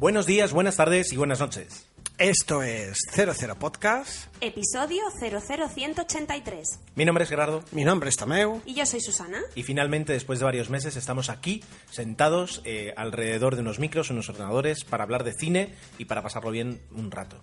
[0.00, 1.86] Buenos días, buenas tardes y buenas noches.
[2.16, 4.34] Esto es 00 Podcast.
[4.40, 6.80] Episodio 00183.
[6.94, 8.62] Mi nombre es Gerardo Mi nombre es Tomeu.
[8.64, 9.42] Y yo soy Susana.
[9.54, 14.30] y finalmente, después de varios meses, estamos aquí sentados eh, alrededor de unos micros, unos
[14.30, 17.36] ordenadores, para hablar de cine y para pasarlo bien un rato.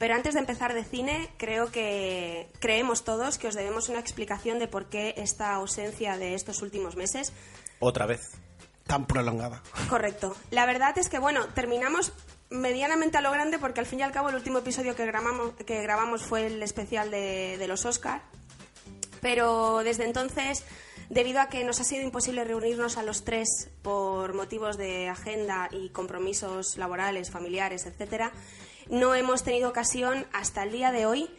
[0.00, 4.58] Pero antes de empezar de cine, creo que creemos todos que os debemos una explicación
[4.58, 7.32] de por qué esta ausencia de estos últimos meses.
[7.78, 8.32] Otra vez.
[8.86, 9.62] Tan prolongada.
[9.88, 10.36] Correcto.
[10.50, 12.12] La verdad es que, bueno, terminamos
[12.52, 15.52] medianamente a lo grande porque al fin y al cabo el último episodio que grabamos,
[15.66, 18.22] que grabamos fue el especial de, los Oscar.
[19.20, 20.64] Pero desde entonces,
[21.08, 25.68] debido a que nos ha sido imposible reunirnos a los tres por motivos de agenda
[25.70, 28.32] y compromisos laborales, familiares, etcétera,
[28.90, 31.30] no hemos tenido ocasión hasta el día de hoy,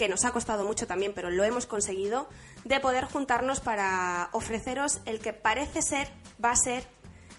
[0.00, 2.26] que nos ha costado mucho también, pero lo hemos conseguido,
[2.64, 6.08] de poder juntarnos para ofreceros el que parece ser,
[6.42, 6.86] va a ser,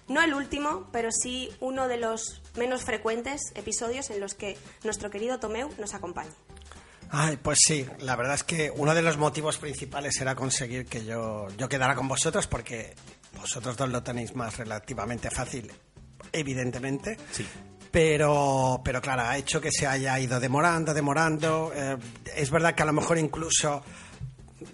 [0.07, 5.09] no el último, pero sí uno de los menos frecuentes episodios en los que nuestro
[5.09, 6.29] querido Tomeu nos acompañe.
[7.09, 11.03] Ay, pues sí, la verdad es que uno de los motivos principales era conseguir que
[11.03, 12.93] yo, yo quedara con vosotros porque
[13.39, 15.71] vosotros dos lo tenéis más relativamente fácil,
[16.31, 17.17] evidentemente.
[17.31, 17.43] Sí.
[17.91, 21.71] Pero, pero claro, ha hecho que se haya ido demorando, demorando.
[21.75, 21.97] Eh,
[22.35, 23.83] es verdad que a lo mejor incluso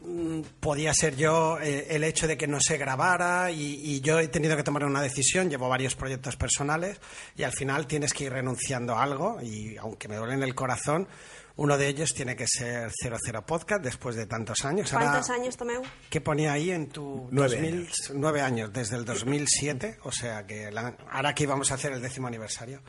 [0.05, 4.19] mm, podía ser yo eh, el hecho de que no se grabara y, y yo
[4.19, 6.99] he tenido que tomar una decisión, llevo varios proyectos personales
[7.35, 10.53] y al final tienes que ir renunciando a algo y aunque me duele en el
[10.53, 11.07] corazón,
[11.55, 14.93] uno de ellos tiene que ser 00 Podcast después de tantos años.
[14.93, 15.81] Ahora, ¿Cuántos años, Tomeu?
[16.07, 17.73] ¿Qué ponía ahí en tu Nueve 2000?
[17.79, 18.11] años.
[18.13, 22.01] Nueve años, desde el 2007, o sea que la- ahora que íbamos a hacer el
[22.03, 22.81] décimo aniversario.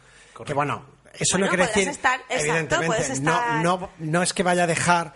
[0.44, 0.84] Que bueno,
[1.14, 4.42] eso Bueno, no quiere decir, estar- exacto, evidentemente, puedes estar- no, no, no es que
[4.42, 5.14] vaya a dejar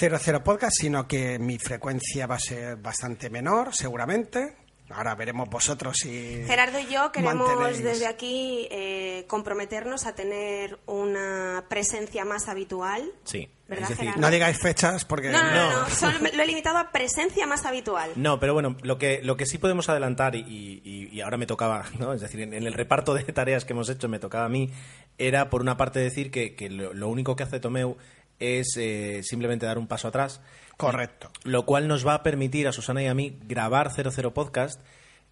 [0.00, 4.56] 00 podcast, sino que mi frecuencia va a ser bastante menor, seguramente.
[4.90, 10.78] Ahora veremos vosotros si Gerardo y yo queremos mantenéis- desde aquí eh, comprometernos a tener
[10.86, 13.10] una presencia más habitual.
[13.24, 13.48] Sí.
[13.68, 14.20] ¿Verdad, decir, Gerardo?
[14.20, 15.80] No digáis fechas porque No, no, no, No.
[15.80, 18.12] no, solo lo he limitado a presencia más habitual.
[18.14, 20.40] No, pero bueno, lo que, lo que sí podemos adelantar, y,
[20.84, 22.12] y- y ahora me tocaba, ¿no?
[22.12, 24.70] es decir, en, en el reparto de tareas que hemos hecho me tocaba a mí,
[25.18, 27.96] era por una parte decir que, que lo, lo único que hace Tomeu
[28.40, 30.40] es eh, simplemente dar un paso atrás.
[30.76, 31.30] Correcto.
[31.44, 34.80] Lo cual nos va a permitir a Susana y a mí grabar 00 Podcast.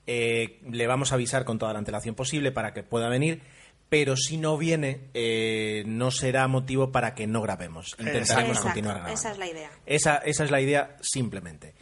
[0.06, 3.42] Eh, le vamos a avisar con toda la antelación posible para que pueda venir.
[3.90, 7.94] Pero si no viene, eh, no será motivo para que no grabemos.
[7.98, 9.14] Intentaremos Exacto, continuar grabando.
[9.14, 9.70] esa es la idea.
[9.86, 11.74] Esa, esa es la idea simplemente.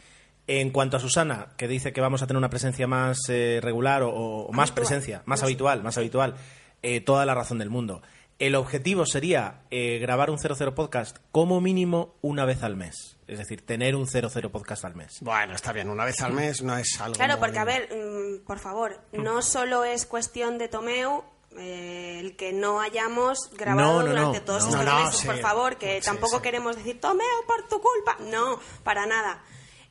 [0.45, 4.03] En cuanto a Susana, que dice que vamos a tener una presencia más eh, regular
[4.03, 6.35] o, o más presencia, más habitual, más habitual,
[6.81, 8.01] eh, toda la razón del mundo.
[8.39, 13.17] El objetivo sería eh, grabar un 00 podcast como mínimo una vez al mes.
[13.27, 15.19] Es decir, tener un 00 podcast al mes.
[15.21, 18.45] Bueno, está bien, una vez al mes no es algo Claro, porque a ver, mm,
[18.45, 21.23] por favor, no solo es cuestión de Tomeu
[21.57, 24.81] eh, el que no hayamos grabado No, no, durante no, todos no.
[24.81, 25.27] estos meses, sí.
[25.27, 26.41] por favor, que Sí, tampoco sí.
[26.41, 28.17] queremos decir Tomeu por tu culpa.
[28.31, 29.43] No, para nada.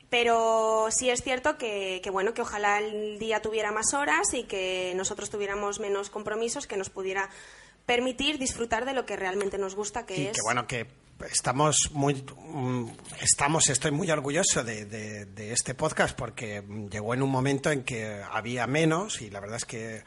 [0.09, 4.43] Pero sí es cierto que, que, bueno, que ojalá el día tuviera más horas y
[4.43, 7.29] que nosotros tuviéramos menos compromisos que nos pudiera
[7.85, 10.87] permitir disfrutar de lo que realmente nos gusta, que y es que bueno que
[11.31, 12.87] estamos muy mm,
[13.21, 17.83] estamos estoy muy orgulloso de, de- de este podcast porque llegó en un momento en
[17.83, 20.03] que había menos y la verdad es que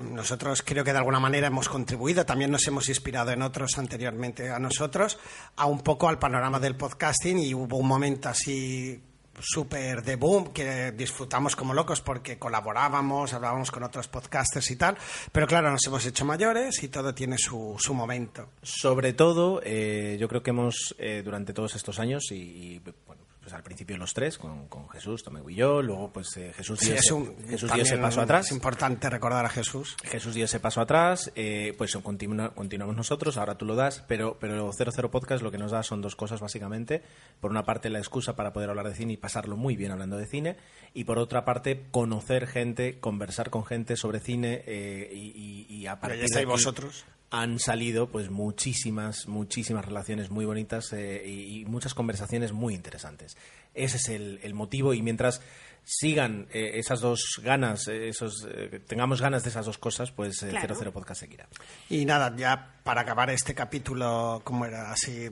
[0.00, 4.50] nosotros creo que de alguna manera hemos contribuido, también nos hemos inspirado en otros anteriormente
[4.50, 5.18] a nosotros,
[5.56, 9.00] a un poco al panorama del podcasting y hubo un momento así
[9.40, 14.96] súper de boom que disfrutamos como locos porque colaborábamos, hablábamos con otros podcasters y tal,
[15.32, 18.50] pero claro, nos hemos hecho mayores y todo tiene su, su momento.
[18.62, 23.22] Sobre todo, eh, yo creo que hemos, eh, durante todos estos años, y, y, bueno,
[23.48, 26.78] pues al principio los tres, con, con Jesús, Tomeu y yo, luego pues eh, Jesús
[26.80, 28.46] Sí, dio es ese- un, Jesús dio ese paso atrás.
[28.46, 29.96] Es importante recordar a Jesús.
[30.04, 34.36] Jesús dio ese paso atrás, eh, pues continua- continuamos nosotros, ahora tú lo das, pero,
[34.38, 37.02] pero 00 Podcast lo que nos da son dos cosas básicamente.
[37.40, 40.18] Por una parte la excusa para poder hablar de cine y pasarlo muy bien hablando
[40.18, 40.56] de cine,
[40.92, 45.86] y por otra parte conocer gente, conversar con gente sobre cine eh, y, y- y
[45.86, 47.06] a Y partir ahí de estáis aquí vosotros.
[47.30, 53.36] Han salido pues muchísimas, muchísimas relaciones muy bonitas eh, y, y muchas conversaciones muy interesantes.
[53.74, 55.40] Ese es el, el motivo y mientras
[55.84, 60.42] sigan eh, esas dos ganas, eh, esos, eh, tengamos ganas de esas dos cosas, pues
[60.42, 60.74] eh, Claro.
[60.74, 61.46] 00 Podcast seguirá.
[61.88, 65.28] Y nada, ya para acabar este capítulo, como era así,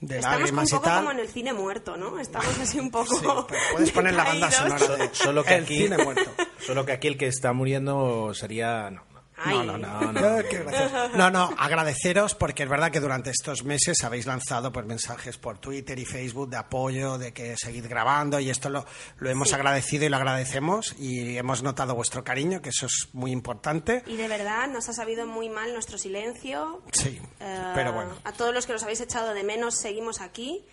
[0.00, 2.18] de Estamos un poco como en el cine muerto, ¿no?
[2.18, 3.16] Estamos así un poco.
[3.18, 3.26] Sí,
[3.72, 6.30] puedes poner la banda sonora de Solo que El aquí, cine muerto.
[6.64, 9.02] solo que aquí el que está muriendo sería no,
[9.46, 9.60] no.
[9.60, 9.66] Ay.
[9.66, 10.12] No, no, no.
[10.12, 10.48] No, no.
[10.48, 11.08] Qué gracioso.
[11.16, 15.58] No, no, agradeceros porque es verdad que durante estos meses habéis lanzado pues, mensajes por
[15.58, 18.84] Twitter y Facebook de apoyo, de que seguid grabando y esto lo,
[19.18, 23.32] lo hemos agradecido y lo agradecemos y hemos notado vuestro cariño, que eso es muy
[23.32, 24.02] importante.
[24.06, 26.82] Y de verdad nos ha sabido muy mal nuestro silencio.
[26.92, 28.14] Sí, Eh, pero bueno.
[28.24, 30.64] A todos los que nos habéis echado de menos, seguimos aquí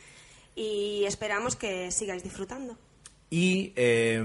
[0.56, 2.78] y esperamos que sigáis disfrutando.
[3.30, 4.24] Y eh,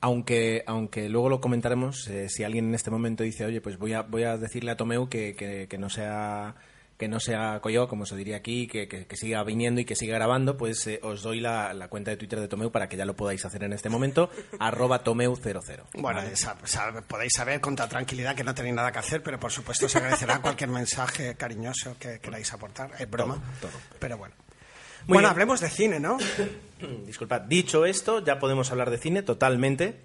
[0.00, 3.94] aunque, aunque luego lo comentaremos, eh, si alguien en este momento dice, oye, pues voy
[3.94, 6.54] a, voy a decirle a Tomeu que, que, que no sea
[6.98, 9.96] que no sea colló, como se diría aquí, que, que- que siga viniendo y que
[9.96, 12.96] siga grabando, pues eh, os doy la, la cuenta de Twitter de Tomeu para que
[12.96, 15.82] ya lo podáis hacer en este momento, arroba Tomeu00.
[15.94, 19.40] Bueno, esa- esa- podéis saber con toda tranquilidad que no tenéis nada que hacer, pero
[19.40, 22.90] por supuesto os agradecerá cualquier mensaje cariñoso que queráis aportar.
[22.96, 23.80] Es broma, Todo, todo.
[23.98, 24.34] pero bueno.
[25.06, 25.30] Muy bueno, bien.
[25.32, 26.18] hablemos de cine, ¿no?
[27.06, 29.96] Disculpad, dicho esto, ya podemos hablar de cine totalmente.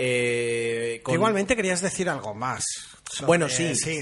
[0.00, 2.64] Eh, con- Igualmente querías decir algo más.
[3.10, 3.74] sobre- Bueno, sí.
[3.74, 4.00] Sí,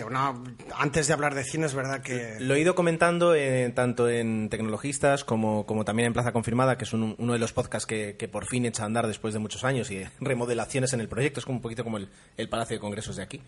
[0.77, 2.37] antes de hablar de cine es verdad que...
[2.41, 6.85] Lo he ido comentando eh, tanto en Tecnologistas como, como también en Plaza Confirmada, que
[6.85, 9.41] es un- uno de los podcasts que, que por fin echa a andar después de
[9.41, 11.41] muchos años y remodelaciones en el proyecto.
[11.41, 13.41] Es como un poquito como el, el Palacio de Congresos de aquí.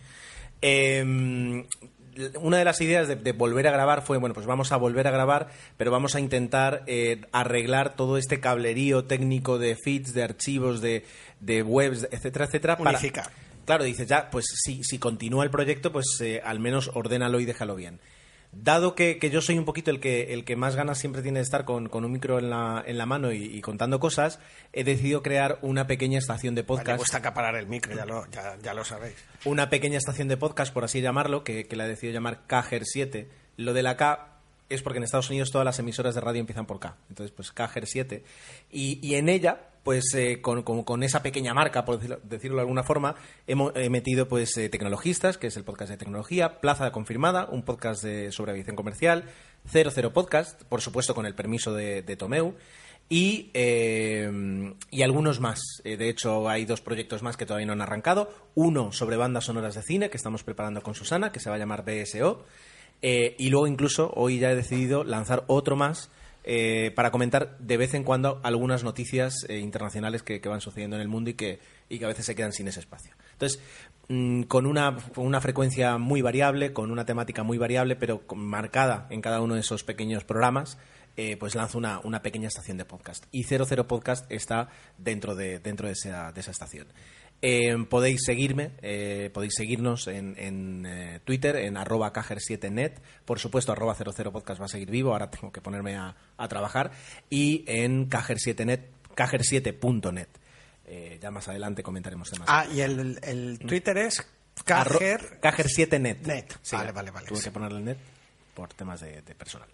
[2.39, 5.07] Una de las ideas de, de volver a grabar fue, bueno, pues vamos a volver
[5.07, 10.23] a grabar, pero vamos a intentar eh, arreglar todo este cablerío técnico de feeds, de
[10.23, 11.05] archivos, de,
[11.39, 12.77] de webs, etcétera, etcétera.
[12.77, 12.99] para-.
[13.65, 17.45] Claro, dices, ya, pues si, si continúa el proyecto, pues eh, al menos ordénalo y
[17.45, 17.99] déjalo bien.
[18.51, 21.37] Dado que, que yo soy un poquito el que, el que más ganas siempre tiene
[21.37, 24.39] de estar con, con un micro en la, en la mano y, y contando cosas,
[24.73, 26.97] he decidido crear una pequeña estación de Me podcast.
[26.97, 29.15] gusta acaparar el micro, ya lo, ya, ya lo sabéis.
[29.45, 33.27] Una pequeña estación de podcast, por así llamarlo, que, que la he decidido llamar KGER7.
[33.57, 34.37] Lo de la K
[34.69, 36.95] es porque en Estados Unidos todas las emisoras de radio empiezan por K.
[37.09, 38.23] Entonces, pues KGER7.
[38.71, 42.61] Y, y en ella, pues eh, con, con- esa pequeña marca, por decirlo, decirlo de
[42.61, 43.15] alguna forma,
[43.47, 47.63] hemos, he metido pues eh, Tecnologistas, que es el podcast de tecnología, Plaza Confirmada, un
[47.63, 49.25] podcast de, sobre aviación comercial,
[49.71, 52.55] 00 Podcast, por supuesto con el permiso de, de Tomeu,
[53.11, 54.29] y, eh,
[54.91, 55.59] y algunos más.
[55.83, 58.31] Eh, de hecho, hay dos proyectos más que todavía no han arrancado.
[58.53, 61.59] Uno sobre bandas sonoras de cine, que estamos preparando con Susana, que se va a
[61.59, 62.45] llamar BSO.
[63.01, 66.11] Eh, y luego incluso hoy ya he decidido lanzar otro más
[66.51, 71.03] eh, para comentar de vez en cuando algunas noticias eh, internacionales que, van sucediendo en
[71.03, 71.59] el mundo y que,
[71.89, 73.13] y que a veces se quedan sin ese espacio.
[73.33, 73.61] Entonces,
[74.07, 79.21] mm, con, una, una frecuencia muy variable, con una temática muy variable, pero marcada en
[79.21, 80.79] cada uno de esos pequeños programas,
[81.17, 83.25] eh, pues lanzo una, una pequeña estación de podcast.
[83.31, 86.87] Y 00 Podcast está dentro de, dentro de, esa, de esa estación.
[87.41, 92.99] Eh, podéis seguirme, eh, podéis seguirnos en, en, eh, Twitter, en arroba cajer7net.
[93.25, 96.47] Por supuesto, arroba 00 podcast va a seguir vivo, ahora tengo que ponerme a, a
[96.47, 96.91] trabajar.
[97.29, 98.81] Y en cajer7net,
[99.15, 100.27] cajer7.net.
[100.85, 102.47] Eh, ya más adelante comentaremos temas.
[102.49, 104.25] Ah, y el, el Twitter es
[104.65, 105.39] Cajer...
[105.41, 106.25] Cajer7net.
[106.25, 106.53] Net.
[106.71, 107.45] Vale, vale, vale, Tuve sí.
[107.45, 107.97] que ponerle el net
[108.53, 109.69] por temas de, de personal.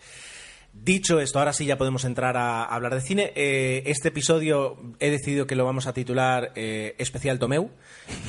[0.78, 3.32] Dicho esto, ahora sí ya podemos entrar a hablar de cine.
[3.36, 7.72] Eh, este episodio he decidido que lo vamos a titular eh, Especial Tomeu.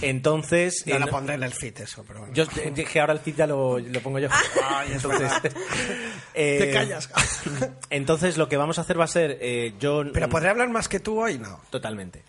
[0.01, 0.87] Entonces.
[0.87, 2.35] Eh, lo pondré en el feed eso, pero bueno.
[2.35, 4.29] yo dije ahora el feed ya lo, lo pongo yo.
[4.65, 5.33] Ay, entonces,
[6.35, 7.11] eh, Te callas.
[7.91, 10.05] entonces lo que vamos a hacer va a ser eh, yo.
[10.12, 11.61] Pero podré hablar más que tú hoy, no.
[11.71, 12.23] Totalmente.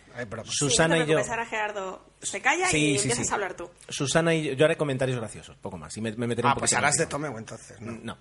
[0.46, 1.20] Susana Sí, y yo.
[1.20, 3.32] ahora Gerardo se calla Sí, y sí, empiezas sí.
[3.32, 3.70] a hablar tú.
[3.90, 5.96] Susana y yo, yo haré comentarios graciosos, poco más.
[5.98, 7.92] Y me, me meteré un Ah, pues poquito harás de Tomeu entonces, ¿no?
[8.04, 8.18] No.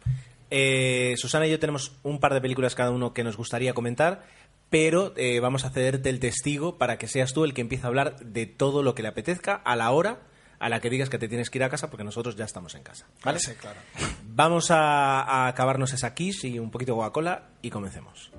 [0.51, 4.25] Eh, Susana y yo tenemos un par de películas cada uno que nos gustaría comentar,
[4.71, 7.89] pero eh, vamos a cederte el testigo para que seas tú el que empiece a
[7.89, 10.21] hablar de todo lo que le apetezca a la hora
[10.59, 12.75] a la que digas que te tienes que ir a casa, porque nosotros ya estamos
[12.77, 13.07] en casa.
[13.23, 13.39] ¿Vale?
[13.41, 13.79] Sí, claro.
[14.25, 18.31] Vamos a, a acabarnos esa quiche y un poquito de Coca-Cola y comencemos.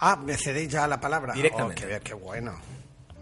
[0.00, 1.34] Ah, me cedéis ya la palabra.
[1.34, 1.84] Directamente.
[1.84, 2.58] Oh, qué, qué bueno.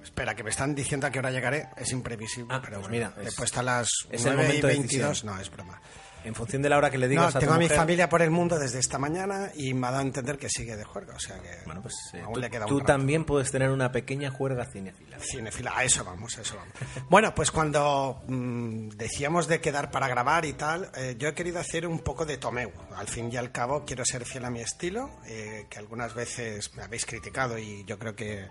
[0.02, 1.68] Espera, que me están diciendo a qué hora llegaré.
[1.76, 3.10] Es imprevisible, Ah, pero pues bueno.
[3.12, 5.08] mira, He es- puesto a las es el 9 y momento de 22.
[5.10, 5.34] decisión.
[5.34, 5.80] No, es broma.
[6.28, 8.08] En función de la hora que le No, digas a tu tengo a mi familia
[8.08, 10.84] por el mundo desde esta mañana y me ha dado a entender que sigue de
[10.84, 11.14] juerga.
[11.14, 12.92] O sea que Bueno, pues eh, aún tú, le queda un tú rato.
[12.92, 15.18] también puedes tener una pequeña juerga cinefila.
[15.20, 16.74] Cinefila, a eso vamos, a eso vamos.
[17.08, 21.60] Bueno, pues cuando mm, decíamos de quedar para grabar y tal, eh, yo he querido
[21.60, 22.70] hacer un poco de Tomeu.
[22.94, 26.74] Al fin y al cabo, quiero ser fiel a mi estilo, eh, que algunas veces
[26.76, 28.48] me habéis criticado y yo creo que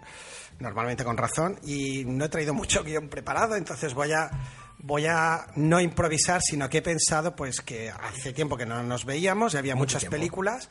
[0.60, 1.60] normalmente con razón.
[1.64, 4.32] Y no he traído mucho guion preparado, entonces voy a,
[4.80, 9.06] voy a no improvisar, sino que he pensado pues que hace tiempo que no nos
[9.06, 10.70] veíamos y había muchas películas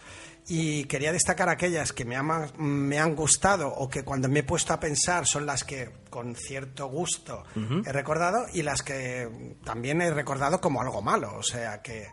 [0.49, 4.43] y quería destacar aquellas que me han, me han gustado o que cuando me he
[4.45, 7.43] puesto a pensar son las que con cierto gusto
[7.85, 11.35] he recordado y las que también he recordado como algo malo.
[11.37, 12.07] O sea que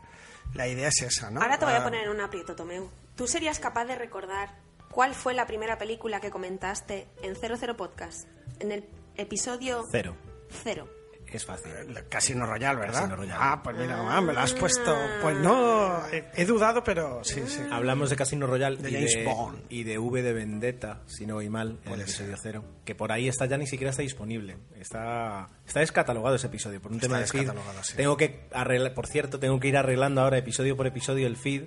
[0.55, 1.41] la idea es esa, ¿no?
[1.41, 2.89] Ahora te voy a Ah, poner en un aprieto, Tomeu.
[3.15, 4.55] ¿Tú serías capaz de recordar
[4.89, 8.27] cuál fue la primera película que comentaste en 00 Podcast?
[8.59, 8.85] En el
[9.15, 10.15] episodio Cero.
[10.63, 10.87] cero.
[11.33, 11.71] Es fácil.
[12.09, 12.93] Casino Royal, ¿verdad?
[12.99, 13.39] Casino Royale.
[13.43, 14.95] Ah, pues mira, ah, me lo has puesto.
[15.21, 17.59] Pues no, he, he dudado, pero sí, sí.
[17.71, 19.59] Hablamos de Casino Royale De y, James de, Bond.
[19.69, 22.63] y de V de Vendetta, si no voy mal, en el episodio cero.
[22.85, 24.57] Que por ahí está ya ni siquiera está disponible.
[24.79, 27.49] Está, está descatalogado ese episodio por un Está tema de feed.
[27.81, 27.95] sí.
[27.97, 31.63] Tengo que arreglar, por cierto, tengo que ir arreglando ahora episodio por episodio el feed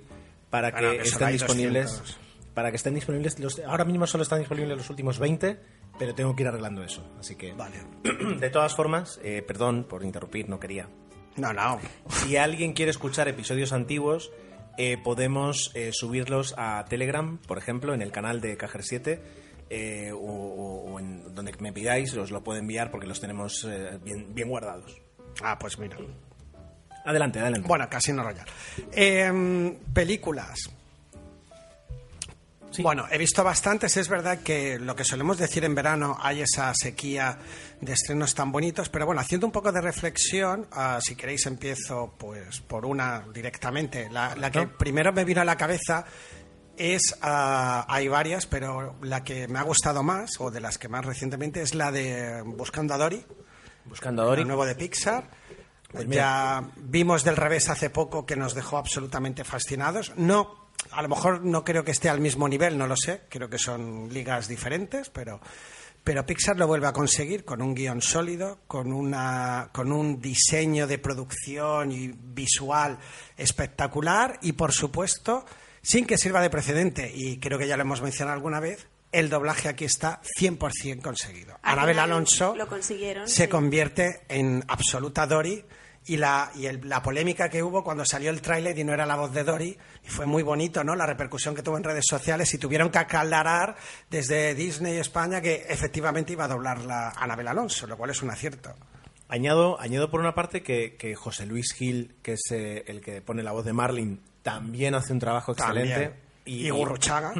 [0.49, 1.89] para Bueno, que estén disponibles.
[1.91, 2.19] 200.
[2.53, 3.37] Para que estén disponibles.
[3.39, 5.59] Los, ahora mismo solo están disponibles los últimos 20,
[5.99, 7.03] pero tengo que ir arreglando eso.
[7.19, 7.53] Así que.
[7.53, 7.77] Vale.
[8.39, 10.87] De todas formas, eh, perdón por interrumpir, no quería.
[11.35, 11.79] No, no.
[12.09, 14.31] Si alguien quiere escuchar episodios antiguos,
[14.77, 19.21] eh, podemos eh, subirlos a Telegram, por ejemplo, en el canal de Cajer 7,
[19.69, 23.99] eh, o, o- en donde me pidáis, os lo puedo enviar porque los tenemos eh,
[24.03, 24.99] bien, bien guardados.
[25.43, 25.97] Ah, pues mira.
[27.05, 27.67] Adelante, adelante.
[27.67, 28.45] Bueno, Casino Royal.
[28.91, 30.69] Em, películas.
[32.77, 32.83] Sí.
[32.83, 33.97] Bueno, he visto bastantes.
[33.97, 37.39] Es verdad que lo que solemos decir en verano hay esa sequía
[37.81, 42.13] de estrenos tan bonitos, pero bueno, haciendo un poco de reflexión, ah, si queréis empiezo
[42.19, 44.11] pues por una directamente.
[44.11, 46.05] La, la que primero me vino a la cabeza
[46.77, 50.87] es, ah, hay varias, pero la que me ha gustado más, o de las que
[50.87, 53.25] más recientemente, es la de Buscando a Dory.
[53.85, 54.41] Buscando a Dory.
[54.43, 55.31] El nuevo de Pixar.
[55.91, 60.13] Pues ya vimos del revés hace poco que nos dejó absolutamente fascinados.
[60.17, 63.23] No, a lo mejor no creo que esté al mismo nivel, no lo sé.
[63.29, 65.39] Creo que son ligas diferentes, pero,
[66.03, 70.87] pero Pixar lo vuelve a conseguir con un guion sólido, con, una, con un diseño
[70.87, 72.97] de producción y visual
[73.35, 75.45] espectacular y, por supuesto,
[75.81, 79.29] sin que sirva de precedente, y creo que ya lo hemos mencionado alguna vez, el
[79.29, 81.57] doblaje aquí está 100% conseguido.
[81.61, 83.49] Anabel Alonso lo consiguieron, se sí.
[83.49, 85.63] convierte en absoluta Dory
[86.07, 89.05] y la, y el- la polémica que hubo cuando salió el tráiler y no era
[89.05, 90.95] la voz de Dory y fue muy bonito, ¿no?
[90.95, 93.75] La repercusión que tuvo en redes sociales y tuvieron que aclarar
[94.09, 98.29] desde Disney España que efectivamente iba a doblar la Anabel Alonso, lo cual es un
[98.31, 98.73] acierto.
[99.29, 103.21] Añado, añado por una parte que, que José Luis Gil, que es eh, el que
[103.21, 105.91] pone la voz de Marlin, también hace un trabajo excelente.
[105.93, 106.13] También.
[106.45, 107.33] Y Gurruchaga.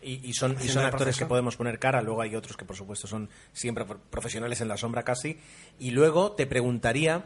[0.00, 2.76] Y, y son, y son actores que podemos poner cara, luego hay otros que por
[2.76, 5.38] supuesto son siempre pro- profesionales en la sombra casi.
[5.78, 7.24] Y luego te preguntaría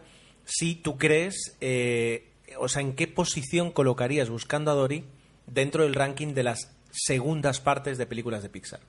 [0.48, 2.26] si tú crees, eh,
[2.58, 5.04] o sea, en qué posición colocarías buscando a Dory
[5.46, 8.80] dentro del ranking de las segundas partes de películas de Pixar.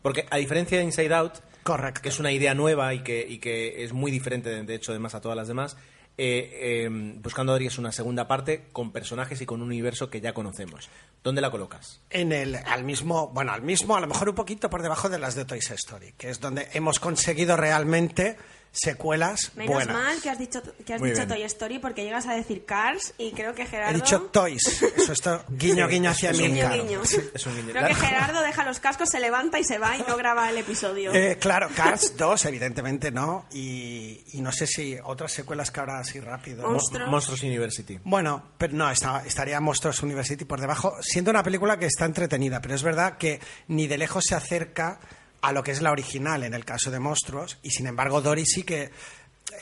[0.00, 2.00] Porque a diferencia de Inside Out, Correcto.
[2.00, 5.14] que es una idea nueva y que, y que es muy diferente, de, hecho, además
[5.14, 5.76] a todas las demás,
[6.16, 6.88] eh, eh,
[7.22, 10.32] Buscando a Dory es una segunda parte con personajes y con un universo que ya
[10.32, 10.88] conocemos.
[11.22, 12.00] ¿Dónde la colocas?
[12.08, 15.18] En el, al mismo, bueno, al mismo, a lo mejor un poquito por debajo de
[15.18, 18.36] las de Toy Story, que es donde hemos conseguido realmente
[18.74, 19.96] secuelas Menos buenas.
[19.96, 21.28] mal que has dicho, que has Muy dicho bien.
[21.38, 23.92] Toy Story porque llegas a decir Cars y creo que Gerardo...
[23.92, 27.02] He dicho Toys, eso está guiño guiño hacia es un Guiño, guiño.
[27.02, 27.70] Es un guiño.
[27.72, 30.58] Creo que Gerardo deja los cascos, se levanta y se va y no graba el
[30.58, 31.14] episodio.
[31.14, 33.46] Eh, claro, Cars 2, evidentemente no.
[33.52, 36.68] Y, y no sé si otras secuelas que habrá así rápido.
[36.68, 37.08] Monstruos.
[37.08, 38.00] Monstruos University.
[38.04, 42.60] Bueno, pero no, está- estaría Monstruos University por debajo, siendo una película que está entretenida,
[42.60, 44.98] pero es verdad que ni de lejos se acerca
[45.46, 48.44] a lo que es la original en el caso de Monstruos, y sin embargo Dory
[48.46, 48.90] sí que...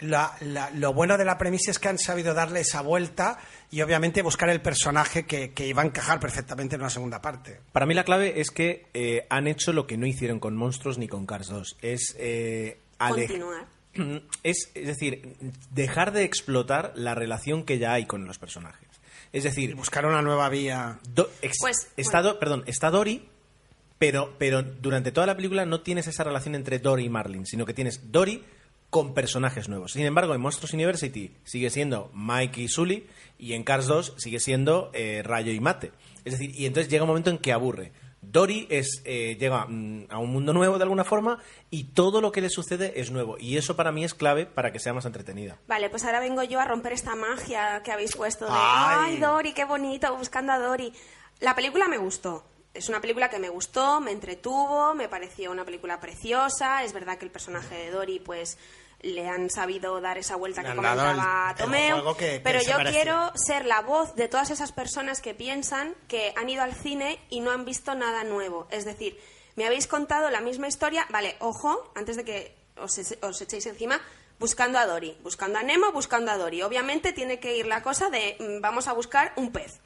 [0.00, 3.38] la- la- lo bueno de la premisa es que han sabido darle esa vuelta
[3.70, 7.60] y obviamente buscar el personaje que, que iba a encajar perfectamente en una segunda parte.
[7.72, 10.98] Para mí la clave es que eh, han hecho lo que no hicieron con Monstruos
[10.98, 11.76] ni con Cars 2.
[11.82, 13.66] Es eh, ale- Continuar.
[14.42, 15.36] Es, es decir,
[15.70, 18.88] dejar de explotar la relación que ya hay con los personajes.
[19.32, 20.98] Es Y decir, buscar una nueva vía.
[21.10, 22.34] Do- ex- Pues, está, bueno.
[22.34, 23.28] Do- perdón, está Dory,
[24.02, 27.64] pero, pero durante toda la película no tienes esa relación entre Dory y Marlin, sino
[27.64, 28.42] que tienes Dory
[28.90, 29.92] con personajes nuevos.
[29.92, 33.06] Sin embargo, en Monsters University sigue siendo Mike y Sully,
[33.38, 35.92] y en Cars 2 sigue siendo eh, Rayo y Mate.
[36.24, 37.92] Es decir, y entonces llega un momento en que aburre.
[38.22, 41.38] Dory es, eh, llega mm, a un mundo nuevo de alguna forma
[41.70, 43.36] y todo lo que le sucede es nuevo.
[43.38, 45.58] Y eso para mí es clave para que sea más entretenida.
[45.68, 49.12] Vale, pues ahora vengo yo a romper esta magia que habéis puesto de Ay.
[49.12, 50.12] ¡Ay, Dory, qué bonito!
[50.16, 50.92] Buscando a Dory.
[51.38, 52.44] La película me gustó.
[52.74, 56.82] Es una película que me gustó, me entretuvo, me pareció una película preciosa.
[56.84, 58.56] Es verdad que el personaje de Dory, pues,
[59.02, 61.62] le han sabido dar esa vuelta que comentaba el- que-
[62.16, 66.48] que pero yo quiero ser la voz de todas esas personas que piensan que han
[66.48, 68.68] ido al cine y no han visto nada nuevo.
[68.70, 69.20] Es decir,
[69.56, 71.04] me habéis contado la misma historia.
[71.10, 74.00] Vale, ojo, antes de que os, os echéis encima,
[74.38, 76.62] buscando a Dory, buscando a Nemo, buscando a Dory.
[76.62, 79.80] Obviamente tiene que ir la cosa de mm, vamos a buscar un pez.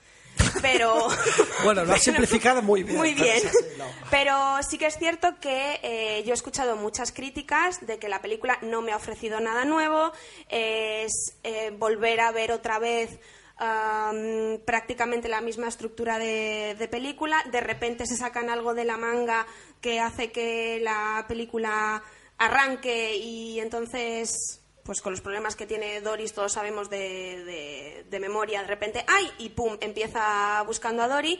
[0.63, 1.09] Pero.
[1.65, 2.97] Bueno, lo has simplificado muy bien.
[2.97, 3.43] Muy pero bien.
[4.11, 8.23] Pero sí que es cierto que eh, yo he escuchado muchas críticas de que la
[8.23, 10.13] película no me ha ofrecido nada nuevo.
[10.49, 13.19] Es eh, volver a ver otra vez.
[13.59, 17.43] am, prácticamente la misma estructura de, de película.
[17.51, 19.47] De repente se sacan algo de la manga
[19.81, 22.03] que hace que la película
[22.39, 28.63] arranque y entonces pues con los problemas que tiene Doris todos sabemos de, de- memoria,
[28.63, 29.31] de repente, ¡ay!
[29.39, 31.39] Y pum, empieza buscando a Dory,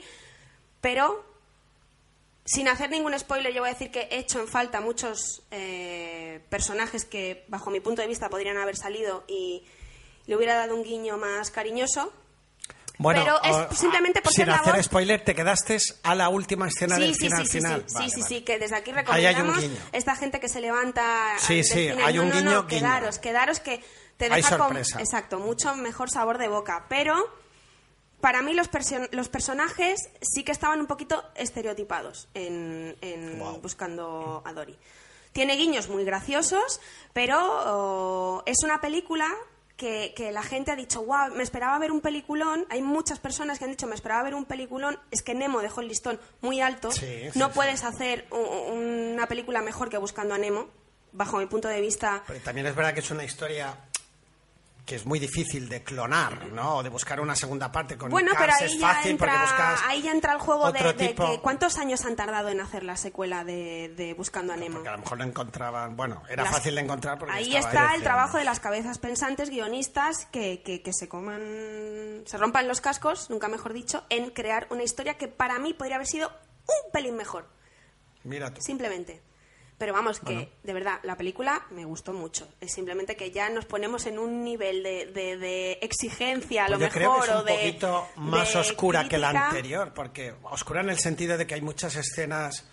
[0.81, 1.25] pero
[2.45, 6.39] sin hacer ningún spoiler, yo voy a decir que he hecho en falta muchos eh,
[6.49, 9.65] personajes que, bajo mi punto de vista, podrían haber salido y
[10.27, 12.13] le hubiera dado un guiño más cariñoso.
[12.99, 16.15] Bueno, Pero es o- simplemente por sin ser la hacer voz- spoiler, te quedaste a
[16.15, 17.83] la última escena Sí, del sí, final sí, sí, final.
[17.87, 18.35] sí, Vale, sí, sí, vale.
[18.35, 22.23] sí, que desde aquí hay recomendamos esta gente que se levanta Sí, sí, hay No,
[22.23, 22.67] un no, guiño, no, guiño.
[22.67, 23.83] quedaros, quedaros que
[24.17, 24.99] te Hay deja con, sorpresa.
[24.99, 27.15] exacto, mucho mejor sabor de boca, pero
[28.19, 33.61] para mí los, perso- los personajes sí que estaban un poquito estereotipados en, en Wow.
[33.61, 34.75] buscando a Dory.
[35.33, 36.81] Tiene guiños muy graciosos,
[37.13, 39.29] pero oh, es una película
[39.77, 42.65] que, que la gente ha dicho, wow, me esperaba ver un peliculón.
[42.69, 44.99] Hay muchas personas que han dicho, me esperaba ver un peliculón.
[45.11, 46.91] Es que Nemo dejó el listón muy alto.
[46.91, 47.51] Sí, no sí.
[47.53, 50.69] puedes hacer una película mejor que Buscando a Nemo,
[51.11, 52.23] bajo mi punto de vista.
[52.27, 53.86] Pero también es verdad que es una historia
[54.87, 56.77] que es muy difícil de clonar, ¿no?
[56.77, 60.01] O de buscar una segunda parte con Bueno, pero ahí fácil porque entra, buscas ahí
[60.01, 63.93] ya entra el juego de, que cuántos años han tardado en hacer la secuela de,
[63.97, 64.75] de Buscando a Nemo.
[64.75, 67.93] Porque a lo mejor lo encontraban, bueno, era Las- fácil de encontrar porque ahí está
[67.95, 72.79] el trabajo de las cabezas pensantes, guionistas, que, que- que se coman, se rompan los
[72.79, 76.91] cascos, nunca mejor dicho, en crear una historia que para mí podría haber sido un
[76.93, 77.49] pelín mejor,
[78.23, 78.61] Mira tú.
[78.61, 79.21] simplemente.
[79.77, 82.47] Pero vamos, que de verdad, la película me gustó mucho.
[82.59, 86.79] Es simplemente que ya nos ponemos en un nivel de, de- de exigencia, a lo
[86.79, 87.53] Pues yo mejor, creo que es o un de.
[87.53, 91.95] poquito más oscura que la anterior, porque oscura en el sentido de que hay muchas
[91.95, 92.67] escenas.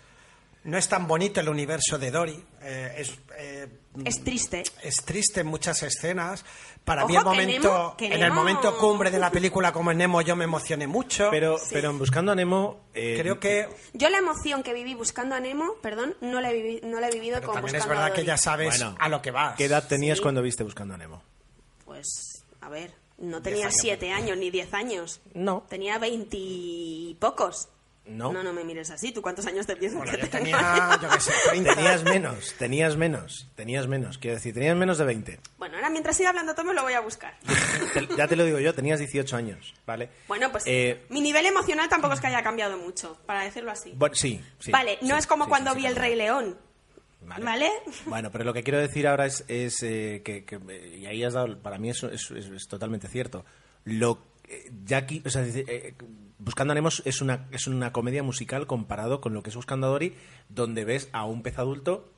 [0.65, 2.43] No es tan bonito el universo de Dory.
[2.61, 3.67] eh, es, eh,
[4.03, 4.63] Es triste.
[4.81, 6.43] es triste en muchas escenas.
[6.83, 9.71] Para Ojo, mí el que momento, Nemo- que en el momento cumbre de la película
[9.71, 11.29] como en Nemo yo me emocioné mucho.
[11.31, 11.69] Pero, Sí.
[11.71, 12.81] pero en Buscando a Nemo...
[12.93, 16.55] eh, creo que Yo la emoción que viví buscando a Nemo, perdón, no la he,
[16.55, 18.79] vivi- no la he vivido pero con también es buscando a verdad que ya sabes
[18.79, 19.55] Bueno, a lo que vas.
[19.55, 20.23] ¿Qué edad tenías Sí.
[20.23, 21.21] cuando viste Buscando a Nemo?
[21.85, 23.77] Pues, a ver, no tenía años.
[23.79, 25.21] siete años ni diez años.
[25.35, 25.63] No.
[25.69, 27.69] Tenía veintipocos.
[28.07, 28.31] No.
[28.31, 29.11] No, no me mires así.
[29.11, 31.73] ¿Tú cuántos años te piensas Bueno, que yo tenía, yo qué sé, 30.
[31.75, 34.17] Tenías menos, tenías menos, tenías menos.
[34.19, 35.39] Quiero decir, tenías menos de 20.
[35.57, 37.33] Bueno, ahora mientras siga hablando todo me lo voy a buscar.
[38.17, 40.09] Ya te lo digo yo, tenías 18 años, ¿vale?
[40.27, 43.93] Bueno, pues Eh, mi nivel emocional tampoco es que haya cambiado mucho, para decirlo así.
[43.95, 44.71] bueno, sí, sí.
[44.71, 46.57] vale, no sí, es como sí, cuando vi El Rey León.
[47.21, 47.71] ¿Vale?
[48.05, 51.23] Bueno, pero lo que quiero decir ahora es, es, eh, que, que, eh, y ahí
[51.23, 53.43] has dado, para mí eso es, es- es totalmente cierto.
[53.83, 54.21] Lo,
[54.95, 55.43] aquí, o sea,
[56.37, 59.87] Buscando a Nemo es una, es una comedia musical comparado con lo que es Buscando
[59.87, 60.15] a Dory,
[60.49, 62.11] donde ves a un pez adulto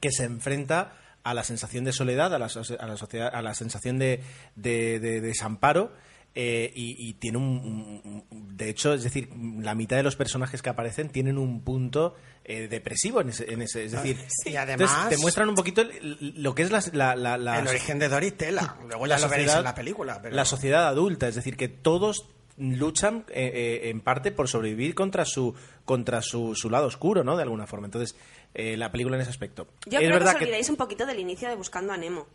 [0.00, 0.92] que se enfrenta
[1.22, 2.46] a la sensación de soledad, a la,
[2.78, 4.22] a la, sociedad, a la sensación de,
[4.56, 5.92] de- de desamparo.
[6.38, 9.30] eh, y, y tiene un, De hecho, es decir,
[9.62, 12.14] la mitad de los personajes que aparecen tienen un punto
[12.44, 15.82] eh, depresivo en ese, en ese- Es decir, Y además- entonces te muestran un poquito
[16.10, 18.76] lo que es la, la- la- la- El origen de Dory tela.
[18.86, 20.20] Luego ya la lo veréis en la película.
[20.20, 20.36] Pero...
[20.36, 23.50] La sociedad adulta, es decir, que todos luchan eh,
[23.84, 27.36] eh, en parte por sobrevivir contra su contra su, su lado oscuro, ¿no?
[27.36, 27.86] De alguna forma.
[27.86, 28.16] Entonces,
[28.54, 29.66] eh, la película en ese aspecto.
[29.86, 32.26] Yo es creo que verdad os olvidéis un poquito del inicio de Buscando a Nemo.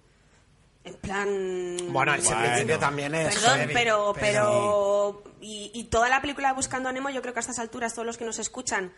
[0.84, 1.78] En plan...
[1.90, 2.44] Bueno, ese Bueno.
[2.48, 3.36] principio también es.
[3.36, 7.34] Perdón, heavy, pero, pero y, y toda la película de Buscando a Nemo, yo creo
[7.34, 8.92] que a estas alturas todos los que nos escuchan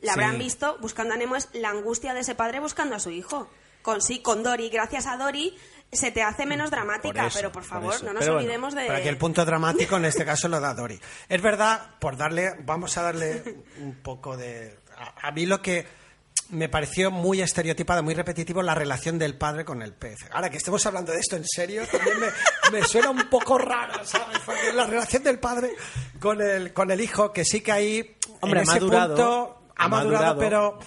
[0.00, 0.20] la Sí.
[0.20, 0.76] habrán visto.
[0.80, 3.48] Buscando a Nemo es la angustia de ese padre buscando a su hijo.
[3.82, 4.68] Con sí, con Dory.
[4.68, 5.54] Gracias a Dory
[5.92, 8.74] se te hace menos dramática, Por eso, pero por favor, no nos Pero bueno, olvidemos
[8.74, 8.82] de.
[8.86, 11.00] Pero aquí el punto dramático en este caso lo da Dory.
[11.28, 13.42] Es verdad, por darle, vamos a darle
[13.80, 14.78] un poco de.
[14.96, 15.86] A, a mí lo que
[16.50, 20.18] me pareció muy estereotipado, muy repetitivo, la relación del padre con el pez.
[20.32, 22.28] Ahora que estemos hablando de esto en serio, también me,
[22.72, 24.38] me suena un poco raro, ¿sabes?
[24.44, 25.70] Porque la relación del padre
[26.18, 28.16] con el, con el hijo, que sí que ahí.
[28.40, 30.38] Hombre, en ha ese madurado, punto, ha ha madurado, madurado.
[30.38, 30.78] pero.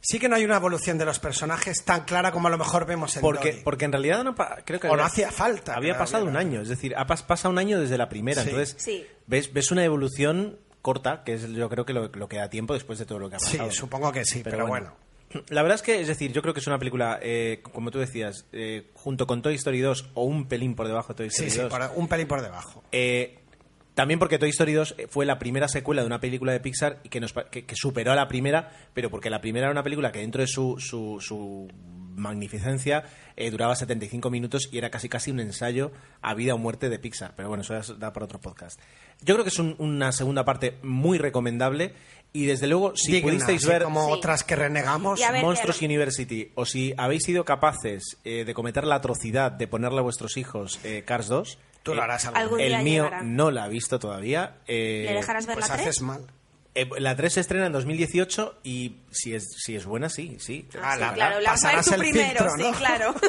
[0.00, 2.86] Sí que no hay una evolución de los personajes tan clara como a lo mejor
[2.86, 3.62] vemos en Porque, Dory.
[3.64, 4.34] porque en realidad no
[4.64, 7.24] creo que O no había- hacía falta, Había pasado un año, es decir, ha pas-
[7.26, 8.42] pasa un año desde la primera.
[8.42, 8.50] Sí.
[8.50, 9.06] Entonces, Sí.
[9.26, 12.74] ves, ves una evolución corta, que es yo creo que lo, lo que da tiempo
[12.74, 13.72] después de todo lo que ha Sí, pasado.
[13.72, 14.94] supongo que sí, pero, bueno.
[15.48, 17.98] La verdad es que, es decir, yo creo que es una película, eh, como tú
[17.98, 21.50] decías, eh, junto con Toy Story 2 o un pelín por debajo de Toy Story
[21.50, 21.70] Sí, sí, 2.
[21.70, 22.82] por- un pelín por debajo.
[22.92, 23.40] Eh,
[23.98, 27.08] también porque Toy Story 2 fue la primera secuela de una película de Pixar y
[27.08, 29.82] que, nos, pa- que, que superó a la primera, pero porque la primera era una
[29.82, 31.66] película que dentro de su, su, su
[32.14, 33.02] magnificencia,
[33.36, 35.90] eh, duraba 75 minutos y era casi casi un ensayo
[36.22, 37.34] a vida o muerte de Pixar.
[37.36, 38.78] Pero bueno, eso ya da para otro podcast.
[39.22, 41.92] Yo creo que es un- una segunda parte muy recomendable
[42.32, 44.12] y desde luego, si Digna, pudisteis ver como Sí.
[44.12, 45.18] otras que renegamos.
[45.18, 45.42] Ver,
[45.82, 50.36] University o si habéis sido capaces eh, de cometer la atrocidad de ponerle a vuestros
[50.36, 52.66] hijos eh, Cars 2, Tú lo eh, harás algún algún día.
[52.66, 53.22] el día mío llegará.
[53.22, 54.56] no la ha visto todavía.
[54.66, 55.86] eh, ¿Le dejarás ver Pues la 3?
[55.88, 56.26] haces mal.
[56.74, 60.68] eh, la 3 se estrena en 2018 y si es, si es buena, sí, sí.
[60.82, 63.14] Ah, sí, la- claro, la pasarás tú el primero, filtro, sí, claro.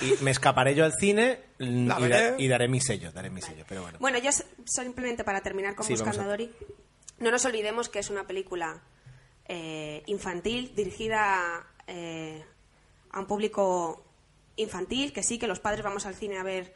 [0.00, 2.34] Y me escaparé yo al cine y, da- veré.
[2.38, 3.98] y daré mi sello, daré mi sello, pero bueno.
[4.00, 6.50] Bueno, yo s- simplemente para terminar con Sí, Buscando a Dory,
[7.18, 8.82] no nos olvidemos que es una película
[9.46, 12.44] eh, infantil dirigida eh,
[13.12, 14.04] a un público
[14.56, 16.74] infantil, que sí, que los padres vamos al cine a ver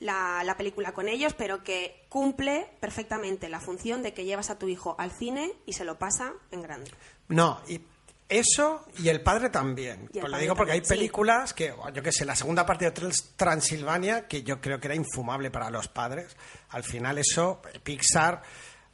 [0.00, 4.58] la, la película con ellos, pero que cumple perfectamente la función de que llevas a
[4.58, 6.90] tu hijo al cine y se lo pasa en grande.
[7.28, 7.80] No, y
[8.28, 10.08] eso y el padre también.
[10.12, 10.88] El Pues lo digo porque hay sí.
[10.88, 14.88] películas que, yo qué sé, la segunda parte de Trans- Transilvania, que yo creo que
[14.88, 16.36] era infumable para los padres.
[16.70, 18.42] Al final eso, Pixar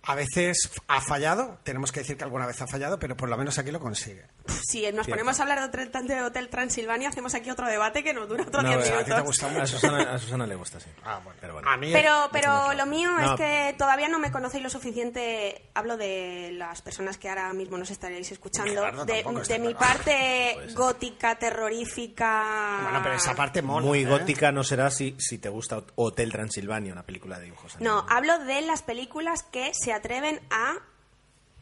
[0.04, 3.36] a veces ha fallado, tenemos que decir que alguna vez ha fallado, pero por lo
[3.36, 4.26] menos aquí lo consigue.
[4.68, 8.12] Si nos ponemos a hablar de Hotel, de Hotel Transilvania, hacemos aquí otro debate que
[8.14, 9.24] nos dura otro No, 10 a ti te minutos.
[9.24, 9.66] gusta A mucho.
[9.66, 10.88] Susana, a Susana le gusta, sí.
[11.04, 11.38] Ah, bueno.
[11.40, 11.68] Pero bueno.
[11.70, 13.34] A mí Pero, pero lo mío No.
[13.34, 15.70] es que todavía no me conocéis lo suficiente.
[15.74, 18.70] Hablo de las personas que ahora mismo nos estaréis escuchando.
[18.72, 19.78] Gerardo de de mi claro.
[19.78, 22.80] parte gótica, terrorífica.
[22.84, 23.86] Bueno, pero esa parte mola.
[23.86, 24.06] Muy ¿eh?
[24.06, 27.78] gótica no será si, si te gusta Hotel Transilvania, una película de dibujos.
[27.80, 30.74] No, hablo de las películas que se atreven a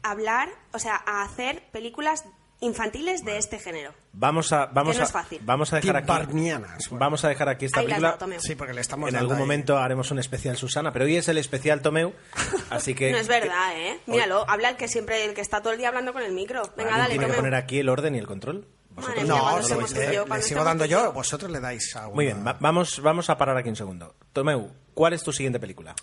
[0.03, 2.25] hablar, o sea, a hacer películas
[2.61, 3.93] infantiles de este género.
[4.13, 5.39] Vamos a, vamos Que no a, es fácil.
[5.43, 6.07] Vamos a dejar aquí.
[6.31, 6.67] Bueno.
[6.91, 8.07] Vamos a dejar aquí esta Ahí las película.
[8.09, 8.39] dado, Tomeu.
[8.39, 9.39] Sí, porque le estamos en algún ahí.
[9.39, 12.13] momento haremos un especial Susana, pero hoy es el especial Tomeu,
[12.69, 13.99] así que No es verdad, ¿eh?
[14.07, 16.61] Míralo, habla el que siempre, el que está todo el día hablando con el micro.
[16.77, 17.41] Venga, ¿Alguien dale, tiene que Tomeu.
[17.41, 18.65] poner aquí el orden y el control.
[18.95, 21.13] Madre No, tú y le, yo, le sigo dando yo.
[21.13, 24.15] vosotros le dais a Muy bien, va- vamos, vamos a parar aquí un segundo.
[24.33, 25.95] Tomeu, ¿cuál es tu siguiente película?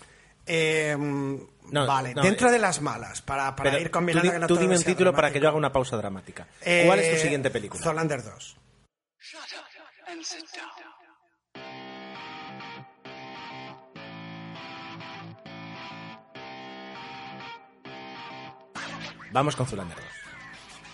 [0.51, 4.31] Eh, No, vale, no, dentro eh, de las malas, para, para ir tú, combinando di-
[4.33, 5.43] que no tú todo dime un título para que dramático.
[5.43, 6.47] yo haga una pausa dramática.
[6.61, 7.83] Eh, ¿Cuál es tu siguiente película?
[7.83, 8.57] Zoolander 2.
[9.19, 10.69] Shut up and sit down.
[19.31, 20.05] Vamos con Zulander 2.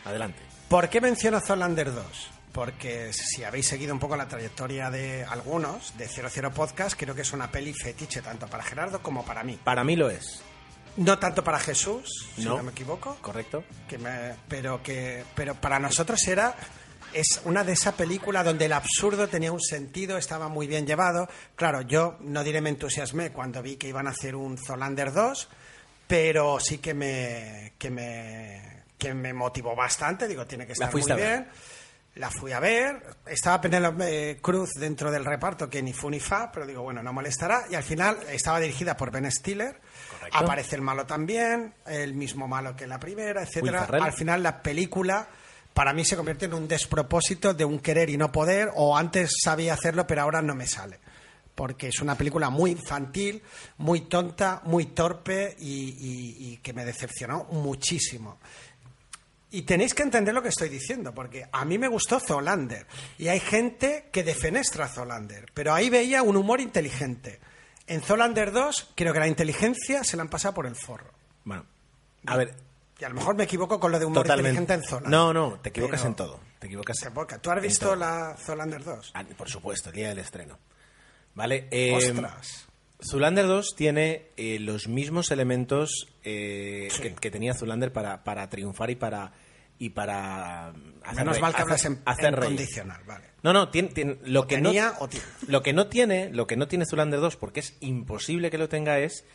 [0.05, 0.39] Adelante.
[0.69, 2.31] ¿Por qué menciono Zoolander 2?
[2.55, 7.23] Porque si habéis seguido un poco la trayectoria de algunos de 00 Podcast, creo que
[7.23, 9.59] es una peli fetiche tanto para Gerardo como para mí.
[9.61, 10.41] Para mí lo es.
[10.95, 12.55] No tanto para Jesús, si No.
[12.55, 13.65] no me equivoco, ¿Correcto?
[13.89, 16.55] que me- pero que pero para nosotros era
[17.11, 21.27] es una de esas películas donde el absurdo tenía un sentido, estaba muy bien llevado.
[21.57, 25.49] Claro, yo no diré me entusiasmé cuando vi que iban a hacer un Zoolander 2,
[26.07, 31.01] pero sí que me que me que me motivó bastante, digo, tiene que estar muy
[31.03, 31.47] ver.
[32.15, 36.21] La fui a ver, estaba Penélope eh, Cruz dentro del reparto que ni fu ni
[36.21, 37.65] fa, pero digo, bueno, no molestará.
[37.69, 39.81] Y al final estaba dirigida por Ben Stiller.
[40.11, 40.37] Correcto.
[40.37, 43.79] Aparece el malo también, el mismo malo que la primera, etcétera.
[44.05, 45.27] Al final la película
[45.73, 49.33] para mí se convierte en un despropósito de un querer y no poder, o antes
[49.43, 50.99] sabía hacerlo, pero ahora no me sale.
[51.53, 53.43] Porque es una película muy infantil,
[53.77, 58.39] muy tonta, muy torpe y, y- y que me decepcionó muchísimo.
[59.57, 62.85] Y tenéis que entender lo que estoy diciendo, porque a mí me gustó Zoolander.
[63.17, 67.39] Y hay gente que defenestra a Zoolander, pero ahí veía un humor inteligente.
[67.87, 71.11] En Zoolander 2 creo que la inteligencia se la han pasado por el forro.
[71.43, 71.65] Bueno,
[72.25, 72.55] a ver,
[72.99, 74.59] Y a lo mejor me equivoco con lo de humor totalmente.
[74.59, 75.11] inteligente en Zoolander.
[75.11, 76.39] No, no, te equivocas en todo.
[76.59, 77.37] Te equivocas Se equivoca.
[77.39, 77.95] ¿Tú has en visto todo.
[77.97, 79.11] la Zoolander 2?
[79.13, 80.57] Ah, por supuesto, el día del estreno.
[81.35, 81.67] Vale.
[81.71, 82.65] eh, Ostras.
[83.03, 87.01] Zulander 2 tiene eh, los mismos elementos eh, Sí.
[87.01, 89.33] que, que tenía Zulander para, para triunfar y para
[89.77, 92.45] y para hacer Menos reír- mal que hacer- hablas en, hacer en reír.
[92.55, 93.25] condicional, vale.
[93.43, 95.25] No, no, tiene, tiene- lo O que tenía no o tiene.
[95.47, 98.69] lo que no tiene, lo que no tiene Zulander 2 porque es imposible que lo
[98.69, 99.25] tenga es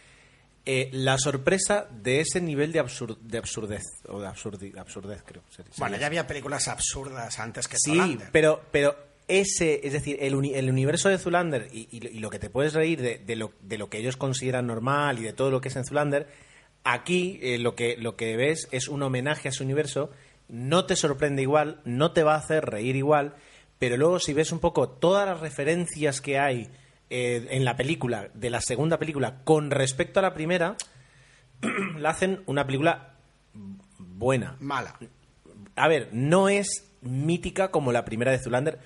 [0.67, 5.43] eh, la sorpresa de ese nivel de, absur- de absurdez o de absurdi- absurdez creo.
[5.51, 8.29] sería- Bueno, sería ya había películas absurdas antes que Sí, Zoolander.
[8.31, 8.95] pero, pero
[9.27, 12.51] ese, es decir, el, uni- el universo de Zulander y, y- y lo que te
[12.51, 15.61] puedes reír de, de lo, de lo que ellos consideran normal y de todo lo
[15.63, 16.27] que es en Zulander,
[16.85, 20.11] aquí eh, lo, que, lo que ves es un homenaje a su universo,
[20.51, 23.35] no te sorprende igual, no te va a hacer reír igual,
[23.79, 26.69] pero luego si ves un poco todas las referencias que hay
[27.09, 30.77] eh, en la película, de la segunda película, con respecto a la primera,
[31.99, 33.15] la hacen una película
[33.99, 34.57] buena.
[34.61, 34.97] Mala.
[35.77, 38.79] A ver, no es mítica como la primera de Zulander.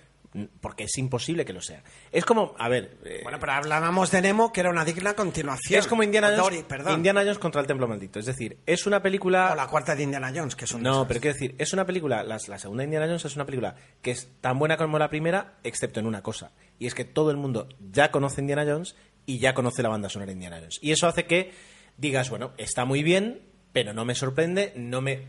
[0.61, 1.85] Porque es imposible que lo sea.
[2.11, 5.79] Es como, a ver, eh, Bueno, pero hablábamos de Nemo, que era una digna continuación.
[5.79, 6.92] es como Indiana Jones, Dory.
[6.92, 8.18] Indiana Jones contra el Templo Maldito.
[8.18, 9.53] Es decir, es una película...
[9.53, 11.87] O la cuarta de Indiana Jones, que es un No, pero quiero decir, es una
[11.87, 15.55] película, la, segunda Indiana Jones es una película que es tan buena como la primera,
[15.62, 16.51] excepto en una cosa.
[16.81, 20.09] Y es que todo el mundo ya conoce Indiana Jones y ya conoce la banda
[20.09, 20.79] sonora de Indiana Jones.
[20.83, 21.53] Y eso hace que
[21.97, 23.42] digas, bueno, está muy bien,
[23.73, 25.29] pero no me sorprende, no me,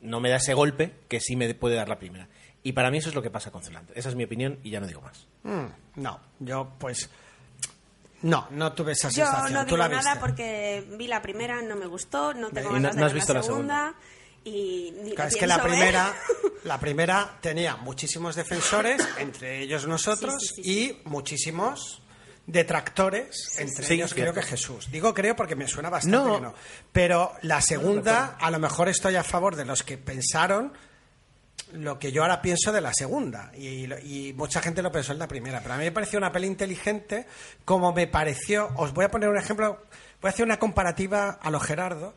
[0.00, 2.28] no me da ese golpe que sí me puede dar la primera.
[2.66, 3.96] Y para mí eso es lo que pasa con Zoolander.
[3.96, 5.24] Esa es mi opinión y ya no digo más.
[5.44, 7.08] Mm, no, yo pues...
[8.22, 9.52] No, no tuve esa Yo sensación.
[9.52, 10.18] no Tú digo nada viste.
[10.18, 13.32] porque vi la primera, no me gustó, no tengo no- ganas no de has visto
[13.34, 13.94] la la segunda.
[14.42, 15.66] Y ni Claro, la es que la ver.
[15.66, 16.14] primera,
[16.64, 22.02] la primera tenía muchísimos defensores, entre ellos nosotros, Sí, sí, sí, y muchísimos
[22.48, 24.90] detractores, entre Sí, ellos creo que Jesús.
[24.90, 26.34] Digo creo porque me suena bastante No.
[26.34, 26.54] que no.
[26.92, 30.72] Pero la segunda, a lo mejor estoy a favor de los que pensaron
[31.72, 33.50] lo que yo ahora pienso de la segunda.
[33.54, 35.60] Y, y mucha gente lo pensó en la primera.
[35.60, 37.26] Pero a mí me pareció una peli inteligente,
[37.64, 38.70] como me pareció.
[38.76, 39.82] Os voy a poner un ejemplo.
[40.20, 42.14] Voy a hacer una comparativa a lo Gerardo.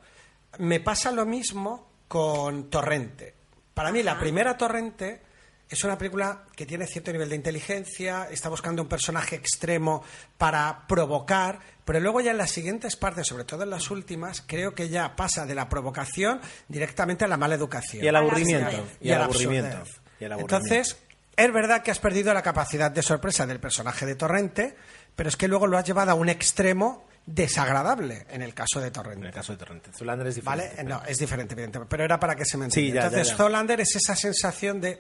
[0.58, 3.36] Me pasa lo mismo con Torrente.
[3.74, 5.22] Para mí, la primera Torrente
[5.70, 10.04] es una película que tiene cierto nivel de inteligencia, está buscando un personaje extremo
[10.38, 14.74] para provocar, pero luego ya en las siguientes partes, sobre todo en las últimas, creo
[14.74, 18.04] que ya pasa de la provocación directamente a la mala educación.
[18.04, 18.84] Y al aburrimiento.
[19.02, 19.78] Y al aburrimiento.
[19.78, 20.02] absurdez.
[20.20, 20.56] Y al aburrimiento.
[20.68, 20.98] Entonces,
[21.36, 24.76] es verdad que has perdido la capacidad de sorpresa del personaje de Torrente,
[25.16, 28.88] pero es que luego lo has llevado a un extremo desagradable en el caso de
[28.88, 29.28] En Torrente.
[29.28, 29.92] el caso de Torrente.
[29.96, 30.76] Zoolander es diferente.
[30.78, 30.84] ¿Vale?
[30.90, 31.90] No, es diferente, evidentemente.
[31.90, 33.02] Pero era para que se me Sí, entienda.
[33.02, 33.38] ya, Entonces, ya, ya.
[33.38, 35.00] Zoolander es esa sensación de.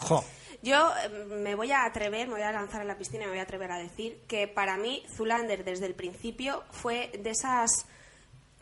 [0.00, 0.24] Jo.
[0.62, 1.08] Yo eh,
[1.42, 3.44] me voy a atrever, me voy a lanzar a la piscina y me voy a
[3.44, 7.70] atrever a decir que para mí Zulander desde el principio fue de esas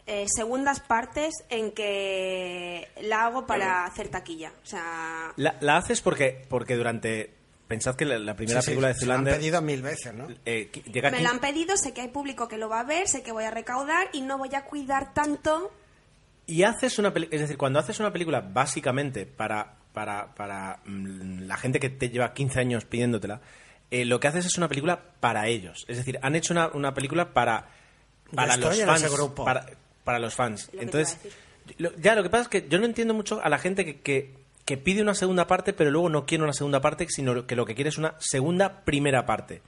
[0.07, 4.53] eh, segundas partes en que la hago para hacer taquilla.
[4.63, 7.35] O sea, La, la haces porque, porque durante...
[7.67, 10.15] Pensad que la, la primera Sí, sí, película de se lo han pedido mil veces,
[10.15, 10.27] ¿no?
[10.47, 13.07] eh, llega me lo han pedido, sé que hay público que lo va a ver,
[13.09, 15.71] sé que voy a recaudar y no voy a cuidar tanto.
[16.47, 21.41] Y haces una película, es decir, cuando haces una película básicamente para, para, para mm,
[21.49, 23.41] la gente que te lleva 15 años pidiéndotela,
[23.91, 25.85] eh, lo que haces es una película para ellos.
[25.89, 27.67] Es decir, han hecho una, una película para,
[28.33, 29.03] para los fans.
[29.03, 29.45] ese grupo.
[29.45, 29.67] Para,
[30.05, 30.71] para los fans.
[30.73, 31.19] Lo Entonces,
[31.79, 34.01] lo- ya lo que pasa es que yo no entiendo mucho a la gente que,
[34.01, 34.35] que,
[34.65, 37.67] que pide una segunda parte, pero luego no quiere una segunda parte, sino que lo
[37.67, 39.63] que quiere es una segunda primera parte.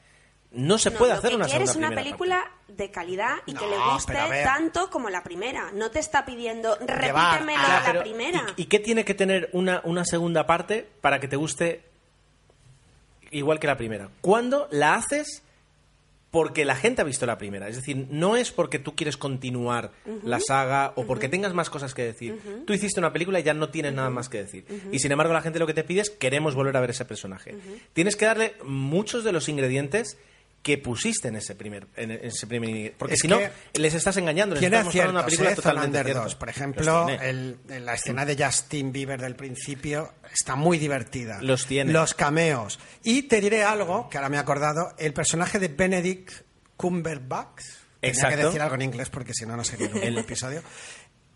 [0.53, 3.67] No se No, puede hacer una quiere segunda es una película de calidad y que
[3.67, 5.71] le guste tanto como la primera.
[5.73, 8.47] No te está pidiendo repítemelo Ya, a la pero, primera.
[8.57, 11.83] ¿y, y qué tiene que tener una, una segunda parte para que te guste
[13.31, 14.09] igual que la primera?
[14.21, 15.43] ¿Cuándo la haces
[16.33, 17.69] porque la gente ha visto la primera?
[17.69, 19.91] Es decir, no es porque tú quieres continuar
[20.25, 22.41] la saga o porque tengas más cosas que decir.
[22.67, 24.65] Tú hiciste una película y ya no tienes nada más que decir.
[24.93, 27.05] Y sin embargo, la gente lo que te pide es queremos volver a ver ese
[27.05, 27.57] personaje.
[27.93, 30.19] Tienes que darle muchos de los ingredientes
[30.63, 33.39] que pusiste en ese primer en ese primer porque Es si no
[33.73, 35.55] les estás engañando les estás mostrando una película ¿eh?
[35.55, 36.23] totalmente cierta.
[36.23, 36.35] 2.
[36.35, 41.39] Por ejemplo, el- en la escena de Justin Bieber del principio está muy divertida.
[41.41, 41.93] Los tiene.
[41.93, 42.79] Los cameos.
[43.03, 46.31] Y te diré algo, que ahora me he acordado, el personaje de Benedict
[46.77, 47.57] Cumberbatch.
[48.01, 48.47] Tenía que Exacto.
[48.47, 50.63] decir algo en inglés porque si no, no sería un episodio.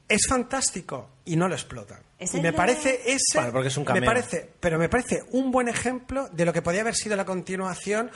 [0.06, 2.00] Es fantástico y no lo explotan.
[2.18, 3.36] Es y el me parece ese.
[3.38, 4.04] Bueno, porque es un me cameo.
[4.04, 8.10] parece, pero me parece un buen ejemplo de lo que podía haber sido la continuación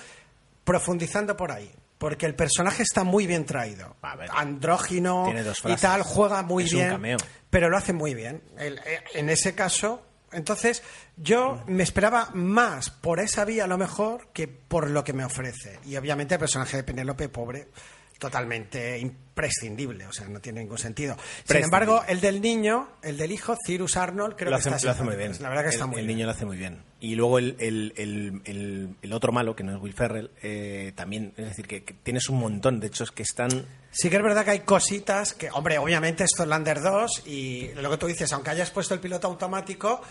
[0.68, 1.72] profundizando por ahí.
[1.98, 3.96] Porque el personaje está muy bien traído.
[4.02, 4.28] A ver.
[4.32, 5.26] Andrógino
[5.64, 6.90] y tal, juega muy Es un bien.
[6.90, 7.16] cameo.
[7.50, 8.42] Pero lo hace muy bien.
[8.56, 10.82] El- eh, en ese caso, entonces,
[11.16, 15.24] yo me esperaba más por esa vía a lo mejor que por lo que me
[15.24, 15.80] ofrece.
[15.86, 17.68] Y obviamente el personaje de Penélope, pobre,
[18.18, 20.06] totalmente imprescindible.
[20.06, 21.16] O sea, no tiene ningún sentido.
[21.44, 24.90] Sin embargo, el del niño, el del hijo, Cyrus Arnold, creo lo que está lo
[24.90, 25.32] hace muy bien.
[25.40, 26.16] La verdad que está el, muy el bien.
[26.16, 26.82] niño lo hace muy bien.
[27.00, 27.92] Y luego el, el,
[29.00, 32.28] el, otro malo, que no es Will Ferrell, eh, también, es decir, que, que tienes
[32.28, 32.80] un montón.
[32.80, 33.66] De hecho, es que están...
[33.90, 37.68] Sí que es verdad que hay cositas que, hombre, obviamente esto es Lander 2 y
[37.74, 40.02] lo que tú dices, aunque hayas puesto el piloto automático,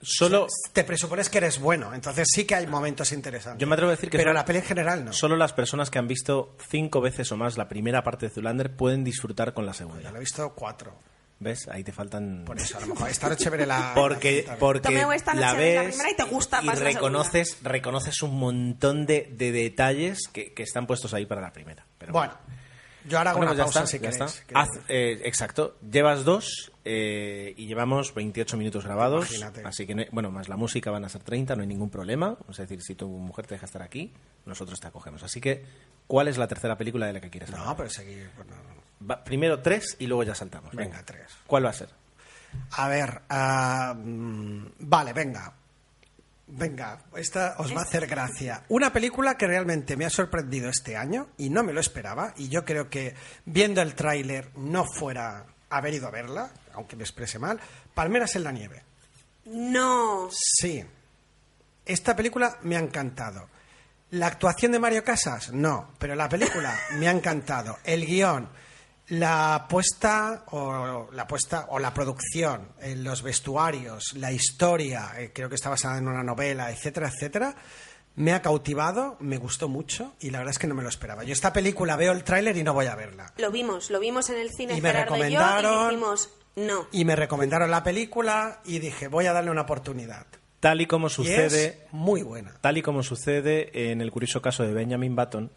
[0.00, 1.92] Solo, te presupones que eres bueno.
[1.92, 3.60] Entonces sí que hay momentos interesantes.
[3.60, 5.12] Yo me atrevo a decir que Pero son- la peli en general no.
[5.12, 8.74] solo las personas que han visto cinco veces o más la primera parte de Zulander
[8.76, 10.10] pueden disfrutar con la Ya segunda.
[10.10, 10.94] lo he visto cuatro.
[11.40, 11.68] ¿Ves?
[11.68, 12.42] Ahí te faltan...
[12.44, 13.92] Por eso, a lo mejor esta noche veré la.
[13.94, 15.52] Porque, la- porque la noche ves la
[15.88, 20.64] primera y te gusta más la reconoces, reconoces un montón de, de detalles que, que
[20.64, 21.86] están puestos ahí para la primera.
[21.96, 22.34] Pero Bueno,
[23.08, 24.40] yo ahora hago Bueno, una pues ya pausa está, si ya queréis.
[24.40, 24.60] está.
[24.60, 25.76] Haz- eh, exacto.
[25.90, 29.28] Llevas dos eh, y llevamos 28 minutos grabados.
[29.30, 29.62] Imagínate.
[29.66, 31.90] Así que, no hay- bueno, más la música van a ser 30, no hay ningún
[31.90, 32.36] problema.
[32.48, 34.12] Es decir, si tu mujer te deja estar aquí,
[34.46, 35.22] nosotros te acogemos.
[35.22, 35.64] Así que,
[36.06, 37.66] ¿cuál es la tercera película de la que quieres hablar?
[37.66, 38.30] No, pero seguir.
[38.38, 39.08] no, no.
[39.10, 40.74] Va- primero tres y luego ya saltamos.
[40.74, 41.26] Venga, tres.
[41.46, 41.88] ¿Cuál va a ser?
[42.72, 43.20] A ver,
[43.96, 45.52] mm, vale, venga.
[46.50, 48.64] Venga, esta os va a hacer gracia.
[48.68, 52.32] Una película que realmente me ha sorprendido este año y no me lo esperaba.
[52.36, 57.02] Y yo creo que viendo el tráiler no fuera haber ido a verla, aunque me
[57.02, 57.60] exprese mal.
[57.94, 58.82] Palmeras en la nieve.
[59.44, 60.30] No.
[60.32, 60.82] Sí.
[61.84, 63.48] Esta película me ha encantado.
[64.10, 65.52] ¿La actuación de Mario Casas?
[65.52, 67.78] No, pero la película me ha encantado.
[67.84, 68.48] El guion,
[69.08, 75.48] la puesta o la puesta o la producción, eh, los vestuarios, la historia, eh, creo
[75.48, 77.54] que está basada en una novela, etcétera, etcétera,
[78.16, 81.24] me ha cautivado, me gustó mucho y la verdad es que no me lo esperaba.
[81.24, 83.32] Yo esta película veo el tráiler y no voy a verla.
[83.38, 86.30] Lo vimos, lo vimos en el cine Y me Gerardo y yo, recomendaron- y dijimos,
[86.56, 86.86] no.
[86.92, 90.26] Y me recomendaron la película y dije, voy a darle una oportunidad.
[90.60, 92.52] Tal y como Y sucede, es muy buena.
[92.60, 95.52] tal y como sucede en el curioso caso de Benjamin Button,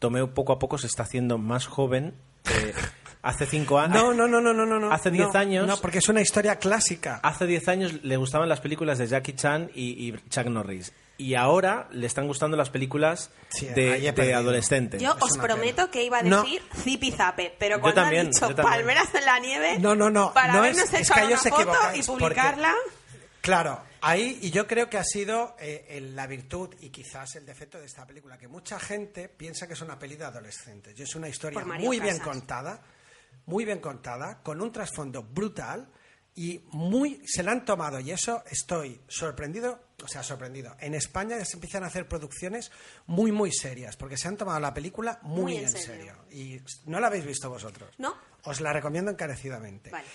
[0.00, 2.14] Tomeo poco a poco se está haciendo más joven.
[2.48, 2.74] Eh,
[3.22, 3.94] hace cinco años.
[3.94, 4.92] No, no, no, no, no, no.
[4.92, 7.20] Hace no, 10 años- No, porque es una historia clásica.
[7.22, 10.92] Hace 10 años le gustaban las películas de Jackie Chan y, y Chuck Norris.
[11.18, 15.02] Y ahora le están gustando las películas Sí, de, de adolescentes.
[15.02, 15.90] Yo Es os prometo pena.
[15.90, 16.42] que iba a No.
[16.44, 18.78] decir zipizape, pero cuando también, ha dicho yo también.
[18.78, 21.32] palmeras en la nieve, No, no, no, para no habernos es- es hecho que ahí
[21.34, 22.74] os una foto y equivocáis, porque- publicarla.
[23.42, 27.46] Claro, ahí, y yo creo que ha sido eh, el- la virtud y quizás el
[27.46, 30.98] defecto de esta película, que mucha gente piensa que es una peli de adolescentes.
[30.98, 32.82] Y es una historia muy bien contada,
[33.46, 35.88] muy bien contada, con un trasfondo brutal
[36.34, 40.76] y muy se la han tomado y eso estoy sorprendido, o sea, sorprendido.
[40.78, 42.70] En España ya se empiezan a hacer producciones
[43.06, 45.86] muy muy serias porque se han tomado la película muy, Muy en en serio.
[45.86, 47.90] serio y no la habéis visto vosotros.
[47.98, 48.14] No.
[48.44, 49.90] Os la recomiendo encarecidamente.
[49.90, 50.06] Vale.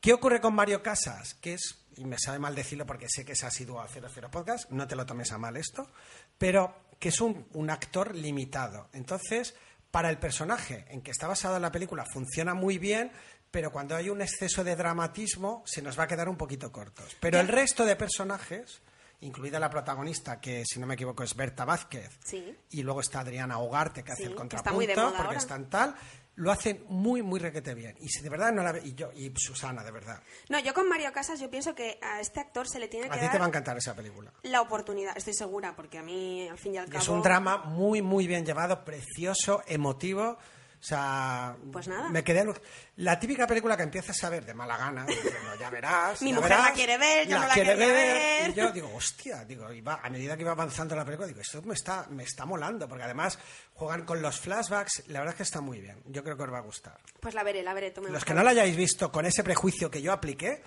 [0.00, 1.34] ¿Qué ocurre con Mario Casas?
[1.34, 4.70] Que es, y me sabe mal decirlo porque sé que es asiduo a 00 Podcast,
[4.70, 5.90] no te lo tomes a mal esto,
[6.38, 8.88] pero que es un, un actor limitado.
[8.92, 9.54] Entonces,
[9.90, 13.12] para el personaje en que está basada la película funciona muy bien,
[13.50, 17.16] pero cuando hay un exceso de dramatismo se nos va a quedar un poquito cortos.
[17.20, 18.80] Pero el resto de personajes,
[19.20, 22.56] incluida la protagonista, que si no me equivoco es Berta Vázquez, Sí.
[22.70, 25.36] y luego está Adriana Ugarte, que hace el contrapunto, porque ahora.
[25.36, 25.94] están tal,
[26.36, 27.96] lo hacen muy, muy requete bien.
[28.00, 30.22] Y si de verdad no la ve, y yo, y Susana, de verdad.
[30.48, 33.10] No, yo con Mario Casas yo pienso que a este actor se le tiene A
[33.10, 34.32] que ti te va a dar encantar esa película.
[34.42, 37.02] la oportunidad, estoy segura, porque a mí al fin y al cabo...
[37.02, 40.38] Es un drama muy, muy bien llevado, precioso, emotivo.
[40.80, 42.08] O sea, Pues nada.
[42.08, 42.58] me quedé alu-
[42.96, 46.22] la típica película que empiezas a ver de mala gana, diciendo, ya verás.
[46.22, 48.50] Mi ya mujer la verás", quiere ver, yo la no la quiere ver, ver.
[48.50, 51.42] Y yo digo, hostia, digo, y va- a medida que iba avanzando la película, digo,
[51.42, 53.38] esto me está, me está molando, porque además
[53.74, 56.02] juegan con los flashbacks, la verdad es que está muy bien.
[56.06, 56.98] Yo creo que os va a gustar.
[57.20, 57.90] Pues la veré, la veré.
[57.90, 60.62] tú me Los que no la hayáis visto con ese prejuicio que yo apliqué,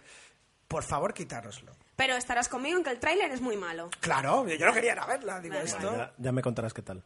[0.68, 1.76] por favor, quitároslo.
[1.96, 3.90] Pero estarás conmigo en que el tráiler es muy malo.
[4.00, 5.98] Claro, yo no quería ir a verla, digo Vale, esto.
[5.98, 7.04] Ya, ya me contarás qué tal.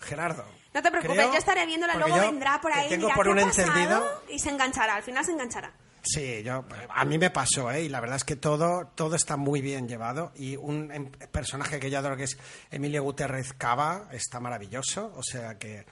[0.00, 0.44] Gerardo.
[0.74, 3.14] No te preocupes, creo- yo estaré viéndola, porque luego yo vendrá por ahí, tengo dirá,
[3.14, 4.22] por "¿Qué un ha pasado?", entendido.
[4.28, 5.72] y se enganchará, al final se enganchará.
[6.02, 7.82] Sí, yo, a mí me pasó, ¿eh?
[7.82, 10.32] Y la verdad es que todo, todo está muy bien llevado.
[10.36, 12.38] Y un em- personaje que yo adoro, que es
[12.70, 15.12] Emilio Gutiérrez Cava, está maravilloso.
[15.16, 15.84] O sea que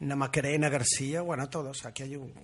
[0.00, 1.86] la Macarena García, bueno, todos.
[1.86, 2.34] Aquí hay un...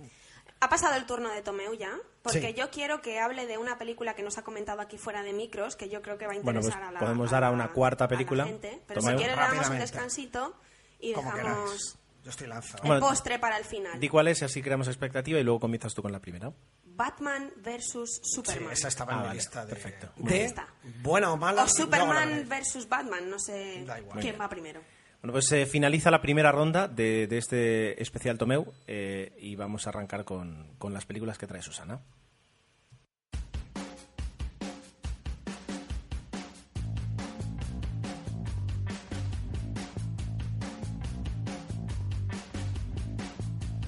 [0.61, 1.91] Ha pasado el turno de Tomeu ya,
[2.21, 2.53] porque Sí.
[2.53, 5.75] yo quiero que hable de una película que nos ha comentado aquí fuera de micros,
[5.75, 7.67] que yo creo que va a Bueno, interesar pues a la podemos dar a una
[7.69, 8.45] cuarta a la película.
[8.45, 8.79] gente.
[8.87, 9.17] Pero Tomeu.
[9.17, 9.91] si quieres le damos un Rápidamente.
[9.91, 10.55] descansito
[11.01, 11.97] y Como dejamos.
[12.23, 12.83] Yo estoy lanzado.
[12.83, 13.99] el Bueno, postre para el final.
[13.99, 16.51] Di cuál es y así creamos expectativa y luego comienzas tú con la primera.
[16.85, 18.73] Batman versus Sí, Superman.
[18.73, 19.69] esa estaba Ah, en mi vale, lista de...
[19.73, 20.11] perfecto.
[20.17, 20.67] De Ahí está.
[21.01, 21.63] buena o mala.
[21.63, 22.43] o luego la Superman veré.
[22.45, 24.19] versus Batman, no sé Da igual.
[24.19, 24.81] quién va primero.
[25.21, 29.87] Bueno, pues se finaliza la primera ronda de, de este especial Tomeu eh, y vamos
[29.87, 32.01] a arrancar con, con las películas que trae Susana.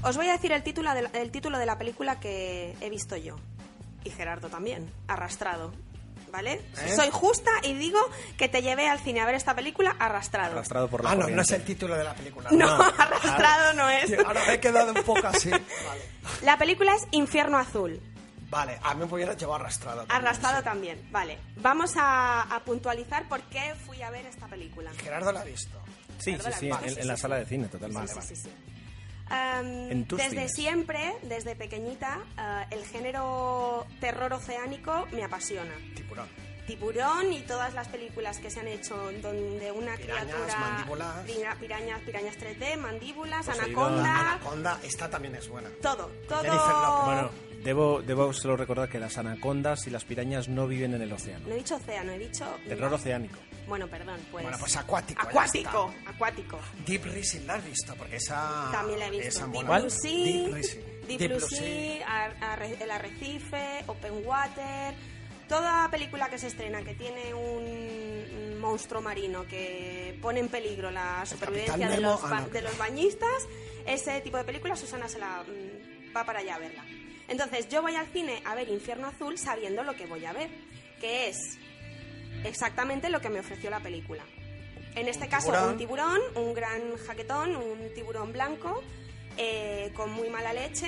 [0.04, 2.90] Os voy a decir el título, de la, el título de la película que he
[2.90, 3.36] visto yo.
[4.04, 4.92] Y Gerardo también.
[5.08, 5.74] Arrastrado.
[6.32, 6.54] ¿Vale?
[6.82, 6.96] ¿Eh?
[6.96, 8.00] Soy justa y digo
[8.38, 10.54] que te llevé al cine a ver esta película arrastrado.
[10.54, 11.36] Arrastrado por la Ah, no, corriente.
[11.36, 12.50] no es el título de la película.
[12.52, 14.12] No, arrastrado no es.
[14.26, 15.50] Ahora me he quedado un poco así.
[15.52, 15.62] Vale.
[16.42, 18.02] La película es Infierno Azul.
[18.50, 20.00] Vale, a mí me hubiera llevado arrastrado.
[20.06, 20.64] también, Arrastrado sí.
[20.64, 21.08] también.
[21.12, 21.38] Vale.
[21.58, 24.92] Vamos a, a puntualizar por qué fui a ver esta película.
[24.98, 25.78] Gerardo la ha visto.
[26.18, 28.14] Sí, sí, sí, vale, en, sí, en la sala de cine, totalmente.
[28.22, 28.50] Sí, sí,
[29.30, 35.74] desde siempre, desde pequeñita, ah, el género terror oceánico me apasiona.
[35.96, 36.28] Tiburón.
[36.68, 40.58] Tiburón y todas las películas que se han hecho donde una Pirañas, criatura...
[40.60, 41.18] mandíbulas.
[41.26, 43.70] pira- pirañas, pirañas 3D, mandíbulas, Poseidón.
[43.94, 44.32] anaconda...
[44.34, 45.70] Anaconda, esta también es buena.
[45.82, 47.04] Todo, todo...
[47.06, 47.30] Bueno,
[47.64, 51.48] debo, debo solo recordar que las anacondas y las pirañas no viven en el océano.
[51.50, 52.46] No he dicho océano, he dicho...
[52.66, 53.40] Terror oceánico.
[53.68, 54.44] Bueno, perdón, pues...
[54.44, 55.22] Bueno, pues acuático.
[55.22, 56.60] Acuático, acuático.
[56.86, 58.70] Deep Rising la has visto, porque esa.
[58.72, 59.28] También la he visto.
[59.28, 59.66] esa Deep.
[59.66, 60.80] Blue Sea, Deep Rising.
[61.08, 62.34] Deep Blue Sea,
[62.82, 64.94] El Arrecife, Open Water,
[65.48, 71.26] toda película que se estrena que tiene un monstruo marino que pone en peligro la
[71.26, 73.48] supervivencia de los, ah, ba- de los bañistas,
[73.86, 76.84] ese tipo de películas Susana se la mm, va para allá a verla.
[77.28, 80.50] Entonces yo voy al cine a ver Infierno Azul sabiendo lo que voy a ver,
[81.02, 81.38] que es
[82.44, 84.24] exactamente lo que me ofreció la película.
[84.96, 85.70] En este caso, tiburón.
[85.72, 88.84] un tiburón, un gran jaquetón, un tiburón blanco,
[89.38, 90.88] eh, con muy mala leche,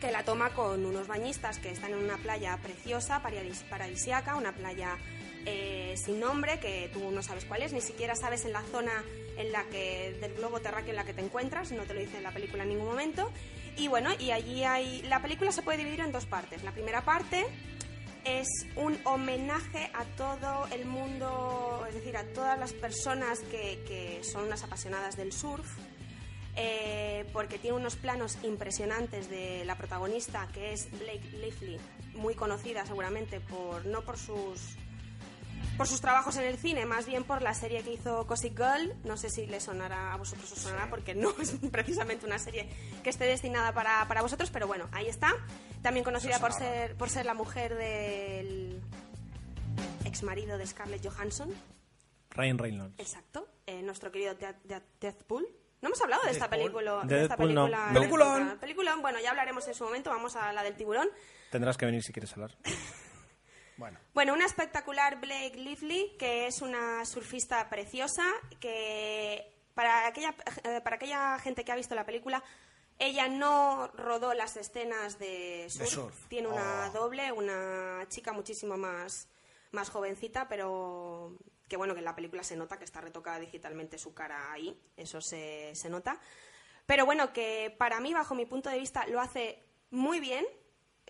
[0.00, 4.52] que la toma con unos bañistas que están en una playa preciosa, paradis- paradisiaca, una
[4.54, 4.96] playa
[5.44, 8.92] eh, sin nombre, que tú no sabes cuál es, ni siquiera sabes en la zona
[9.36, 12.16] en la que del globo terráqueo en la que te encuentras, no te lo dice
[12.16, 13.30] en la película en ningún momento.
[13.76, 16.62] Y bueno, y allí hay la película se puede dividir en dos partes.
[16.62, 17.44] La primera parte
[18.24, 24.22] es un homenaje a todo el mundo, es decir, a todas las personas que, que
[24.24, 25.66] son unas apasionadas del surf,
[26.54, 31.80] eh, porque tiene unos planos impresionantes de la protagonista, que es Blake Lively,
[32.14, 34.76] muy conocida seguramente por no por sus
[35.76, 38.94] por sus trabajos en el cine, más bien por la serie que hizo Cosy Girl.
[39.04, 42.68] No sé si le sonará a vosotros os sonará, porque no es precisamente una serie
[43.02, 45.32] que esté destinada para, para vosotros, pero bueno, ahí está.
[45.82, 48.80] También conocida por ser, por ser la mujer del
[50.04, 51.52] ex marido de Scarlett Johansson.
[52.30, 52.98] Ryan Reynolds.
[52.98, 55.46] Exacto, eh, nuestro querido Death- Death- Deathpool.
[55.80, 57.00] No hemos hablado de esta película.
[57.04, 57.64] De De esta Deathpool no.
[57.64, 57.86] película.
[57.88, 58.00] No.
[58.00, 58.58] Peliculón.
[58.60, 60.10] Peliculón, bueno, ya hablaremos en su momento.
[60.10, 61.08] Vamos a la del tiburón.
[61.50, 62.56] Tendrás que venir si quieres hablar.
[63.78, 68.22] Bueno, Bueno, una espectacular Blake Lively, que es una surfista preciosa,
[68.60, 72.44] que para aquella, eh, para aquella gente que ha visto la película,
[73.06, 75.88] ella no rodó las escenas de surf.
[75.88, 76.26] surf.
[76.28, 76.92] Tiene una Oh.
[76.92, 79.28] doble, una chica muchísimo más,
[79.72, 81.36] más jovencita, pero
[81.68, 84.78] que bueno, que en la película se nota que está retocada digitalmente su cara ahí,
[84.96, 86.20] eso se, se nota.
[86.86, 90.44] Pero bueno, que para mí, bajo mi punto de vista, lo hace muy bien.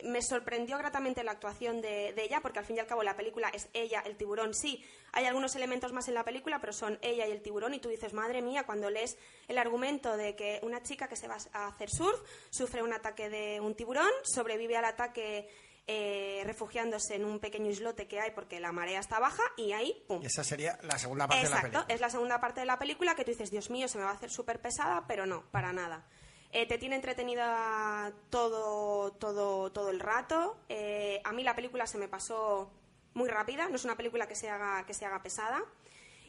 [0.04, 3.14] Me sorprendió gratamente la actuación de, de ella, porque al fin y al cabo la
[3.16, 4.54] película es ella, el tiburón.
[4.54, 4.82] Sí,
[5.12, 7.74] hay algunos elementos más en la película, pero son ella y el tiburón.
[7.74, 9.18] Y tú dices, madre mía, cuando lees
[9.48, 12.20] el argumento de que una chica que se va a hacer surf
[12.50, 15.48] sufre un ataque de un tiburón, sobrevive al ataque
[15.86, 20.04] eh, refugiándose en un pequeño islote que hay porque la marea está baja, y ahí,
[20.08, 21.94] pum, y esa sería la segunda parte de la Exacto, película.
[21.94, 24.10] es la segunda parte de la película que tú dices, Dios mío, se me va
[24.10, 26.06] a hacer súper pesada, pero no, para nada.
[26.54, 30.58] Eh, te tiene entretenida todo, todo, todo el rato.
[30.68, 32.70] Eh, a mí la película se me pasó
[33.14, 35.62] muy rápida, no es una película que se haga, que se haga pesada.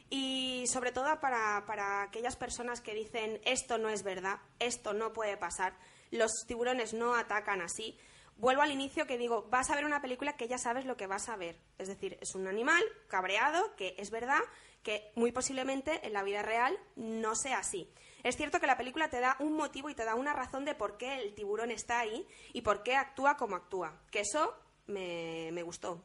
[0.08, 5.12] Y sobre todo para, para aquellas personas que dicen esto no es verdad, esto no
[5.12, 5.76] puede pasar,
[6.10, 7.98] los tiburones no atacan así.
[8.36, 11.06] Vuelvo al inicio que digo, vas a ver una película que ya sabes lo que
[11.06, 11.60] vas a ver.
[11.78, 14.40] Es decir, es un animal cabreado, que es verdad
[14.82, 17.90] que muy posiblemente en la vida real no sea así.
[18.24, 20.74] Es cierto que la película te da un motivo y te da una razón de
[20.74, 24.00] por qué el tiburón está ahí y por qué actúa como actúa.
[24.10, 26.02] Que eso me, me gustó.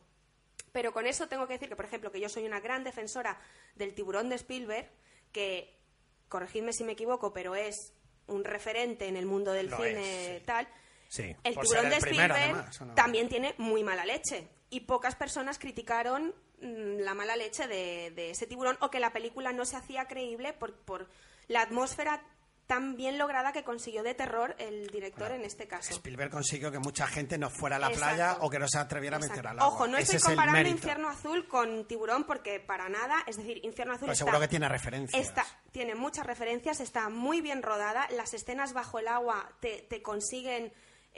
[0.73, 3.39] Pero con eso tengo que decir que, por ejemplo, que yo soy una gran defensora
[3.75, 4.89] del tiburón de Spielberg,
[5.31, 5.79] que,
[6.27, 7.93] corregidme si me equivoco, pero es
[8.27, 10.45] un referente en el mundo del Lo cine es, sí.
[10.45, 10.67] tal.
[11.07, 11.35] Sí.
[11.43, 12.93] El tiburón de primero, Spielberg además, ¿o no?
[12.95, 14.47] también tiene muy mala leche.
[14.69, 19.13] Y pocas personas criticaron mm, la mala leche de, de ese tiburón o que la
[19.13, 21.07] película no se hacía creíble por, por
[21.49, 22.21] la atmósfera
[22.67, 25.91] tan bien lograda que consiguió de terror el director en este caso.
[25.91, 28.05] Spielberg consiguió que mucha gente no fuera a la Exacto.
[28.15, 29.67] playa o que no se atreviera a meter al agua.
[29.73, 30.69] Ojo, no Ese estoy comparando.
[30.69, 34.47] Infierno Azul con Tiburón porque para nada, es decir, Infierno Azul Pero está, seguro que
[34.47, 35.19] tiene referencias.
[35.19, 40.03] está- tiene muchas referencias, está muy bien rodada, las escenas bajo el agua te, te
[40.03, 40.71] consiguen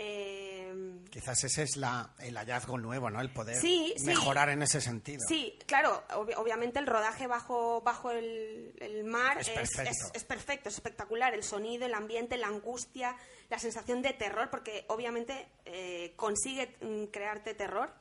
[0.03, 0.73] eh,
[1.11, 3.19] Quizás ese es la, el hallazgo nuevo, ¿no?
[3.21, 4.05] El poder Sí, sí.
[4.05, 5.19] mejorar en ese sentido.
[5.27, 9.91] Sí, claro, obvi- obviamente el rodaje bajo, bajo el, el mar Es es, perfecto.
[9.91, 11.33] es- es perfecto, es espectacular.
[11.33, 13.15] El sonido, el ambiente, la angustia,
[13.49, 17.93] la sensación de terror, porque obviamente eh, consigue mm, crearte terror.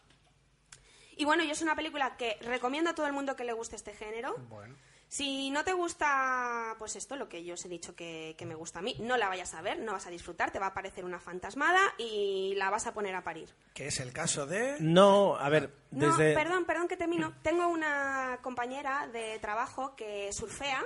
[1.16, 3.76] Y bueno, yo es una película que recomiendo a todo el mundo que le guste
[3.76, 4.36] este género.
[4.48, 4.74] Bueno.
[5.12, 8.54] Si no te gusta, pues esto, lo que yo os he dicho que, que me
[8.54, 10.72] gusta a mí, no la vayas a ver, no vas a disfrutar, te va a
[10.72, 13.52] parecer una fantasmada y la vas a poner a parir.
[13.74, 14.76] Que es el caso de...
[14.78, 16.32] No, a ver, No, desde...
[16.34, 17.34] perdón, perdón que termino.
[17.42, 20.80] Tengo una compañera de trabajo que surfea.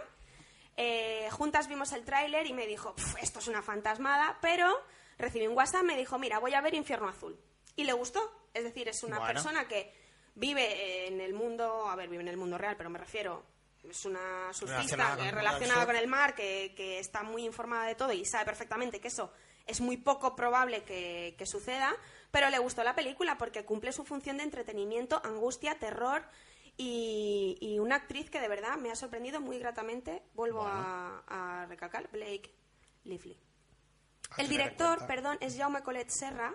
[0.79, 4.75] Eh, juntas vimos el tráiler y me dijo, "Pf, esto es una fantasmada, pero
[5.19, 7.39] recibí un WhatsApp, me dijo, mira, voy a ver Infierno Azul.
[7.77, 8.49] Y le gustó.
[8.55, 9.35] Es decir, es una Bueno.
[9.35, 9.93] persona que
[10.35, 13.45] vive en el mundo, a ver, vive en el mundo real, pero me refiero,
[13.89, 17.95] es una surfista Relacionada con el relacionada con mar, que, que está muy informada de
[17.95, 19.33] todo y sabe perfectamente que eso
[19.67, 21.95] es muy poco probable que, que suceda,
[22.31, 26.23] pero le gustó la película porque cumple su función de entretenimiento, angustia, terror
[26.77, 31.67] y, y una actriz que de verdad me ha sorprendido muy gratamente, vuelvo a, a
[31.67, 32.51] recalcar, Blake
[33.05, 33.39] Lively.
[34.31, 36.55] Ah, El director, perdón, es Jaume Collet Serra,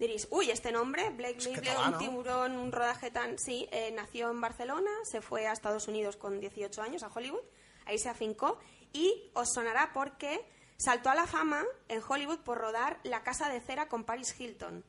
[0.00, 3.38] Diréis, uy, este nombre, Blake Es Lively, un tiburón, un rodaje tan...
[3.38, 7.42] Sí, eh, nació en Barcelona, se fue a Estados Unidos con 18 años, a Hollywood,
[7.84, 8.58] ahí se afincó,
[8.94, 10.42] y os sonará porque
[10.78, 14.86] saltó a la fama en Hollywood por rodar La Casa de Cera con Paris Hilton.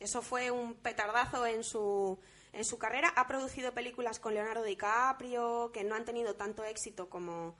[0.00, 2.18] Eso fue un petardazo en su,
[2.52, 3.12] en su carrera.
[3.14, 7.56] Ha producido películas con Leonardo DiCaprio que no han tenido tanto éxito como,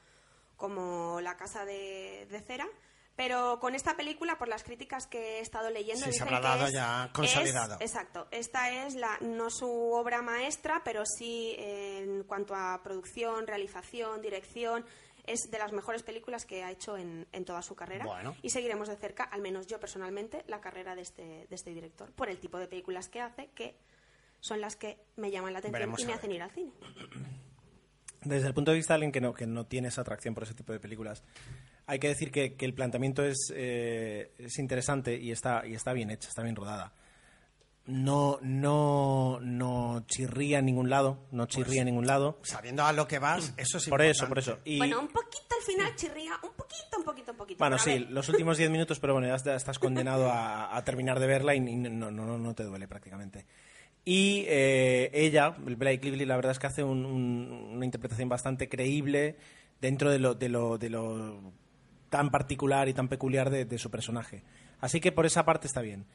[0.56, 2.66] como La Casa de, de Cera.
[3.16, 6.40] Pero con esta película, por las críticas que he estado leyendo, Sí, se dicen habrá
[6.40, 7.76] que dado es- ya es- consolidado.
[7.80, 8.28] exacto.
[8.30, 14.20] Esta es la, no su obra maestra, pero sí eh, en cuanto a producción, realización,
[14.20, 14.84] dirección.
[15.24, 18.04] Es de las mejores películas que ha hecho en, en toda su carrera.
[18.04, 18.36] Bueno.
[18.42, 22.12] Y seguiremos de cerca, al menos yo personalmente, la carrera de este, de este director,
[22.12, 23.74] por el tipo de películas que hace, que
[24.38, 26.70] son las que me llaman la atención Veremos y me hacen ir al cine.
[28.22, 30.42] Desde el punto de vista de alguien que no, que no tiene esa atracción por
[30.44, 31.24] ese tipo de películas,
[31.86, 35.92] hay que decir que, que el planteamiento es, eh, es interesante y está, y está
[35.92, 36.92] bien hecha, está bien rodada.
[37.86, 42.40] No, no, no chirría en ningún lado, no chirría en ningún lado.
[42.42, 43.90] Sabiendo a lo que vas, eso sí.
[43.90, 44.58] Por eso, por eso.
[44.64, 47.58] Y, Bueno, un poquito al final chirría, un poquito, un poquito, un poquito.
[47.58, 51.20] Bueno, sí, los últimos 10 minutos, pero bueno, ya está- estás condenado a, a terminar
[51.20, 53.46] de verla y, y no, no, no, no te duele prácticamente.
[54.04, 58.68] Y eh, ella, Blake Lively, la verdad es que hace un- un- una interpretación bastante
[58.68, 59.36] creíble
[59.80, 61.52] dentro de lo, de lo, de lo
[62.16, 64.42] tan particular y tan peculiar de, de su personaje.
[64.80, 66.06] Así que por esa parte está bien.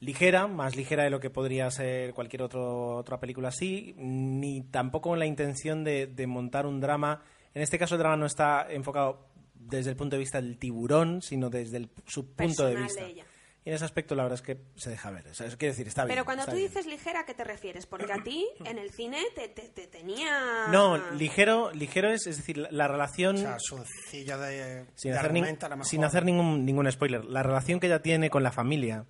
[0.00, 5.08] Ligera, más ligera de lo que podría ser cualquier otro, otra película así, ni tampoco
[5.10, 7.22] con la intención de, de montar un drama.
[7.54, 11.20] En este caso el drama no está enfocado desde el punto de vista del tiburón,
[11.22, 13.02] sino desde el- su punto de vista.
[13.04, 13.24] de ella.
[13.68, 15.28] Y en ese aspecto la verdad es que se deja ver.
[15.28, 16.14] O sea, eso quiere decir, está bien.
[16.14, 16.68] Pero cuando tú bien.
[16.68, 17.84] dices ligera, ¿a qué te refieres?
[17.84, 20.68] Porque a ti, en el cine, te, te- te tenía...
[20.72, 23.36] No, ligero, ligero es, es decir, la, la relación...
[23.36, 25.90] O sea, sencillo de, sin de hacer, nin- argumento, a lo mejor.
[25.90, 29.04] sin hacer ningún, ningún spoiler, la relación que ella tiene con la familia,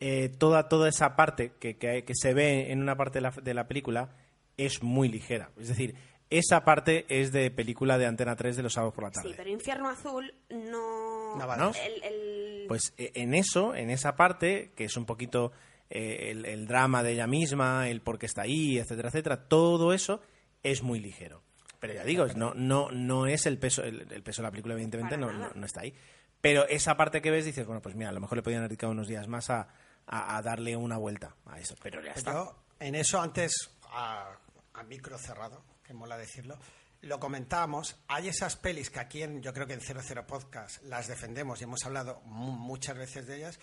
[0.00, 3.30] eh, toda, toda esa parte que, que, que se ve en una parte de la,
[3.30, 4.10] de la película
[4.56, 5.50] es muy ligera.
[5.60, 5.94] Es decir,
[6.30, 9.28] esa parte es de película de Antena 3 de los sábados por la tarde.
[9.30, 11.36] Sí, pero Infierno Azul no...
[11.36, 11.62] No vale.
[11.62, 11.72] ¿No?
[11.84, 12.37] El, el-
[12.68, 15.52] Pues eh, en eso, en esa parte, que es un poquito
[15.90, 19.92] eh, el, el drama de ella misma, el por qué está ahí, etcétera, etcétera, todo
[19.92, 20.20] eso
[20.62, 21.42] es muy ligero.
[21.80, 24.74] Pero ya digo, no, no, no es el peso, el, el peso de la película,
[24.74, 25.94] evidentemente, no, no, no está ahí.
[26.40, 28.70] Pero esa parte que ves dices, bueno, pues mira, a lo mejor le podían haber
[28.70, 29.68] dedicado unos días más a,
[30.06, 31.74] a- a darle una vuelta a eso.
[31.82, 32.32] Pero ya está.
[32.32, 34.30] Yo, en eso, antes, a,
[34.74, 36.58] a micro cerrado, que mola decirlo,
[37.02, 37.96] lo comentábamos.
[38.08, 41.64] Hay esas pelis que aquí, en, yo creo que en 00 Podcast las defendemos y
[41.64, 43.58] hemos hablado mu- muchas veces de ellas.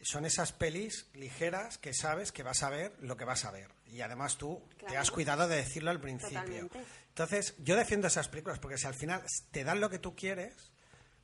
[0.00, 3.68] Son esas pelis ligeras que sabes que vas a ver lo que vas a ver.
[3.86, 6.38] Y además tú te has cuidado de decirlo al principio.
[6.40, 6.84] Totalmente.
[7.08, 10.54] Entonces, yo defiendo esas películas porque si al final te dan lo que tú quieres,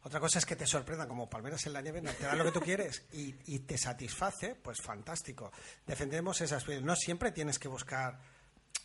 [0.03, 2.45] otra cosa es que te sorprendan como palmeras en la nieve, no te dan lo
[2.45, 5.53] que tú quieres y, y te satisface, pues fantástico.
[5.87, 6.87] Defendemos esas películas.
[6.87, 8.19] No siempre tienes que buscar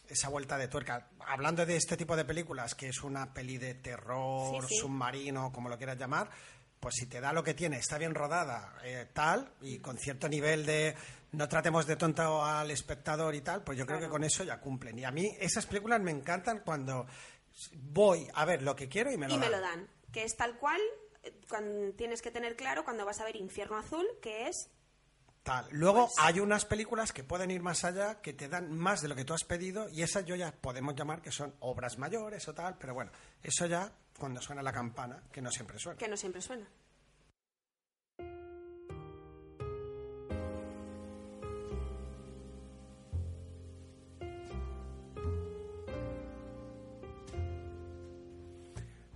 [0.10, 1.10] esa vuelta de tuerca.
[1.20, 4.82] Hablando de este tipo de películas, que es una peli de terror, Sí, sí.
[4.82, 6.30] submarino, como lo quieras llamar,
[6.80, 10.28] pues si te da lo que tiene, está bien rodada, eh, tal, y con cierto
[10.30, 10.96] nivel de
[11.34, 14.60] no tratemos de tonto al espectador y tal, pues yo creo que con eso ya
[14.60, 14.98] cumplen.
[14.98, 17.06] Y a mí esas películas me encantan cuando
[17.74, 19.52] voy a ver lo que quiero y me lo y me dan.
[19.52, 19.88] lo dan.
[20.12, 20.82] Que es tal cual,
[21.24, 24.70] eh, cuando, tienes que tener claro cuando vas a ver Infierno Azul, que es...
[25.44, 25.66] Tal.
[25.72, 29.08] Luego Pues- hay unas películas que pueden ir más allá, que te dan más de
[29.08, 32.48] lo que tú has pedido, y esas yo ya podemos llamar que son obras mayores
[32.48, 33.12] o tal, pero bueno,
[33.42, 35.98] eso ya cuando suena la campana, que no siempre suena.
[35.98, 36.68] que no siempre suena.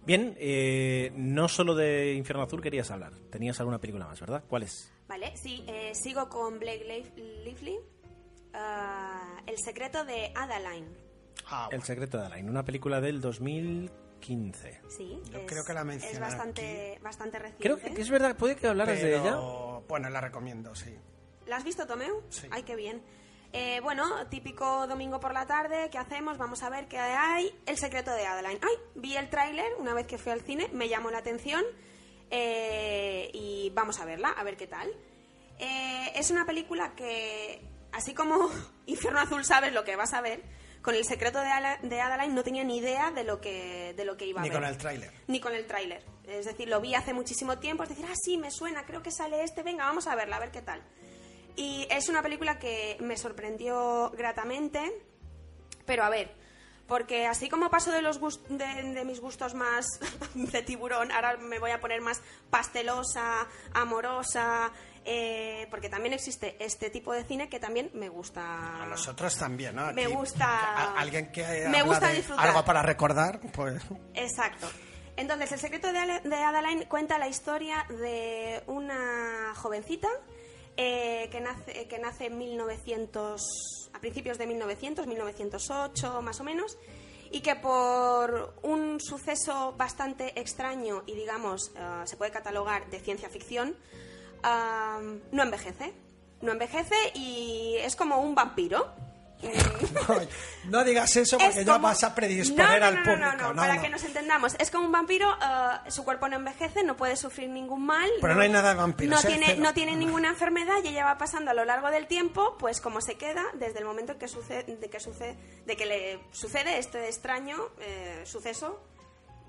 [0.05, 3.13] Bien, eh, no solo de Infierno Azul querías hablar.
[3.29, 4.43] Tenías alguna película más, ¿verdad?
[4.49, 4.91] ¿Cuál es?
[5.07, 7.79] Vale, sí, eh, sigo con Blake Liv- Lively.
[8.53, 10.87] Ah, el secreto de Adaline.
[11.47, 11.85] Ah, El bueno.
[11.85, 14.81] secreto de Alain, una película del 2015.
[14.87, 17.63] Sí, Yo es, creo que la es mencioné bastante, bastante reciente.
[17.63, 19.23] Creo que, que es verdad, puede que hablaras de ella.
[19.23, 20.95] Pero, Bueno, la recomiendo, sí.
[21.47, 22.23] ¿La has visto, Tomeu?
[22.29, 22.47] Sí.
[22.51, 23.01] Ay, qué bien.
[23.51, 26.37] Eh, bueno, típico domingo por la tarde, ¿qué hacemos?
[26.37, 27.53] Vamos a ver qué hay.
[27.65, 28.59] El secreto de Adeline.
[28.63, 31.63] Ay, vi el tráiler una vez que fui al cine, me llamó la atención
[32.29, 34.89] eh, y vamos a verla, a ver qué tal.
[35.59, 37.61] Eh, es una película que,
[37.91, 38.49] así como
[38.85, 40.41] Infierno Azul sabes lo que vas a ver,
[40.81, 44.03] con el secreto de, Ala- de Adeline no tenía ni idea de lo que, de
[44.05, 44.59] lo que iba Ni a ver.
[44.61, 45.11] con el tráiler.
[45.27, 46.03] Ni con el tráiler.
[46.27, 49.11] Es decir, lo vi hace muchísimo tiempo, es decir, ah, sí, me suena, creo que
[49.11, 50.81] sale este, venga, vamos a verla, a ver qué tal.
[51.55, 54.91] Y es una película que me sorprendió gratamente,
[55.85, 56.33] pero a ver,
[56.93, 58.19] porque así como paso de, los
[58.49, 59.83] de, de mis gustos más
[60.35, 62.21] de tiburón, ahora me voy a poner más
[62.51, 64.71] pastelosa, amorosa,
[65.03, 68.83] eh, porque también existe este tipo de cine que también me gusta.
[68.83, 69.91] A nosotros también, ¿no?
[69.93, 72.47] Me gusta- a- alguien que me habla gusta de disfrutar.
[72.47, 73.81] algo para recordar, pues
[74.13, 74.69] Exacto.
[75.17, 80.09] Entonces, El secreto de, Ale- de Adeline cuenta la historia de una jovencita
[80.77, 83.41] eh, que, nace, que nace en 1900,
[83.93, 86.77] a principios de 1900, 1908 más o menos,
[87.31, 93.29] y que por un suceso bastante extraño y, digamos, eh, se puede catalogar de ciencia
[93.29, 93.75] ficción,
[94.43, 95.01] ah,
[95.31, 95.93] no envejece.
[96.41, 98.93] No envejece y es como un vampiro.
[100.65, 103.19] no digas eso porque Es ya como- vas a predisponer No, no, al no, público.
[103.25, 103.81] No, no, no, para no.
[103.81, 104.55] que nos entendamos.
[104.59, 108.09] Es como un vampiro, eh, su cuerpo no envejece, no puede sufrir ningún mal.
[108.21, 109.33] Pero no hay nada de vampiros, No ¿eh?
[109.37, 112.81] tiene, no tiene ninguna enfermedad y ella va pasando a lo largo del tiempo, pues
[112.81, 116.19] como se queda desde el momento en que sucede, de que sucede, de que le
[116.31, 118.81] sucede este extraño eh, suceso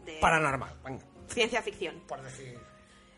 [0.05, 2.01] de Paranormal, venga, ciencia ficción.
[2.07, 2.59] por decir.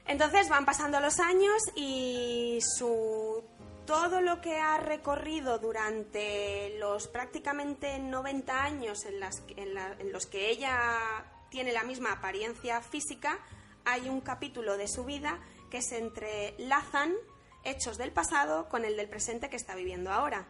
[0.09, 3.43] Entonces van pasando los años y su
[3.87, 11.73] todo lo que ha recorrido durante los prácticamente 90 años en, los que ella tiene
[11.73, 13.39] la misma apariencia física,
[13.85, 15.39] hay un capítulo de su vida
[15.71, 17.15] que se entrelazan
[17.63, 20.47] hechos del pasado con el del presente que está viviendo ahora.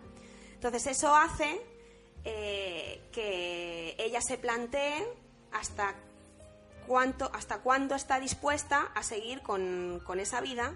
[0.55, 1.61] Entonces eso hace
[2.24, 5.07] eh, que ella se plantee
[5.53, 5.95] hasta
[6.87, 10.74] cuánto, hasta cuándo está dispuesta a seguir con esa vida,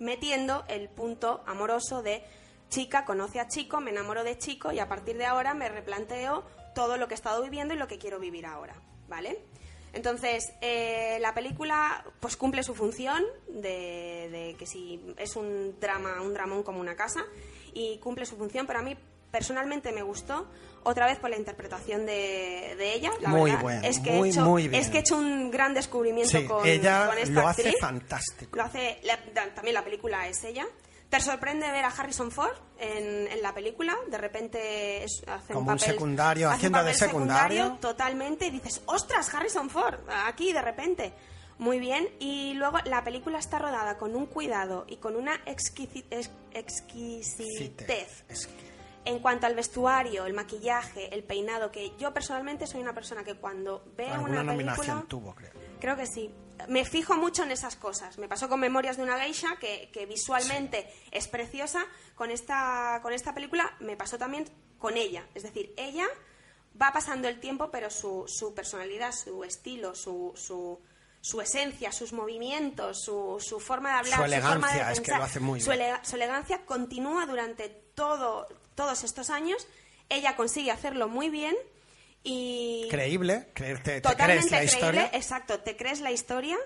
[0.00, 2.24] metiendo el punto amoroso de
[2.68, 6.44] chica conoce a chico, me enamoro de chico y a partir de ahora me replanteo
[6.74, 8.74] todo lo que he estado viviendo y lo que quiero vivir ahora,
[9.08, 9.38] ¿vale?
[9.92, 16.32] Entonces, eh, la película pues cumple su función de, que si es un drama, un
[16.32, 17.24] dramón como una casa,
[17.72, 18.96] y cumple su función, pero a mí
[19.30, 20.46] personalmente me gustó,
[20.82, 23.10] otra vez por la interpretación de, de ella.
[23.20, 24.82] La Muy verdad, bueno, es que muy, he hecho, muy bien.
[24.82, 27.80] Es que he hecho un gran descubrimiento Sí, con, ella con esta lo hace actriz.
[27.80, 28.56] fantástico.
[28.56, 29.18] Lo hace, la-
[29.54, 30.66] también la película es ella.
[31.10, 35.72] Te sorprende ver a Harrison Ford en, en la película, de repente es- hace Como
[35.72, 37.78] un papel, secundario, hace un haciendo de papel secundario.
[37.80, 41.12] totalmente y dices, ostras, Harrison Ford, aquí de repente.
[41.58, 46.04] Muy bien, y luego la película está rodada con un cuidado y con una exquisi-
[46.10, 48.69] ex- exquisitez que-
[49.04, 53.34] en cuanto al vestuario, el maquillaje, el peinado, que yo personalmente soy una persona que
[53.34, 55.04] cuando veo una película...
[55.08, 55.52] tuvo, creo.
[55.80, 56.34] Creo que sí.
[56.68, 58.18] Me fijo mucho en esas cosas.
[58.18, 61.86] Me pasó con Memorias de una geisha, que, que visualmente es preciosa.
[62.14, 64.44] Con esta, con esta película me pasó también
[64.78, 65.26] con ella.
[65.34, 66.06] Es decir, ella
[66.80, 70.78] va pasando el tiempo, pero su, su personalidad, su estilo, su, su,
[71.22, 74.34] su esencia, sus movimientos, su, su forma de hablar, Su forma de
[74.74, 75.80] elegancia, es que pensar, lo hace muy su, bien.
[75.82, 79.66] ele- su elegancia continúa durante todo, todos estos años.
[80.08, 81.54] Ella consigue hacerlo muy bien
[82.24, 85.10] y Creíble, creerte, te totalmente crees la creíble, historia.
[85.18, 86.56] exacto, te crees la historia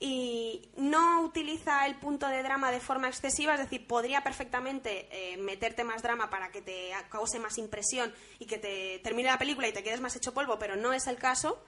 [0.00, 5.36] y no utiliza el punto de drama de forma excesiva, es decir, podría perfectamente eh,
[5.38, 9.66] meterte más drama para que te cause más impresión y que te termine la película
[9.68, 11.60] y te quedes más hecho polvo, pero no es el caso.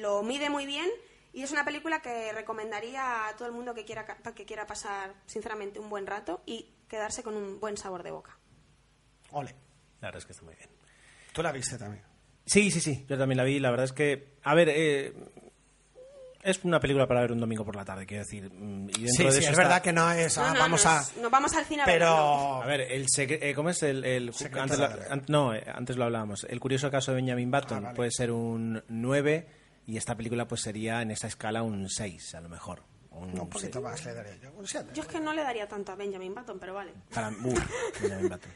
[0.00, 0.88] Lo mide muy bien
[1.34, 5.14] y es una película que recomendaría a todo el mundo que quiera que quiera pasar
[5.26, 8.36] sinceramente un buen rato y quedarse con un buen sabor de boca.
[9.30, 9.54] Ole,
[10.02, 10.68] La verdad es que está muy bien.
[11.32, 12.04] tú la viste también.
[12.44, 13.58] Sí, sí, sí, yo también la vi.
[13.60, 15.14] La verdad es que, a ver, eh,
[16.42, 18.50] es una película para ver un domingo por la tarde, quiero decir.
[18.52, 20.36] mm, Y dentro Sí, de sí, eso es está- verdad que no es.
[20.36, 21.04] ah, No, no, vamos no a.
[21.22, 22.12] nos vamos al cine a verla, no.
[22.16, 22.62] Pero.
[22.62, 26.04] A ver, el secre- eh, ¿cómo es el, el- antes, an- no, eh, antes lo
[26.04, 26.44] hablábamos.
[26.50, 27.96] El curioso caso de Benjamin Button Ah, vale.
[27.96, 29.46] puede ser un 9
[29.86, 32.82] y esta película pues sería en esta escala un 6 a lo mejor.
[33.14, 34.50] Un poquito más le daré yo.
[34.92, 36.92] Yo es que no le daría tanto a Benjamin Button, pero vale.
[37.14, 37.54] Para uh,
[38.00, 38.50] Benjamin Button.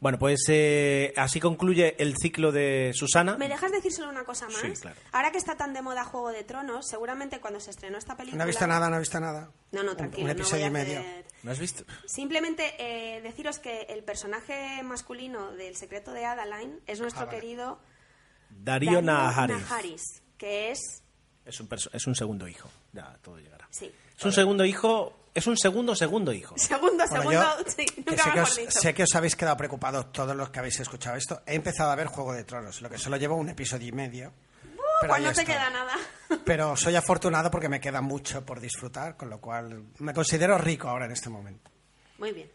[0.00, 3.38] Bueno, pues eh, así concluye el ciclo de Susana.
[3.38, 4.56] ¿Me dejas decir solo una cosa más?
[4.56, 4.96] Sí, claro.
[5.12, 8.36] Ahora que está tan de moda Juego de Tronos, seguramente cuando se estrenó esta película...
[8.38, 9.50] No he visto nada, no he visto nada.
[9.72, 10.22] No, no, tranquilo.
[10.24, 11.00] Un no episodio y voy a medio.
[11.00, 11.84] hacer- ¿No has visto?
[12.06, 17.40] Simplemente eh, deciros que el personaje masculino del secreto de Adaline es nuestro Ah, vale.
[17.40, 17.78] querido
[18.50, 19.56] Darío Naharis.
[19.56, 21.02] Naharis, que es...
[21.46, 22.68] Es un, es un segundo hijo.
[22.94, 23.66] Ya, todo llegará.
[23.70, 23.92] Sí.
[24.16, 25.18] Es un segundo hijo.
[25.34, 26.54] Es un segundo segundo hijo.
[26.58, 27.32] Segundo, Bueno, segundo...
[27.32, 28.70] yo, sí, que nunca sé, que mejor os, dicho.
[28.80, 31.42] sé que os habéis quedado preocupados todos los que habéis escuchado esto.
[31.44, 34.32] He empezado a ver Juego de Tronos, lo que solo llevo un episodio y medio.
[35.00, 35.44] pero Pues ahí no te estoy.
[35.54, 35.94] queda nada.
[36.44, 40.88] Pero soy afortunado porque me queda mucho por disfrutar, con lo cual me considero rico
[40.88, 41.68] ahora en este momento.
[42.18, 42.48] Muy bien.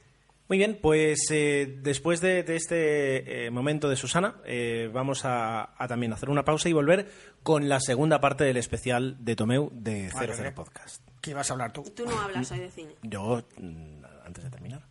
[0.50, 5.76] Muy bien, pues eh, después de, de este eh, momento de Susana, eh, vamos a,
[5.78, 7.08] a también hacer una pausa y volver
[7.44, 10.52] con la segunda parte del especial de Tomeu de 00 vale.
[10.52, 11.08] Podcast.
[11.22, 11.84] ¿Qué ibas a hablar tú?
[11.96, 12.96] Tú no hablas hoy de cine.
[13.04, 14.89] Yo, mm, antes de terminar.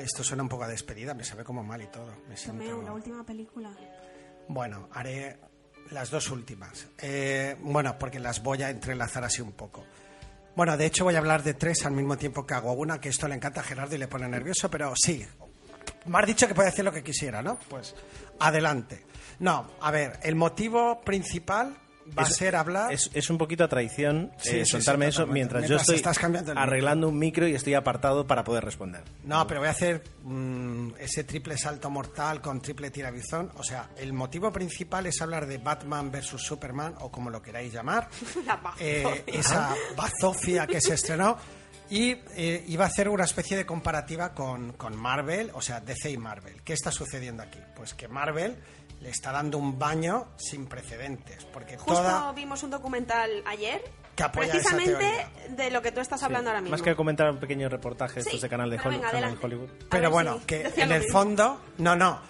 [0.00, 2.12] Esto suena un poco a despedida, me sabe como mal y todo.
[2.28, 2.82] Me siento...
[2.82, 3.70] La última película.
[4.48, 5.38] Bueno, haré
[5.90, 6.86] las dos últimas.
[6.98, 9.84] Eh, bueno, porque las voy a entrelazar así un poco.
[10.56, 13.10] Bueno, de hecho voy a hablar de tres al mismo tiempo que hago una, que
[13.10, 15.24] esto le encanta a Gerardo y le pone nervioso, pero sí.
[16.06, 17.58] Me has dicho que puede decir lo que quisiera, ¿no?
[17.68, 17.94] Pues
[18.40, 19.04] adelante.
[19.38, 21.76] No, a ver, el motivo principal
[22.16, 22.92] va a Es- ser hablar...
[22.92, 25.34] Es, es un poquito a traición Sí, eh, sí, soltarme sí, eso totalmente.
[25.34, 29.02] mientras, yo Mientras estoy estás cambiando arreglando un micro y estoy apartado para poder responder.
[29.24, 33.50] No, pero voy a hacer mm, ese triple salto mortal con triple tirabizón.
[33.56, 37.72] O sea, el motivo principal es hablar de Batman versus Superman, o como lo queráis
[37.72, 38.08] llamar.
[38.46, 38.60] La.
[38.78, 41.36] Eh, esa bazofia que se estrenó.
[41.90, 46.10] Y eh, iba a hacer una especie de comparativa con, con Marvel, o sea, DC
[46.10, 46.60] y Marvel.
[46.62, 47.58] ¿Qué está sucediendo aquí?
[47.74, 48.56] Pues que Marvel
[49.00, 51.44] le está dando un baño sin precedentes.
[51.46, 52.32] Porque Justo toda.
[52.32, 53.82] vimos un documental ayer,
[54.16, 56.72] Que apoya precisamente esa de lo que tú estás hablando ahora mismo.
[56.72, 59.38] Más que comentar un pequeño reportaje estos Sí, de canal de, pero Holly- venga, canal
[59.38, 59.44] de.
[59.46, 59.70] Hollywood.
[59.90, 61.12] Pero bueno, si que en el mismo.
[61.12, 62.20] fondo, no, no.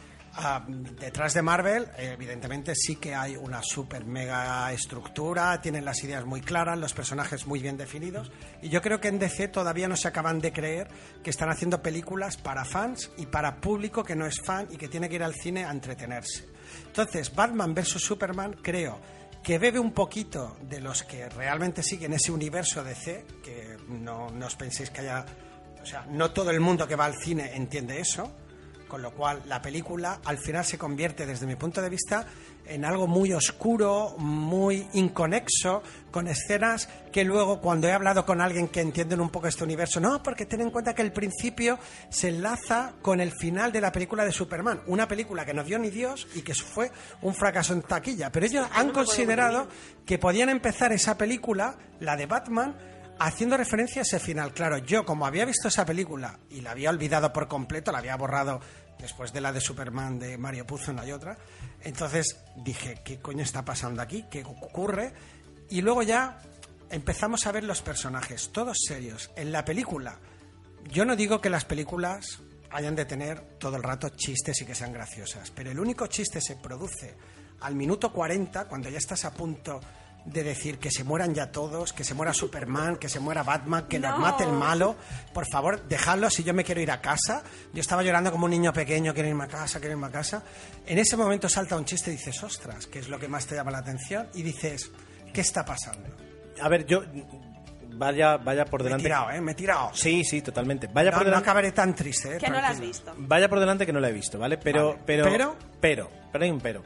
[0.40, 6.24] ah, detrás de Marvel, evidentemente sí que hay una super mega estructura, tienen las ideas
[6.26, 8.30] muy claras, los personajes muy bien definidos.
[8.62, 10.88] Y yo creo que en DC todavía no se acaban de creer
[11.24, 14.86] que están haciendo películas para fans y para público que no es fan y que
[14.88, 16.46] tiene que ir al cine a entretenerse.
[16.86, 18.00] Entonces, Batman vs.
[18.00, 19.00] Superman, creo
[19.42, 24.46] que bebe un poquito de los que realmente siguen ese universo DC, que no, no
[24.46, 25.24] os penséis que haya
[25.82, 28.30] o sea, no todo el mundo que va al cine entiende eso,
[28.88, 32.26] con lo cual la película al final se convierte, desde mi punto de vista,
[32.68, 38.68] en algo muy oscuro, muy inconexo, con escenas que luego, cuando he hablado con alguien
[38.68, 41.78] que entiende un poco este universo, no, porque ten en cuenta que el principio
[42.10, 45.78] se enlaza con el final de la película de Superman, una película que no vio
[45.78, 46.90] ni Dios y que fue
[47.22, 48.30] un fracaso en taquilla.
[48.30, 49.68] Pero ellos han considerado
[50.04, 52.76] que podían empezar esa película, la de Batman,
[53.18, 54.52] haciendo referencia a ese final.
[54.52, 58.16] Claro, yo como había visto esa película y la había olvidado por completo, la había
[58.16, 58.60] borrado
[58.98, 61.36] después de la de Superman de Mario Puzo, no hay otra,
[61.82, 64.24] entonces dije, ¿qué coño está pasando aquí?
[64.30, 65.12] ¿Qué ocurre?
[65.70, 66.40] Y luego ya
[66.90, 69.30] empezamos a ver los personajes, todos serios.
[69.36, 70.18] En la película,
[70.90, 72.40] yo no digo que las películas
[72.70, 76.40] hayan de tener todo el rato chistes y que sean graciosas, pero el único chiste
[76.40, 77.14] se produce
[77.60, 79.80] al minuto 40, cuando ya estás a punto
[80.28, 83.86] de decir que se mueran ya todos, que se muera Superman, que se muera Batman,
[83.88, 84.18] que nos No.
[84.18, 84.96] mate el malo.
[85.32, 87.42] Por favor, dejadlo si yo me quiero ir a casa.
[87.72, 90.42] Yo estaba llorando como un niño pequeño, quiero irme a casa, quiero irme a casa.
[90.86, 93.54] En ese momento salta un chiste y dices, ostras, ¿qué es lo que más te
[93.54, 94.28] llama la atención?
[94.34, 94.90] Y dices,
[95.32, 96.08] ¿qué está pasando?
[96.60, 97.02] A ver, yo.
[97.90, 99.04] Vaya, vaya por Me he delante.
[99.04, 99.40] tirado, ¿eh?
[99.40, 99.90] Me he tirado.
[99.94, 100.86] Sí, sí, totalmente.
[100.92, 101.44] Vaya No, por no delante.
[101.48, 102.38] acabaré tan triste, ¿eh?
[102.38, 102.86] Que no la has Tranquilo.
[102.92, 103.14] visto.
[103.16, 104.56] Vaya por delante que no la he visto, ¿vale?
[104.58, 105.00] Pero, Vale.
[105.06, 105.56] pero, ¿Pero?
[105.80, 106.84] pero, pero hay un pero.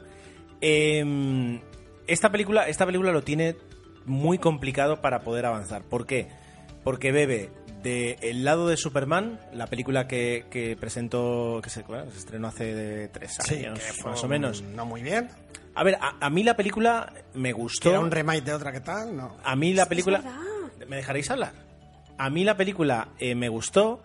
[0.61, 1.59] Em,
[2.07, 3.55] esta película, esta película lo tiene
[4.05, 5.83] muy complicado para poder avanzar.
[5.83, 6.27] ¿Por qué?
[6.83, 7.49] Porque bebe
[7.81, 12.47] de el lado de Superman, la película que, que presentó, que se, bueno, se estrenó
[12.47, 14.61] hace de tres Sí, años, que más o menos.
[14.61, 15.29] No muy bien.
[15.75, 17.89] A ver, a, a mí la película me gustó.
[17.89, 19.37] era un remake de otra que tal, no.
[19.43, 20.21] A mí la película.
[20.87, 21.53] ¿Me dejaréis hablar?
[22.17, 24.03] A mí la película eh, me gustó,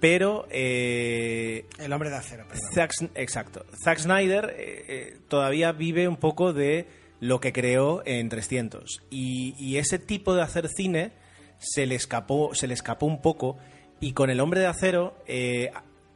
[0.00, 0.46] pero.
[0.50, 2.68] eh, El hombre de acero, perdón.
[2.74, 3.64] Zack, exacto.
[3.84, 6.88] Zack Snyder eh, eh, todavía vive un poco de
[7.24, 9.02] lo que creó en 300.
[9.10, 11.12] Y, y ese tipo de hacer cine
[11.58, 13.56] se le escapó, se le escapó un poco.
[14.00, 15.70] Y con El Hombre de Acero eh,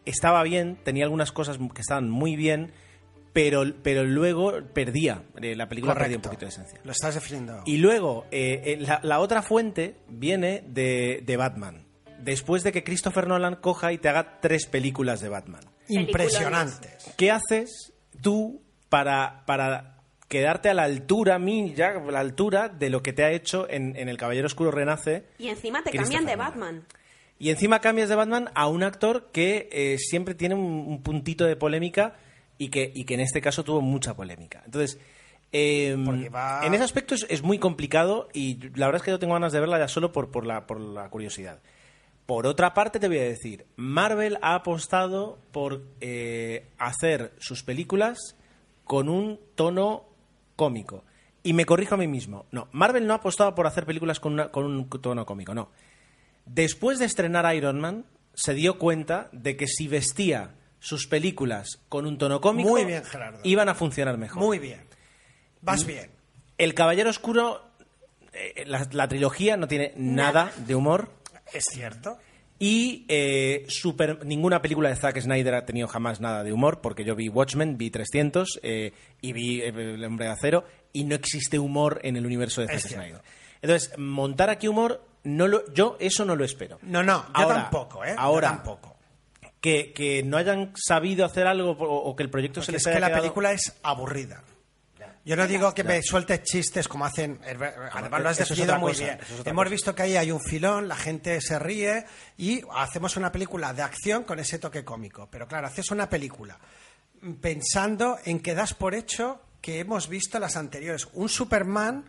[0.04, 2.72] estaba bien, tenía algunas cosas que estaban muy bien,
[3.32, 5.22] pero, pero luego perdía.
[5.40, 6.28] eh, la película perdía un Correcto.
[6.28, 6.80] poquito de esencia.
[6.84, 7.62] Lo estás definiendo.
[7.64, 11.86] Y luego, eh, la, la otra fuente viene de, de Batman.
[12.20, 15.62] Después de que Christopher Nolan coja y te haga tres películas de Batman.
[15.88, 17.14] Impresionantes.
[17.16, 19.97] ¿Qué haces tú para, para
[20.28, 23.30] quedarte a la altura, a mí ya, a la altura de lo que te ha
[23.32, 25.24] hecho en, en El Caballero Oscuro Renace?
[25.38, 26.36] Y encima te cambian de?
[26.36, 26.84] Batman.
[27.38, 31.44] Y encima cambias de Batman a un actor que eh, siempre tiene un, un puntito
[31.44, 32.16] de polémica
[32.58, 34.62] y que, y que en este caso tuvo mucha polémica.
[34.64, 34.98] Entonces,
[35.52, 39.10] eh, Porque va- en ese aspecto es, es muy complicado y la verdad es que
[39.12, 41.60] yo tengo ganas de verla ya solo por, por, la, por la curiosidad.
[42.26, 48.18] Por otra parte, te voy a decir, Marvel ha apostado por eh, hacer sus películas
[48.84, 50.04] con un tono
[50.58, 51.04] cómico.
[51.44, 52.46] Y me corrijo a mí mismo.
[52.50, 55.70] No, Marvel no ha apostado por hacer películas con, una- con un tono cómico, no.
[56.44, 58.04] Después de estrenar Iron Man,
[58.34, 63.04] se dio cuenta de que si vestía sus películas con un tono cómico, Muy bien,
[63.04, 63.40] Gerardo.
[63.44, 64.42] iban a funcionar mejor.
[64.42, 64.80] Muy bien.
[64.80, 65.64] Mm.
[65.64, 66.10] Vas bien.
[66.58, 67.62] El Caballero Oscuro,
[68.32, 71.08] eh, la, la trilogía no tiene nada de humor.
[71.52, 72.18] Es cierto.
[72.60, 77.04] Y eh, super- ninguna película de Zack Snyder ha tenido jamás nada de humor, porque
[77.04, 81.14] yo vi Watchmen, vi 300 eh, y vi eh, El Hombre de Acero, y no
[81.14, 82.92] existe humor en el universo de Zack.
[82.92, 83.22] Snyder.
[83.62, 86.78] Entonces, montar aquí humor, no lo, yo eso no lo espero.
[86.82, 88.14] No, no, yo Ahora- tampoco, ¿eh?
[88.14, 88.96] Yo Ahora, tampoco.
[89.60, 92.86] que, que no hayan sabido hacer algo o, o que el proyecto se les es
[92.88, 94.42] haya que la quedado- película es aburrida.
[95.28, 97.38] Yo no digo que me sueltes chistes como hacen.
[97.92, 99.18] Además, lo has definido muy cosa, bien.
[99.20, 99.70] es Hemos cosa.
[99.70, 102.06] visto que ahí hay un filón, la gente se ríe
[102.38, 105.28] y hacemos una película de acción con ese toque cómico.
[105.30, 106.58] Pero claro, haces una película
[107.40, 111.08] pensando en que das por hecho que hemos visto las anteriores.
[111.12, 112.04] Un Superman,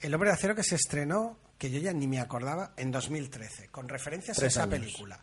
[0.00, 3.68] El hombre de acero que se estrenó, que yo ya ni me acordaba, en 2013,
[3.68, 4.80] con referencias Tres a esa años.
[4.80, 5.20] película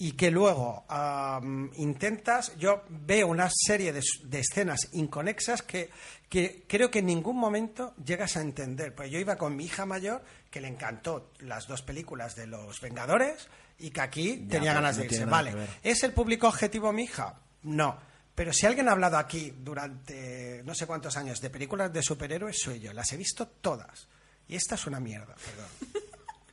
[0.00, 5.90] y que luego am, intentas, yo veo una serie de, s- de escenas inconexas que,
[6.28, 8.94] que creo que en ningún momento llegas a entender.
[8.94, 12.80] Pues yo iba con mi hija mayor, que le encantó las dos películas de los
[12.80, 13.48] Vengadores,
[13.78, 15.24] y que aquí tenía ganas no de irse.
[15.26, 15.54] Vale.
[15.82, 17.38] ¿es el público objetivo mi hija?
[17.62, 17.98] No.
[18.34, 22.56] Pero si alguien ha hablado aquí durante no sé cuántos años de películas de superhéroes,
[22.58, 22.92] soy yo.
[22.94, 24.08] Las he visto todas.
[24.48, 26.02] Y esta es una mierda, perdón.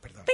[0.02, 0.24] Perdón.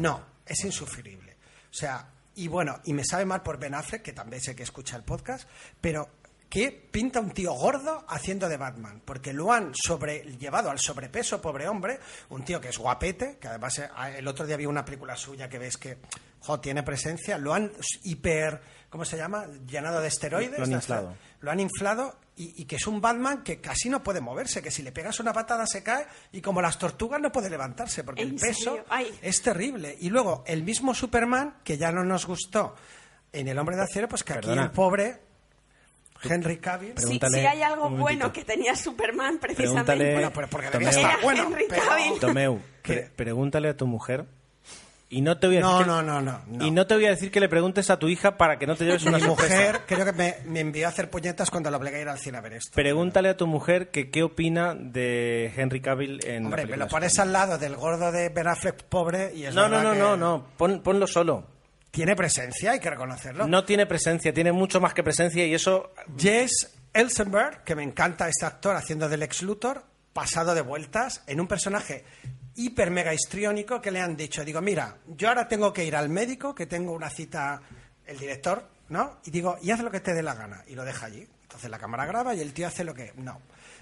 [0.00, 1.31] No, es insufrible.
[1.72, 4.62] O sea, y bueno, y me sabe mal por Ben Affleck, que también sé que
[4.62, 5.48] escucha el podcast,
[5.80, 6.08] pero
[6.50, 9.00] ¿qué pinta un tío gordo haciendo de Batman?
[9.04, 11.98] Porque lo han sobre, llevado al sobrepeso, pobre hombre,
[12.28, 15.48] un tío que es guapete, que además eh, el otro día vi una película suya
[15.48, 15.96] que ves que
[16.40, 18.60] jo, tiene presencia, lo han hiper,
[18.90, 19.46] ¿cómo se llama?
[19.66, 20.58] Llenado de esteroides.
[20.58, 21.14] Lo han inflado.
[21.40, 24.70] Lo han inflado y, y que es un Batman que casi no puede moverse, que
[24.70, 28.22] si le pegas una patada se cae y como las tortugas no puede levantarse porque
[28.22, 28.84] el ¿En peso
[29.20, 29.96] es terrible.
[30.00, 32.74] Y luego el mismo Superman, que ya no nos gustó
[33.32, 34.62] en El Hombre de Acero, pues que Perdona.
[34.62, 35.20] aquí el pobre
[36.22, 36.94] Henry Cavill...
[36.98, 38.32] Si, si hay algo bueno momentito.
[38.32, 39.84] que tenía Superman, precisamente.
[39.92, 42.18] Pregúntale, Bueno, porque Tomeu, estar bueno, Henry pero-.
[42.20, 42.60] Tomeu,
[43.16, 44.26] pregúntale a tu mujer
[45.12, 46.64] y no te voy a decir No, que- no, no, no, no.
[46.66, 48.74] y no te voy a decir que le preguntes a tu hija para que no
[48.76, 49.54] te lleves una Mi sorpresa.
[49.54, 52.18] mujer creo que me, me envió a hacer puñetas cuando lo obligué a ir al
[52.18, 52.70] cine a ver esto.
[52.74, 56.88] Pregúntale a tu mujer que qué opina de Henry Cavill en Hombre, la me lo
[56.88, 59.98] pones al lado del gordo de Ben Affleck pobre y es No, no, no, que
[59.98, 61.46] no, no, pon- ponlo solo.
[61.90, 63.46] Tiene presencia, hay que reconocerlo.
[63.46, 68.28] No tiene presencia, tiene mucho más que presencia y eso Jess Elsenberg, que me encanta
[68.28, 69.84] este actor haciendo del ex Luthor,
[70.14, 72.04] pasado de vueltas en un personaje
[72.56, 76.08] hiper mega histriónico que le han dicho, digo, mira, yo ahora tengo que ir al
[76.08, 77.60] médico, que tengo una cita,
[78.06, 79.18] el director, ¿no?
[79.24, 80.62] Y digo, y haz lo que te dé la gana.
[80.66, 81.26] Y lo deja allí.
[81.42, 83.12] Entonces la cámara graba y el tío hace lo que...
[83.16, 83.40] No.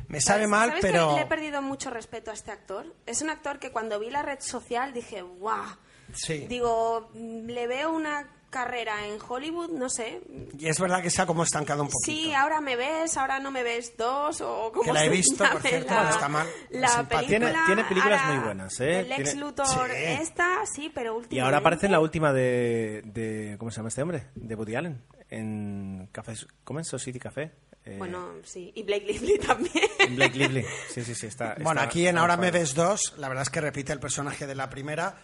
[0.09, 1.15] Me sabe ¿Sabes- mal, sabes que pero...
[1.17, 2.87] le he perdido mucho respeto a este actor.
[3.07, 5.65] Es un actor que cuando vi la red social dije, ¡guau!
[6.13, 6.47] Sí.
[6.49, 10.21] Digo, mm, le veo una carrera en Hollywood, no sé.
[10.59, 12.05] Y es verdad que se ha como estancado un poquito.
[12.21, 15.45] Sí, ahora me ves, ahora no me ves dos, o como Que la he visto,
[15.51, 17.19] por cierto, la, está mal, La simpática.
[17.21, 19.01] película, Tiene- tiene películas ahora muy buenas, ¿eh?
[19.01, 19.97] El ex Luthor, Sí.
[19.97, 21.41] esta, sí, pero y últimamente...
[21.43, 24.27] ahora aparece en la última de, de ¿cómo se llama este hombre?
[24.35, 26.35] De Woody Allen en Café
[26.65, 26.89] ¿cómo es?
[26.89, 27.53] Society Café.
[27.85, 29.87] Eh, Bueno, sí, y Blake Lively también.
[30.17, 30.65] Blake Lively.
[30.93, 31.57] Sí, sí, sí, está.
[31.63, 34.55] Bueno, aquí en Ahora me ves dos, la verdad es que repite el personaje de
[34.55, 35.17] la primera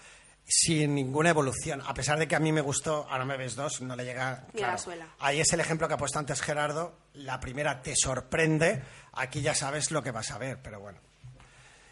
[0.49, 1.82] sin ninguna evolución.
[1.86, 4.44] A pesar de que a mí me gustó Ahora me ves dos, no le llega...
[4.53, 5.07] Ni a la suela.
[5.18, 6.94] Ahí es el ejemplo que ha puesto antes Gerardo.
[7.14, 8.82] La primera te sorprende,
[9.14, 11.01] aquí ya sabes lo que vas a ver, pero bueno.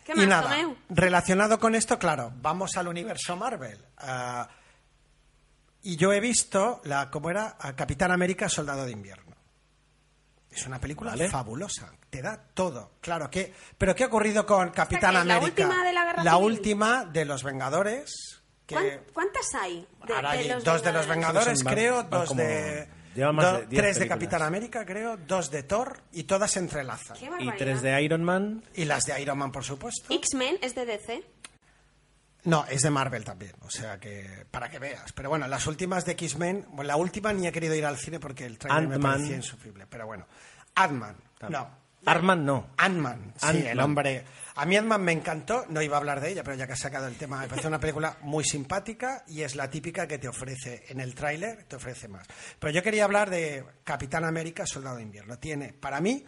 [0.05, 0.77] ¿Qué y más, nada, Tomeu?
[0.91, 3.79] relacionado con esto, claro, vamos al universo Marvel.
[3.99, 4.49] Ah,
[5.83, 7.57] y yo he visto, la, ¿cómo era?
[7.59, 9.35] A Capitán América, Soldado de Invierno.
[10.51, 11.29] Es una película Vale.
[11.29, 12.93] fabulosa, te da todo.
[13.01, 13.53] Claro, ¿qué?
[13.77, 15.63] ¿Pero qué ha ocurrido con Capitán que es la América?
[15.65, 16.45] última de la Guerra La Civil.
[16.47, 18.43] última de los Vengadores.
[18.67, 19.87] Que ¿Cuán- ¿Cuántas hay?
[20.07, 21.62] de- ahora de hay los dos de los Vengadores?
[21.65, 22.89] Van- creo, van dos como- de...
[23.15, 24.09] llevan más do- de diez tres de.
[24.09, 27.17] Capitán América, creo, dos de Thor y todas se entrelazan.
[27.19, 28.65] Qué Y tres de Iron Man.
[28.75, 30.12] Y las de Iron Man, por supuesto.
[30.12, 31.23] X-Men es de DC.
[32.45, 35.12] No, es de Marvel también, o sea que para que veas.
[35.12, 38.21] Pero bueno, las últimas de X-Men, bueno, la última ni he querido ir al cine
[38.21, 39.87] porque el trailer me parecía insufrible.
[39.87, 40.27] Pero bueno,
[40.75, 41.17] Ant-Man,
[41.49, 41.84] no.
[42.07, 42.69] Arman no.
[42.77, 44.25] Ant-Man, sí, el hombre.
[44.57, 46.79] A mí Ant-Man me encantó, no iba a hablar de ella, pero ya que has
[46.81, 50.29] sacado el tema, me parece una película muy simpática y es la típica que te
[50.29, 52.27] ofrece en el tráiler, te ofrece más.
[52.59, 55.39] Pero yo quería hablar de Capitán América, Soldado de Invierno.
[55.39, 56.25] Tiene, para mí,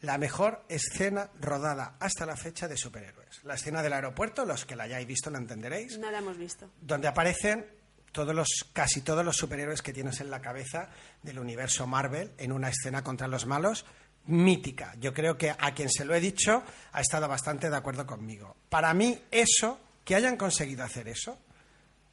[0.00, 3.44] la mejor escena rodada hasta la fecha de superhéroes.
[3.44, 6.70] La escena del aeropuerto, los que la hayáis visto la entenderéis No la hemos visto.
[6.80, 7.66] donde aparecen
[8.12, 10.88] todos los, casi todos los superhéroes que tienes en la cabeza
[11.22, 13.84] del universo Marvel en una escena contra los malos
[14.26, 14.94] mítica.
[15.00, 16.62] Yo creo que a quien se lo he dicho
[16.92, 18.56] ha estado bastante de acuerdo conmigo.
[18.68, 21.38] Para mí eso, que hayan conseguido hacer eso,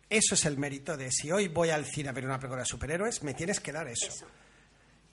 [0.09, 2.67] eso es el mérito de si hoy voy al cine a ver una película de
[2.67, 4.07] superhéroes, me tienes que dar eso.
[4.07, 4.27] Eso.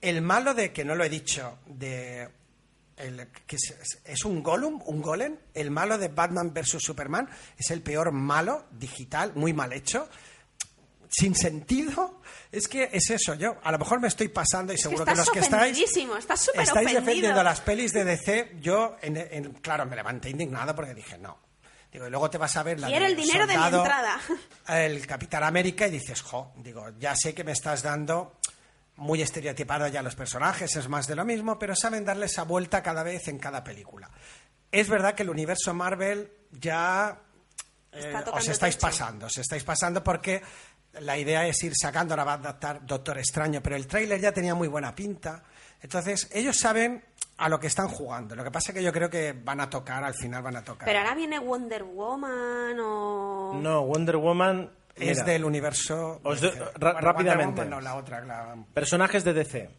[0.01, 2.29] El malo de, que no lo he dicho, de
[2.97, 7.29] el- que es, es- es un Gollum, un golem, el malo de Batman vs Superman
[7.57, 10.09] es el peor malo digital, muy mal hecho,
[11.09, 12.20] sin sentido.
[12.53, 15.27] Es que es eso, yo a lo mejor me estoy pasando y seguro que, estás
[15.27, 15.79] los que estáis
[16.19, 17.01] estás súper estáis ofendido.
[17.01, 21.39] defendiendo las pelis de DC, yo, en- en- claro, me levanté indignado porque dije, no.
[21.93, 24.21] Digo, y luego te vas a ver la Quiero el dinero de mi entrada.
[24.69, 28.37] El Capitán América y dices, jo, digo, ya sé que me estás dando
[28.97, 32.83] muy estereotipado ya los personajes, es más de lo mismo, pero saben darle esa vuelta
[32.83, 34.11] cada vez en cada película.
[34.71, 37.19] Es verdad que el universo Marvel ya
[37.93, 40.43] eh, os estáis pasando, os estáis pasando porque
[41.01, 44.33] la idea es ir sacando, ahora va a adaptar Doctor Extraño, pero el tráiler ya
[44.33, 45.43] tenía muy buena pinta.
[45.83, 47.03] Entonces, ellos saben
[47.39, 48.35] a lo que están jugando.
[48.35, 50.65] Lo que pasa es que yo creo que van a tocar, al final van a
[50.65, 50.85] tocar.
[50.87, 53.53] Pero ahora viene Wonder Woman o...
[53.55, 54.71] No, Wonder Woman.
[54.97, 56.21] es mira, del universo.
[56.23, 57.63] Os do- Bueno, rápidamente.
[57.63, 59.71] Woman no, la otra, la- Personajes de DC.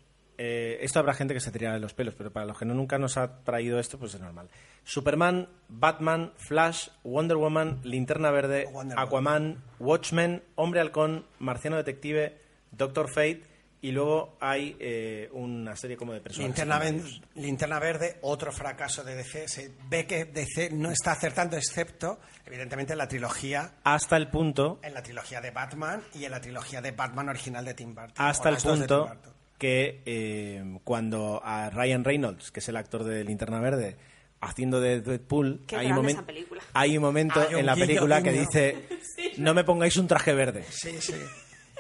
[0.43, 2.73] Eh, esto habrá gente que se tirará de los pelos, pero para los que no,
[2.73, 4.49] nunca nos ha traído esto, pues es normal.
[4.83, 9.07] Superman, Batman, Flash, Wonder Woman, Linterna Verde, Wonder Woman.
[9.07, 13.43] Aquaman, Watchmen, Hombre Halcón, Marciano Detective, Doctor Fate,
[13.81, 17.21] y luego hay eh, una serie como de personajes.
[17.35, 19.47] Linterna, Verde, otro fracaso de DC.
[19.47, 23.75] Se ve que DC no está acertando, excepto, evidentemente, en la trilogía.
[23.83, 27.63] Hasta el punto En la trilogía de Batman y en la trilogía de Batman original
[27.63, 28.13] de Tim Burton.
[28.17, 29.30] hasta el punto Burton.
[29.61, 33.95] Que eh, cuando a Ryan Reynolds, que es el actor de Linterna Verde,
[34.41, 36.25] haciendo de Deadpool, Qué hay un, momen-
[36.73, 38.87] hay momento Hay un en la guiño, película que dice,
[39.37, 40.65] no me pongáis un traje verde.
[40.67, 41.13] Sí, sí.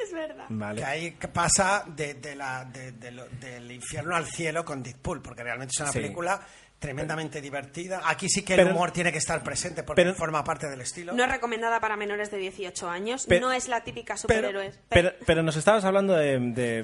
[0.03, 0.45] Es verdad.
[0.49, 0.81] Vale.
[0.81, 5.21] Que ahí pasa de, de la, de- de lo- del infierno al cielo con Deadpool,
[5.23, 5.99] porque realmente es una Sí.
[5.99, 6.39] película
[6.79, 8.01] tremendamente divertida.
[8.05, 10.81] Aquí sí que el Pero- humor tiene que estar presente porque pero- forma parte del
[10.81, 11.13] estilo.
[11.13, 13.25] No es recomendada para menores de 18 años.
[13.27, 14.79] Pero- no es la típica pero- superhéroes.
[14.89, 16.83] Pero, pero nos estabas hablando de,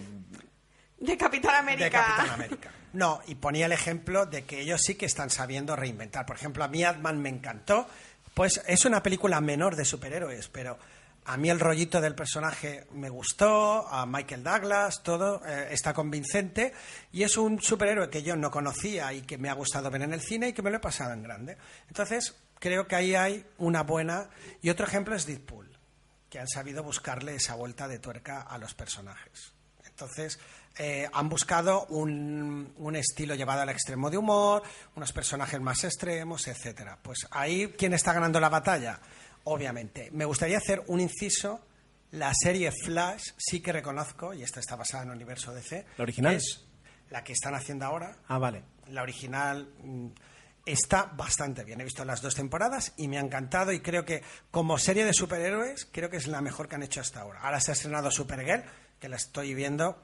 [0.99, 1.85] de- Capitán América.
[1.85, 2.71] De Capitán América.
[2.93, 6.25] No, y ponía el ejemplo de que ellos sí que están sabiendo reinventar.
[6.25, 7.87] Por ejemplo, a mí Ant-Man me encantó.
[8.33, 10.77] Pues es una película menor de superhéroes, pero
[11.25, 16.73] a mí el rollito del personaje me gustó, a Michael Douglas, todo eh, está convincente.
[17.11, 20.13] Y es un superhéroe que yo no conocía y que me ha gustado ver en
[20.13, 21.57] el cine y que me lo he pasado en grande.
[21.89, 24.29] Entonces, creo que ahí hay una buena.
[24.61, 25.77] Y otro ejemplo es Deadpool,
[26.29, 29.51] que han sabido buscarle esa vuelta de tuerca a los personajes.
[29.85, 30.39] Entonces,
[30.79, 34.63] eh, han buscado un, un estilo llevado al extremo de humor,
[34.95, 36.99] unos personajes más extremos, etcétera.
[37.01, 38.99] Pues ahí, ¿quién está ganando la batalla?
[39.45, 40.09] Obviamente.
[40.11, 41.61] Me gustaría hacer un inciso.
[42.11, 45.85] La serie Flash sí que reconozco, y esta está basada en el universo DC.
[45.97, 46.35] ¿La original?
[46.35, 46.63] Es
[47.09, 48.15] la que están haciendo ahora.
[48.27, 48.63] Ah, vale.
[48.89, 50.07] La original mm,
[50.65, 51.81] está bastante bien.
[51.81, 54.21] He visto las dos temporadas y me ha encantado y creo que
[54.51, 57.41] como serie de superhéroes creo que es la mejor que han hecho hasta ahora.
[57.41, 58.63] Ahora se ha estrenado Supergirl,
[58.99, 60.01] que la estoy viendo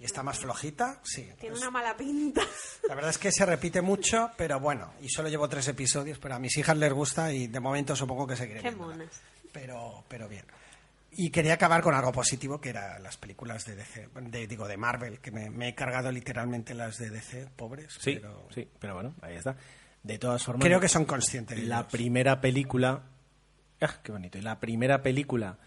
[0.00, 0.98] y está más flojita.
[1.04, 1.22] Sí.
[1.38, 2.40] Tiene pues, una mala pinta.
[2.88, 6.34] la verdad es que se repite mucho, pero bueno, y solo llevo tres episodios, pero
[6.34, 9.20] a mis hijas les gusta y de momento supongo que seguiré Qué monas.
[9.52, 10.44] Pero, pero bien.
[11.12, 14.76] Y quería acabar con algo positivo, que eran las películas de DC, de, digo, de
[14.76, 17.92] Marvel, que me, me he cargado literalmente las de DC, pobres.
[18.00, 19.56] Sí, pero sí, pero bueno, ahí está.
[20.02, 21.58] De todas formas, Creo que son conscientes.
[21.58, 21.92] de la ellos.
[21.92, 23.02] primera película.
[23.82, 24.38] Ah, qué bonito.
[24.38, 25.58] Y la primera película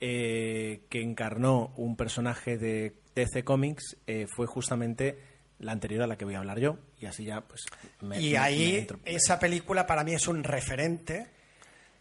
[0.00, 5.18] eh, que encarnó un personaje de DC Comics eh, fue justamente
[5.58, 6.78] la anterior a la que voy a hablar yo.
[7.00, 7.66] Y así ya, pues.
[8.00, 11.26] me- y me- ahí, me entro- esa película para mí es un referente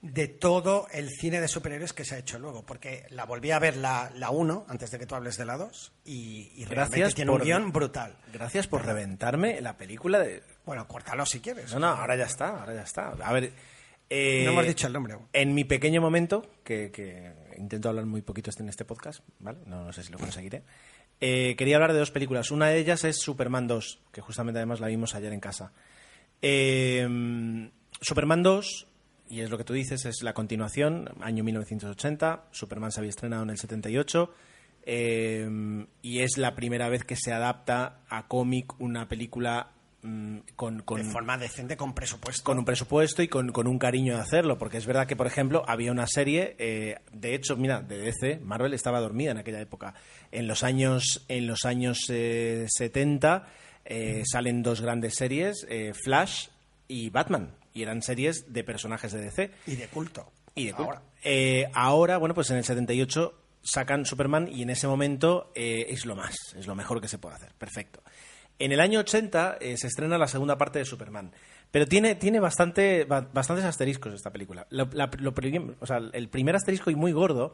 [0.01, 3.57] de todo el cine de superhéroes que se ha hecho luego, porque la volví a
[3.57, 7.15] ver la, la 1, antes de que tú hables de la 2, y, y Gracias
[7.15, 8.15] tiene por- un guion brutal.
[8.31, 10.43] Gracias por reventarme la película de.
[10.65, 11.73] Bueno, córtalo si quieres.
[11.73, 13.07] No, no, ahora ya está, ahora ya está.
[13.09, 13.51] A ver.
[14.09, 15.27] eh, No hemos dicho el nombre aún.
[15.33, 19.57] En mi pequeño momento, que, que intento hablar muy poquito en este podcast, ¿vale?
[19.65, 20.61] No, no sé si lo conseguiré.
[21.21, 22.51] Eh, quería hablar de dos películas.
[22.51, 25.71] Una de ellas es Superman 2, que justamente además la vimos ayer en casa.
[26.41, 27.69] Eh,
[28.01, 28.87] Superman 2,
[29.29, 32.45] y es lo que tú dices, es la continuación, año 1980.
[32.51, 34.33] Superman se había estrenado en el 78.
[34.85, 40.81] eh, y es la primera vez que se adapta a cómic una película mm, con,
[40.83, 42.43] con, de forma decente, con presupuesto.
[42.43, 45.27] con un presupuesto y con, con un cariño de hacerlo, porque es verdad que, por
[45.27, 49.59] ejemplo, había una serie, eh, de hecho, mira, de DC, Marvel estaba dormida en aquella
[49.59, 49.93] época.
[50.31, 53.47] En los años, en los años eh, 70
[53.85, 56.47] eh, salen dos grandes series, eh, Flash
[56.87, 59.51] y Batman, y eran series de personajes de DC.
[59.67, 60.31] y de culto.
[60.55, 60.91] Y de culto.
[60.91, 61.01] Ahora.
[61.23, 66.05] Eh, ahora, bueno, pues en el 78 sacan Superman y en ese momento eh, es
[66.05, 67.53] lo más, es lo mejor que se puede hacer.
[67.57, 68.01] Perfecto.
[68.59, 71.31] En el año 80 eh, se estrena la segunda parte de Superman.
[71.69, 74.65] Pero tiene, tiene bastante, ba- bastantes asteriscos esta película.
[74.69, 74.85] La-
[75.19, 75.33] lo
[75.79, 77.53] o sea, el primer asterisco y muy gordo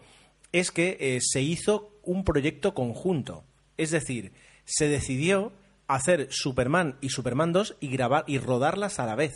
[0.54, 3.44] es que eh, se hizo un proyecto conjunto.
[3.76, 4.32] Es decir,
[4.66, 5.52] se decidió
[5.88, 9.34] hacer Superman y Superman 2 y grabar y rodarlas a la vez.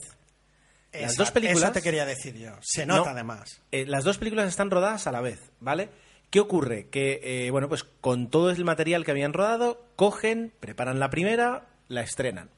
[0.93, 2.51] Las dos películas- Eso te quería decir yo.
[2.61, 3.11] Se nota No.
[3.11, 3.61] además.
[3.72, 5.89] Eh, las dos películas están rodadas a la vez, ¿vale?
[6.30, 6.88] ¿Qué ocurre?
[6.89, 11.68] Que, eh, bueno, pues con todo el material que habían rodado, cogen, preparan la primera,
[11.88, 12.49] la estrenan.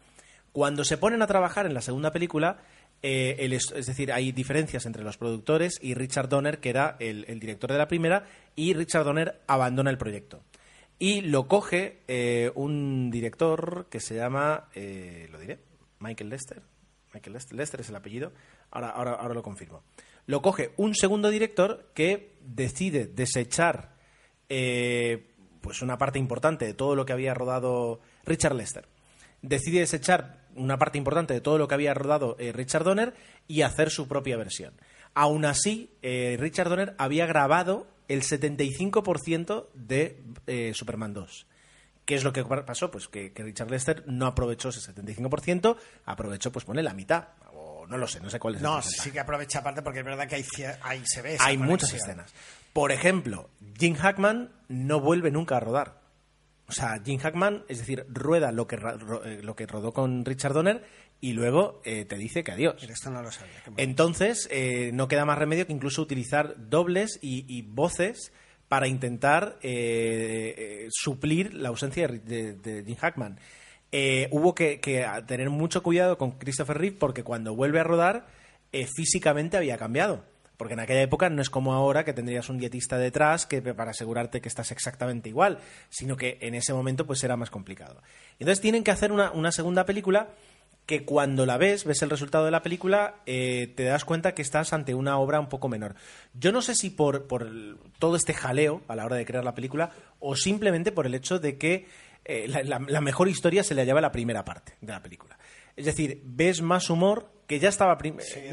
[0.51, 2.59] Cuando se ponen a trabajar en la segunda película,
[3.01, 7.71] eh, es, decir, hay diferencias entre los productores y Richard Donner, que era el, director
[7.71, 8.25] de la primera,
[8.55, 10.43] y Richard Donner abandona el proyecto.
[10.97, 15.59] Y lo coge eh, un director que se llama, eh, lo diré,
[15.99, 16.61] Michael Lester.
[17.13, 18.33] Michael Lester, Lester es el apellido,
[18.69, 19.83] ahora, ahora, ahora lo confirmo.
[20.25, 23.97] Lo coge un segundo director que decide desechar
[24.47, 28.87] pues una parte importante de todo lo que había rodado Richard Lester.
[29.41, 33.13] Decide desechar una parte importante de todo lo que había rodado eh, Richard Donner
[33.47, 34.73] y hacer su propia versión.
[35.15, 41.47] Aún así, eh, Richard Donner había grabado el 75% de eh, Superman 2.
[42.05, 42.89] ¿Qué es lo que pasó?
[42.89, 47.27] Pues que, que Richard Lester no aprovechó ese 75%, aprovechó, pues pone la mitad.
[47.53, 50.05] O no lo sé, no sé cuál es No, sí que aprovecha aparte porque es
[50.05, 51.35] verdad que ahí, cie- ahí se ve.
[51.35, 52.33] esa Hay muchas escenas.
[52.73, 53.49] Por ejemplo,
[53.79, 55.99] Jim Hackman no vuelve nunca a rodar.
[56.69, 60.23] O sea, Jim Hackman, es decir, rueda lo que, ro- eh, lo que rodó con
[60.23, 60.83] Richard Donner
[61.19, 62.81] y luego eh, te dice que adiós.
[62.83, 63.61] Esto no lo sabía.
[63.77, 68.31] Entonces, eh, no queda más remedio que incluso utilizar dobles y, y voces
[68.67, 73.39] para intentar eh, eh, suplir la ausencia de, de- de Jim Hackman.
[74.31, 78.27] Hubo que, que tener mucho cuidado con Christopher Reeve porque cuando vuelve a rodar,
[78.71, 80.23] eh, físicamente había cambiado.
[80.59, 83.91] Porque en aquella época no es como ahora que tendrías un dietista detrás que para
[83.91, 88.01] asegurarte que estás exactamente igual, sino que en ese momento pues era más complicado.
[88.39, 90.31] Entonces tienen que hacer una, segunda película
[90.85, 94.41] que cuando la ves, ves el resultado de la película, eh, te das cuenta que
[94.41, 95.95] estás ante una obra un poco menor.
[96.33, 97.25] Yo no sé si por,
[97.97, 101.39] todo este jaleo a la hora de crear la película o simplemente por el hecho
[101.39, 101.87] de que
[102.25, 105.39] eh, la mejor historia se le lleva la primera parte de la película.
[105.77, 107.97] Es decir, ves más humor que ya estaba...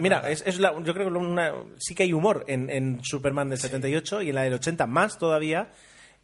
[0.01, 3.49] Mira, es, es la- yo creo que una- sí que hay humor en, en Superman
[3.51, 5.68] del 78 y en la del 80 más todavía,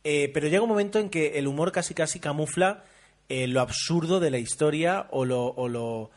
[0.05, 2.83] eh, pero llega un momento en que el humor casi casi camufla
[3.29, 5.45] eh, lo absurdo de la historia o lo...
[5.49, 6.11] O lo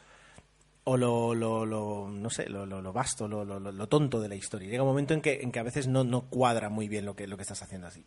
[0.88, 4.36] o lo, lo- lo- no sé, lo, lo- lo vasto, lo- lo tonto de la
[4.36, 4.70] historia.
[4.70, 7.16] Llega un momento en que, en que a veces no, no cuadra muy bien lo
[7.16, 8.06] que, lo que estás haciendo así.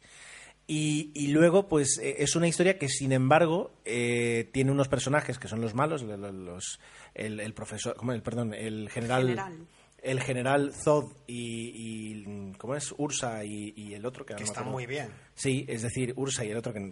[0.70, 5.38] Y, y luego, pues, eh, es una historia que, sin embargo, eh, tiene unos personajes
[5.38, 6.78] que son los malos, lo- lo- los,
[7.14, 8.20] el, el profesor, ¿cómo es?
[8.20, 9.54] Perdón, el general, General.
[10.02, 12.94] el general Zod y, y, ¿cómo es?
[12.98, 14.72] Ursa y, y el otro que, Que no me está acuerdo.
[14.72, 15.08] muy bien.
[15.34, 16.90] Sí, es decir, Ursa y el otro que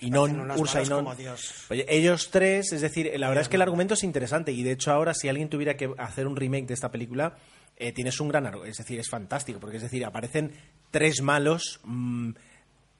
[0.00, 1.66] Inon, unos Ursa y Dios.
[1.70, 4.72] Oye, ellos tres, es decir, la verdad es que el argumento es interesante y de
[4.72, 7.36] hecho ahora si alguien tuviera que hacer un remake de esta película,
[7.76, 10.50] eh, tienes un gran argumento, es decir, es fantástico, porque es decir, aparecen
[10.90, 12.32] tres malos mm,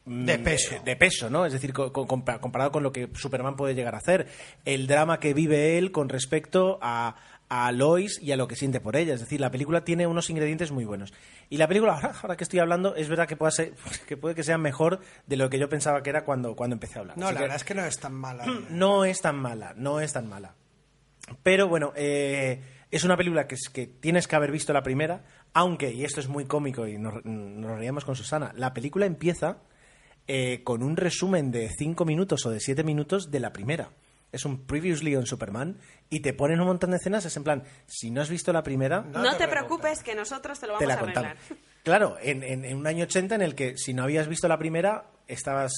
[0.05, 0.75] De peso.
[0.85, 1.47] de peso, ¿no?
[1.47, 4.27] Es decir, co- co- compa- comparado con lo que Superman puede llegar a hacer,
[4.65, 7.17] el drama que vive él con respecto a
[7.55, 9.13] a Lois y a lo que siente por ella.
[9.13, 11.13] Es decir, la película tiene unos ingredientes muy buenos.
[11.51, 13.75] Y la película, ahora, ahora que estoy hablando, es verdad que puede, ser,
[14.09, 16.97] que puede que sea mejor de lo que yo pensaba que era cuando, cuando empecé
[16.99, 17.19] a hablar.
[17.19, 18.47] No, Así la que- verdad es que no es tan mala.
[18.71, 20.55] no es tan mala, no es tan mala.
[21.43, 25.23] Pero bueno, eh, es una película que, es- que tienes que haber visto la primera,
[25.53, 29.59] aunque, y esto es muy cómico y nos, nos reíamos con Susana, la película empieza
[30.29, 33.91] eh, con un resumen de 5 minutos o de 7 minutos de la primera.
[34.31, 35.77] Es un Previously on Superman
[36.09, 38.63] y te ponen un montón de escenas, es en plan, si no has visto la
[38.63, 41.37] primera, No, te, preocupes, que nosotros te lo te vamos la a arreglar.
[41.37, 41.63] contamos.
[41.83, 44.59] Claro, en, en- en un año 80 en el que si no habías visto la
[44.59, 45.73] primera, estabas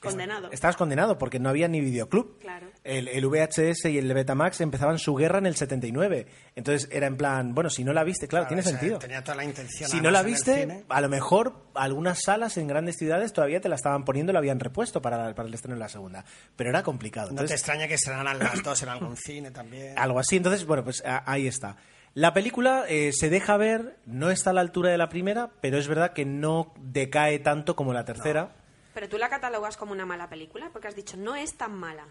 [0.00, 0.50] Condenado.
[0.52, 2.38] Estabas condenado porque no había ni videoclub.
[2.38, 2.68] Claro.
[2.84, 6.26] El, el VHS y el Betamax empezaban su guerra en el 79.
[6.54, 8.98] Entonces era en plan, bueno, si no la viste, claro, tiene sentido.
[8.98, 9.90] Tenía toda la intención.
[9.90, 13.74] Si no la viste, a lo mejor algunas salas en grandes ciudades todavía te la
[13.74, 16.24] estaban poniendo, la habían repuesto para, para el estreno de la segunda.
[16.56, 17.30] Pero era complicado.
[17.32, 19.98] No te extraña que serán las dos en algún cine también.
[19.98, 20.36] algo así.
[20.36, 21.76] Entonces, bueno, pues a- ahí está.
[22.14, 25.76] La película eh, se deja ver, no está a la altura de la primera, pero
[25.78, 28.54] es verdad que no decae tanto como la tercera.
[28.98, 32.08] Pero tú la catalogas como una mala película porque has dicho no es tan mala.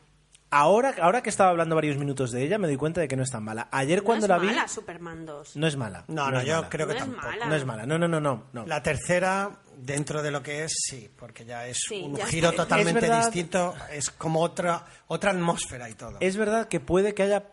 [0.52, 3.24] Ahora, ahora que estaba hablando varios minutos de ella, me doy cuenta de que no
[3.24, 3.68] es tan mala.
[3.74, 5.58] Ayer cuando no la es vi, mala Superman 2.
[5.58, 6.06] no es mala.
[6.08, 6.70] No, no, yo mala.
[6.70, 7.28] creo que No es tampoco.
[7.28, 7.46] mala.
[7.48, 7.86] No es mala.
[7.86, 8.44] No, no, no, no.
[8.54, 8.66] no.
[8.66, 12.52] La tercera, dentro de lo que es, sí, porque ya es Sí, un ya giro
[12.52, 12.64] está.
[12.64, 16.16] totalmente Es distinto, es como otra otra atmósfera y todo.
[16.22, 17.44] Es verdad que puede que haya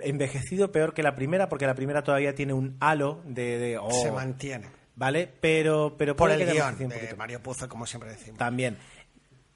[0.00, 3.58] envejecido peor que la primera, porque la primera todavía tiene un halo de...
[3.58, 4.70] de, oh, Se mantiene.
[4.98, 5.32] ¿Vale?
[5.40, 7.14] Pero, pero Por el guion de.
[7.16, 8.36] Mario Puzo, como siempre decimos.
[8.36, 8.76] También.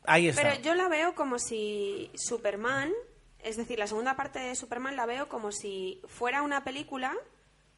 [0.04, 0.40] Ahí está.
[0.42, 2.92] Pero yo la veo como si Superman,
[3.40, 7.12] es decir, la segunda parte de Superman la veo como si fuera una película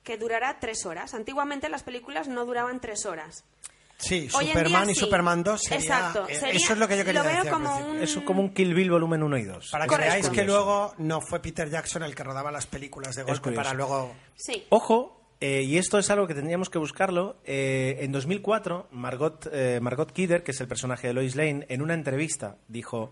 [0.03, 1.15] que durará tres horas.
[1.15, 3.45] Antiguamente las películas no duraban tres horas.
[3.97, 5.01] Sí, Hoy Superman día y sí.
[5.01, 5.79] Superman 2 sería...
[5.79, 8.15] Exacto, eh, sería- Eso es lo que yo quería lo veo decir como un- Es
[8.19, 9.71] como un Kill Bill volumen 1 y 2.
[9.71, 10.11] Para que Correcto.
[10.13, 13.73] veáis que luego no fue Peter Jackson el que rodaba las películas de golpe para
[13.73, 14.13] luego...
[14.35, 14.67] Sí.
[14.69, 17.37] Ojo, eh, y esto es algo que tendríamos que buscarlo.
[17.45, 21.83] eh, en 2004, Margot, eh, Margot Kidder, que es el personaje de Lois Lane, en
[21.83, 23.11] una entrevista dijo: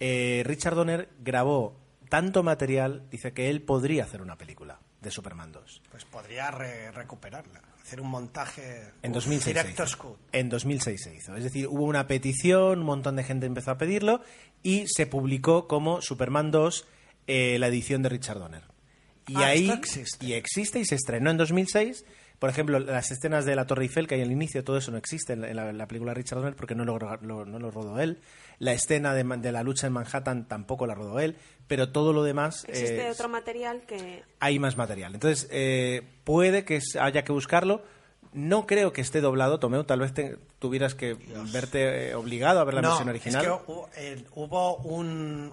[0.00, 1.76] eh, Richard Donner grabó
[2.08, 4.80] tanto material, dice que él podría hacer una película.
[5.00, 5.82] de Superman 2.
[5.90, 9.96] Pues podría re- recuperarla, hacer un montaje En un 2006 se Director's.
[9.96, 10.18] Cut.
[10.32, 11.34] En 2006 se hizo.
[11.36, 14.20] Es decir, hubo una petición, un montón de gente empezó a pedirlo
[14.62, 16.86] y se publicó como Superman 2
[17.28, 18.64] eh, la edición de Richard Donner.
[19.30, 20.24] Y Ah, ahí existe.
[20.26, 22.04] y existe y se estrenó en 2006.
[22.38, 24.96] Por ejemplo, las escenas de la Torre Eiffel que hay al inicio, todo eso no
[24.96, 27.44] existe en la, en la- en la película de Richard Donner porque no lo, lo-
[27.44, 28.18] no lo rodó él.
[28.58, 31.36] La escena de, la lucha en Manhattan tampoco la rodó él,
[31.66, 34.22] pero todo lo demás Existe eh, otro material que...
[34.40, 35.12] hay más material.
[35.14, 37.82] Entonces, eh, puede que haya que buscarlo.
[38.32, 39.84] No creo que esté doblado, Tomeu.
[39.84, 41.16] Tal vez te- tuvieras que
[41.52, 43.44] verte eh, obligado a ver la no, versión original.
[43.44, 45.52] Es que hu- eh, hubo un,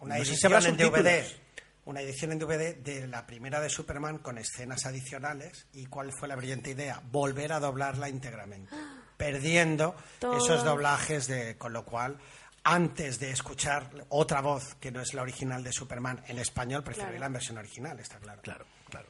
[0.00, 0.86] una No sé si edición habrá en DVD.
[1.24, 1.43] subtítulos.
[1.86, 5.66] Una edición en DVD de la primera de Superman con escenas adicionales.
[5.74, 7.02] ¿Y cuál fue la brillante idea?
[7.10, 8.74] Volver a doblarla íntegramente.
[9.18, 10.36] Perdiendo Todo.
[10.38, 12.18] esos doblajes, de, con lo cual,
[12.64, 17.06] antes de escuchar otra voz que no es la original de Superman en español, preferí
[17.08, 17.20] Claro.
[17.20, 18.40] la versión original, está claro.
[18.42, 19.08] Claro, claro.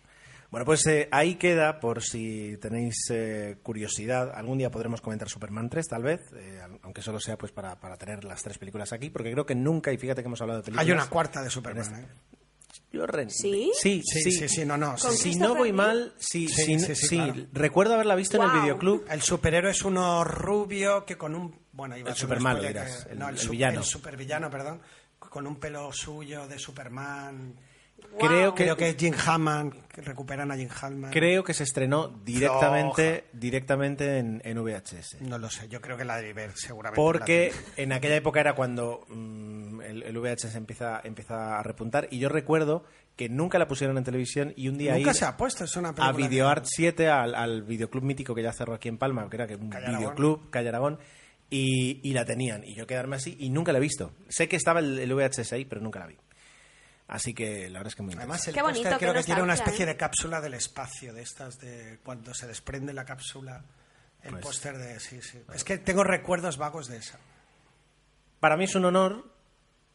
[0.50, 5.68] Bueno, pues eh, ahí queda, por si tenéis eh, curiosidad, algún día podremos comentar Superman
[5.70, 9.10] 3, tal vez, eh, aunque solo sea pues para, para tener las tres películas aquí,
[9.10, 10.86] porque creo que nunca, y fíjate que hemos hablado de películas...
[10.86, 11.94] Hay una cuarta de Superman.
[11.96, 12.06] ¿eh?
[12.94, 13.72] Yo re- ¿Sí?
[13.74, 14.96] Sí, Sí, sí, sí, sí, no, no.
[14.96, 17.34] Si no voy mal, sí, Sí, sí, sí, sí, sí, claro.
[17.52, 19.04] recuerdo haberla visto en el videoclub.
[19.10, 21.58] El superhéroe es uno rubio que con un.
[21.72, 23.78] Bueno, iba El spoiler dirás, que- el- no, el, el villano.
[23.80, 24.80] El supervillano, perdón.
[25.18, 27.56] Con un pelo suyo de Superman.
[28.18, 29.74] Creo que- Creo que es Jim Hammond.
[29.88, 31.12] Que recuperan a Jim Hammond.
[31.12, 35.20] Creo que se estrenó directamente, directamente en, en VHS.
[35.20, 36.96] No lo sé, yo creo que la debí ver seguramente.
[36.96, 42.18] Porque en aquella época era cuando mm, el, el VHS empieza, empieza a repuntar y
[42.18, 42.84] yo recuerdo
[43.16, 45.90] que nunca la pusieron en televisión y un día Nunca se ha puesto, es una
[45.90, 46.12] a.
[46.12, 49.54] VideoArt 7, al, al videoclub mítico que ya cerró aquí en Palma, que era que
[49.54, 50.98] un Calle videoclub, Calle Aragón,
[51.50, 52.64] y, y la tenían.
[52.64, 54.10] Y yo quedarme así y nunca la he visto.
[54.28, 56.16] Sé que estaba el, el VHS ahí, pero nunca la vi.
[57.06, 59.54] Así que la verdad es que muy Además, el Qué bonito, creo que tiene una
[59.54, 63.64] especie de cápsula del espacio, de estas de cuando se desprende la cápsula.
[64.22, 64.98] El Pues- póster de.
[65.00, 65.42] Sí, sí.
[65.52, 67.18] Es que tengo recuerdos vagos de esa.
[68.40, 69.30] Para mí es un honor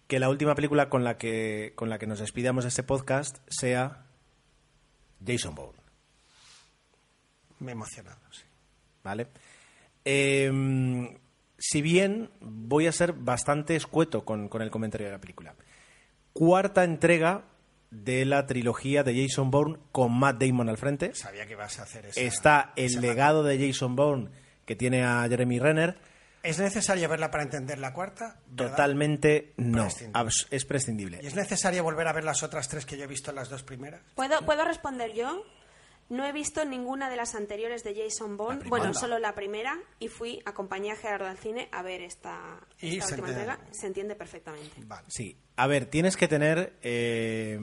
[0.08, 3.38] que la última película con la que, con la que nos despidamos de este podcast
[3.48, 4.06] sea
[5.26, 5.80] Jason Bourne.
[7.60, 8.44] Me he emocionado, sí.
[9.04, 9.28] ¿vale?
[10.06, 11.20] Eh,
[11.58, 15.56] si bien voy a ser bastante escueto con, con el comentario de la película.
[16.40, 17.44] Cuarta entrega
[17.92, 21.14] de la trilogía de Jason Bourne con Matt Damon al frente.
[21.14, 22.18] Sabía que ibas a hacer eso.
[22.18, 24.30] Está el legado de Jason Bourne
[24.66, 25.98] que tiene a Jeremy Renner.
[26.42, 28.38] ¿Es necesario verla para entender la cuarta?
[28.48, 28.72] ¿Verdad?
[28.72, 29.84] Totalmente no.
[29.84, 30.32] Prescindible.
[30.50, 31.20] Es prescindible.
[31.22, 33.50] ¿Y es necesario volver a ver las otras tres que yo he visto en las
[33.50, 34.00] dos primeras?
[34.16, 35.44] ¿Puedo, ¿Puedo responder yo?
[36.10, 38.62] No he visto ninguna de las anteriores de Jason Bourne.
[38.62, 38.70] primera.
[38.84, 39.78] Bueno, solo la primera.
[40.00, 43.52] Y fui, acompañé a Gerardo al cine a ver esta, Y esta se última entiende.
[43.54, 43.74] entrega.
[43.74, 44.72] Se entiende perfectamente.
[44.86, 45.06] Vale.
[45.08, 45.38] Sí.
[45.56, 46.74] A ver, tienes que tener.
[46.82, 47.60] eh,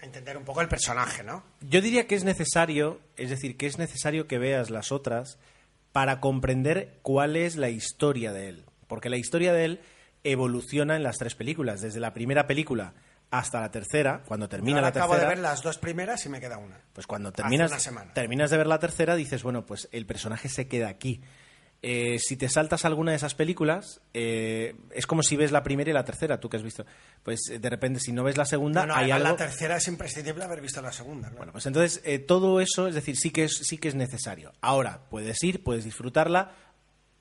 [0.00, 1.42] Entender un poco el personaje, ¿no?
[1.60, 5.38] Yo diría que es necesario, es decir, que es necesario que veas las otras
[5.90, 8.64] para comprender cuál es la historia de él.
[8.86, 9.80] Porque la historia de él
[10.22, 11.80] evoluciona en las tres películas.
[11.80, 12.94] Desde la primera película
[13.30, 15.28] hasta la tercera, cuando termina la acabo tercera.
[15.30, 16.80] de ver las dos primeras y me queda una.
[16.92, 18.12] Pues cuando Hace terminas, una semana.
[18.14, 21.20] terminas de ver la tercera, dices, bueno, pues el personaje se queda aquí.
[21.80, 25.88] Eh, si te saltas alguna de esas películas, eh, es como si ves la primera
[25.90, 26.84] y la tercera, tú que has visto.
[27.22, 29.38] Pues eh, de repente, si no ves la segunda, No, no, hay además algo.
[29.38, 31.30] la tercera es imprescindible haber visto la segunda.
[31.36, 34.52] Bueno, pues entonces eh, todo eso, es decir, sí que es, sí que es necesario.
[34.60, 36.50] Ahora, puedes ir, puedes disfrutarla,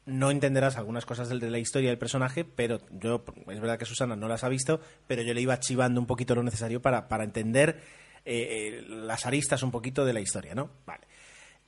[0.08, 4.16] no entenderás algunas cosas de la historia del personaje, pero yo, es verdad que Susana
[4.16, 7.26] no las ha visto, pero yo le iba chivando un poquito lo necesario para, para
[7.26, 7.82] entender
[8.26, 10.72] eh, eh, las aristas un poquito de la historia, ¿no?
[10.86, 11.06] Vale.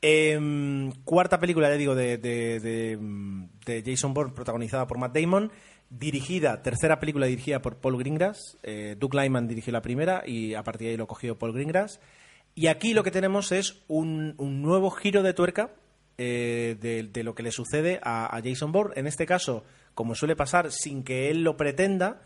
[0.01, 5.51] Em, cuarta película, ya digo, de, de Jason Bourne, protagonizada por Matt Damon.
[5.89, 8.57] Dirigida, tercera película dirigida por Paul Greengrass.
[8.61, 11.99] Eh, Doug Lyman dirigió la primera y a partir de ahí lo cogió Paul Greengrass.
[12.53, 15.71] Y aquí lo que tenemos es un, un nuevo giro de tuerca
[16.21, 18.93] eh, de, de lo que le sucede a, a Jason Bourne.
[18.97, 19.63] En este caso,
[19.95, 22.21] como suele pasar, sin que él lo pretenda,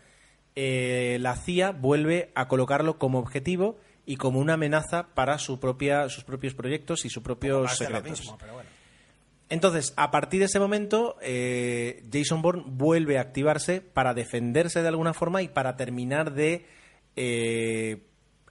[0.56, 6.08] eh, la CIA vuelve a colocarlo como objetivo y como una amenaza para su propia,
[6.08, 8.20] sus propios proyectos y sus propios secretos.
[8.20, 8.70] mismo, pero bueno.
[9.48, 14.88] Entonces, a partir de ese momento, eh, Jason Bourne vuelve a activarse para defenderse de
[14.88, 16.66] alguna forma y para terminar de
[17.14, 18.02] eh,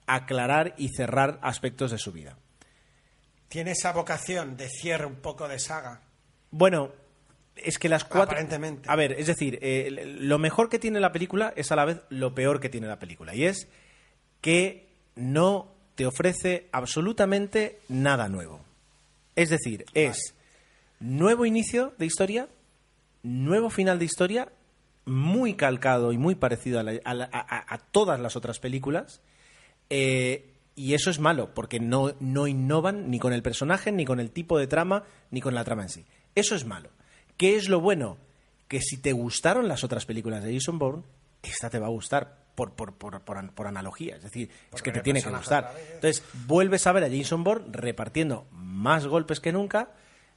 [0.06, 2.38] aclarar y cerrar aspectos de su vida.
[3.54, 6.00] Tiene esa vocación de cierre un poco de saga.
[6.50, 6.90] Bueno,
[7.54, 8.32] es que las cuatro...
[8.32, 8.88] Aparentemente.
[8.90, 12.00] A ver, es decir, eh, lo mejor que tiene la película es a la vez
[12.08, 13.32] lo peor que tiene la película.
[13.32, 13.68] Y es
[14.40, 18.60] que no te ofrece absolutamente nada nuevo.
[19.36, 20.34] Es decir, es
[20.98, 22.48] nuevo inicio de historia,
[23.22, 24.48] nuevo final de historia,
[25.04, 28.58] muy calcado y muy parecido a, la- a la- a- a- a todas las otras
[28.58, 29.20] películas,
[29.90, 34.18] eh, Y eso es malo, porque no, no innovan ni con el personaje, ni con
[34.18, 36.04] el tipo de trama, ni con la trama en sí.
[36.34, 36.90] Eso es malo.
[37.36, 38.18] ¿Qué es lo bueno?
[38.66, 41.04] Que si te gustaron las otras películas de Jason Bourne,
[41.42, 44.16] esta te va a gustar por, por, por, por, por analogía.
[44.16, 45.74] Es decir, es que te tiene que gustar.
[45.94, 49.90] Entonces, vuelves a ver a Jason Bourne repartiendo más golpes que nunca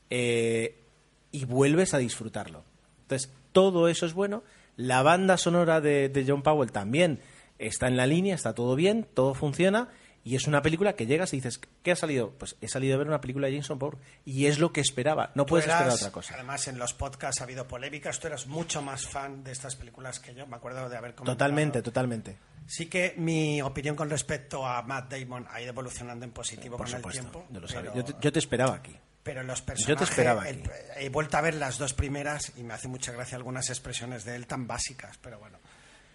[0.09, 0.84] eh,
[1.31, 2.64] y vuelves a disfrutarlo.
[3.03, 4.43] Entonces, todo eso es bueno.
[4.76, 7.19] La banda sonora de, de John Powell también
[7.57, 9.89] está en la línea, está todo bien, todo funciona.
[10.27, 12.31] Y es una película que llegas y dices, ¿qué ha salido?
[12.37, 15.31] Pues he salido a ver una película de Jason Bourne y es lo que esperaba.
[15.35, 16.33] No Tú puedes esperar eras- otra cosa.
[16.33, 18.19] Además, en los podcasts ha habido polémicas.
[18.19, 20.45] Tú eras mucho más fan de estas películas que yo.
[20.45, 21.37] Me acuerdo de haber comentado.
[21.37, 22.37] Totalmente, totalmente.
[22.65, 26.87] Sí que mi opinión con respecto a Matt Damon ha ido evolucionando en positivo Por
[26.87, 27.47] con supuesto, el tiempo.
[27.49, 27.91] yo lo sabía.
[27.93, 28.93] pero- Yo te, yo te esperaba aquí.
[29.23, 30.09] Pero los Yo te personajes.
[30.09, 30.69] esperaba el- aquí.
[30.97, 34.35] he vuelto a ver las dos primeras y me hace mucha gracia algunas expresiones de
[34.35, 35.57] él tan básicas, pero bueno.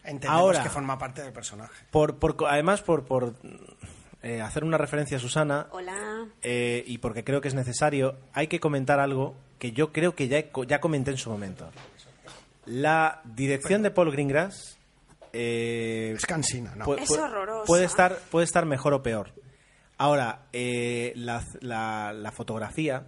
[0.04, 1.72] Entendemos Ahora- que forma parte del personaje.
[1.92, 3.36] Por, por, además, por, por
[4.22, 6.26] eh, hacer una referencia a Susana, Hola.
[6.42, 10.28] eh, y porque creo que es necesario, hay que comentar algo que yo creo que
[10.28, 11.68] ya, ya comenté en su momento.
[12.66, 14.78] La dirección de Paul Greengrass
[15.32, 16.84] eh, Es cansina, ¿no?
[16.84, 17.64] pu- Es horrorosa.
[17.66, 19.32] Puede estar, puede estar mejor o peor.
[19.98, 23.06] Ahora, eh, la, la- la fotografía,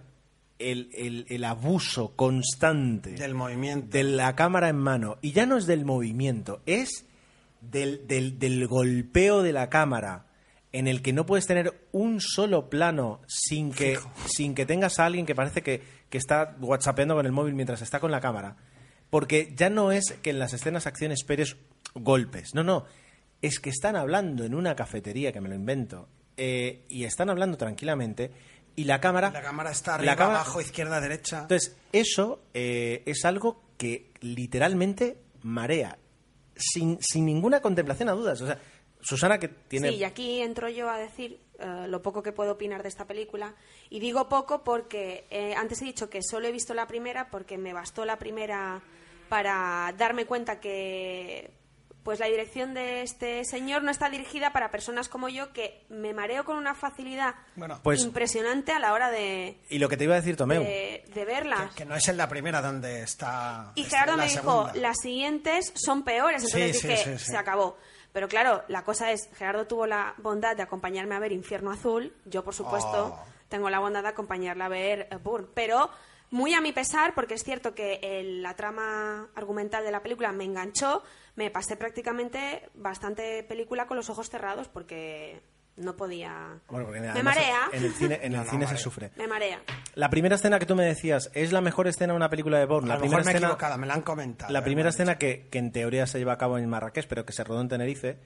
[0.59, 3.87] el, el- el abuso constante Del movimiento.
[3.95, 7.05] de la cámara en mano, y ya no es del movimiento, es
[7.61, 10.24] del, del- del golpeo de la cámara,
[10.77, 13.97] en el que no puedes tener un solo plano sin que,
[14.27, 17.81] sin que tengas a alguien que parece que, que está whatsappeando con el móvil mientras
[17.81, 18.57] está con la cámara.
[19.09, 21.55] Porque ya no es que en las escenas acción esperes
[21.93, 22.85] golpes, no, no,
[23.41, 27.57] es que están hablando en una cafetería, que me lo invento, eh, y están hablando
[27.57, 28.31] tranquilamente,
[28.75, 29.31] y la cámara...
[29.31, 31.41] La cámara está la arriba, cámara- abajo, izquierda, derecha.
[31.43, 35.97] entonces, eso eh, es algo que literalmente marea,
[36.57, 38.41] sin, sin ninguna contemplación a dudas.
[38.41, 38.59] O sea,
[39.05, 39.89] Susana que tiene...
[39.89, 43.05] Sí, y aquí entro yo a decir eh, lo poco que puedo opinar de esta
[43.05, 43.53] película.
[43.89, 47.57] Y digo poco porque eh, antes he dicho que solo he visto la primera porque
[47.57, 48.81] me bastó la primera
[49.29, 51.51] para darme cuenta que
[52.03, 56.13] pues la dirección de este señor no está dirigida para personas como yo que me
[56.13, 60.03] mareo con una facilidad Bueno, Pues- impresionante a la hora de, Y lo que te
[60.03, 61.73] iba a decir, Tomeu, de, de verlas.
[61.73, 63.71] que no es en la primera donde está.
[63.73, 66.43] Y está Gerardo me dijo, las siguientes son peores.
[66.43, 67.31] Entonces Sí, sí, dije, sí, sí.
[67.31, 67.75] se acabó.
[68.15, 72.13] Pero claro, la cosa es, Gerardo tuvo la bondad de acompañarme a ver Infierno Azul.
[72.23, 73.25] Yo, por supuesto, Oh.
[73.49, 75.49] tengo la bondad de acompañarla a ver eh, Bourne.
[75.53, 75.89] Pero
[76.31, 80.31] muy a mi pesar, porque es cierto que el- la trama argumental de la película
[80.31, 81.03] me enganchó,
[81.35, 85.41] me pasé prácticamente bastante película con los ojos cerrados porque
[85.77, 86.59] no podía...
[86.69, 87.59] Bueno, porque me además marea.
[87.73, 89.11] En el cine, en el No, no, cine se sufre.
[89.17, 89.59] Me marea.
[89.95, 92.65] La primera escena que tú me decías, ¿es la mejor escena de una película de
[92.65, 92.87] Bourne?
[92.87, 94.53] A La lo primera mejor me he escena, equivocado, me la han comentado.
[94.53, 97.25] la me primera escena que, que en teoría se lleva a cabo en Marrakech, pero
[97.25, 98.17] que se rodó en Tenerife,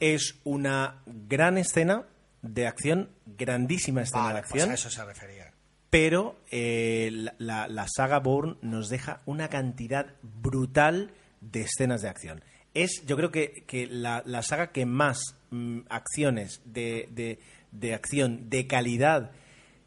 [0.00, 2.04] es una gran escena
[2.42, 4.70] de acción, grandísima escena Vale, de pues acción.
[4.70, 5.52] a eso se refería.
[5.90, 11.10] pero eh, la, la- la saga Bourne nos deja una cantidad brutal
[11.40, 12.42] de escenas de acción.
[12.74, 15.18] Es, yo creo que, que la, la saga que más
[15.56, 17.38] mm, acciones de, de-
[17.72, 19.30] de acción de calidad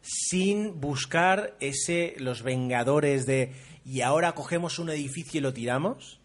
[0.02, 3.52] sin buscar ese los vengadores de
[3.84, 6.20] y ahora cogemos un edificio y lo tiramos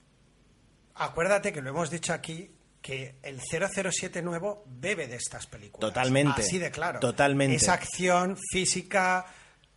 [0.95, 2.51] Acuérdate que lo hemos dicho aquí
[2.81, 5.89] que el 007 nuevo bebe de estas películas.
[5.89, 6.41] Totalmente.
[6.41, 6.99] Así de claro.
[6.99, 7.55] Totalmente.
[7.57, 9.25] Es acción física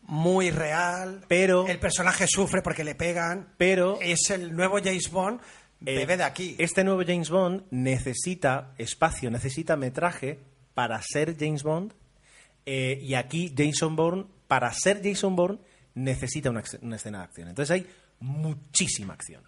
[0.03, 1.24] muy real.
[1.27, 3.53] Pero- el personaje sufre porque le pegan.
[3.57, 5.40] Pero- es el nuevo James Bond
[5.81, 6.57] bebe de aquí.
[6.59, 10.39] Este nuevo James Bond necesita espacio, necesita metraje
[10.75, 11.93] para ser James Bond.
[12.67, 15.59] eh, y aquí Jason Bourne, para ser Jason Bourne,
[15.95, 17.49] necesita una, escena de acción.
[17.49, 17.87] Entonces hay
[18.21, 19.43] muchísima acción.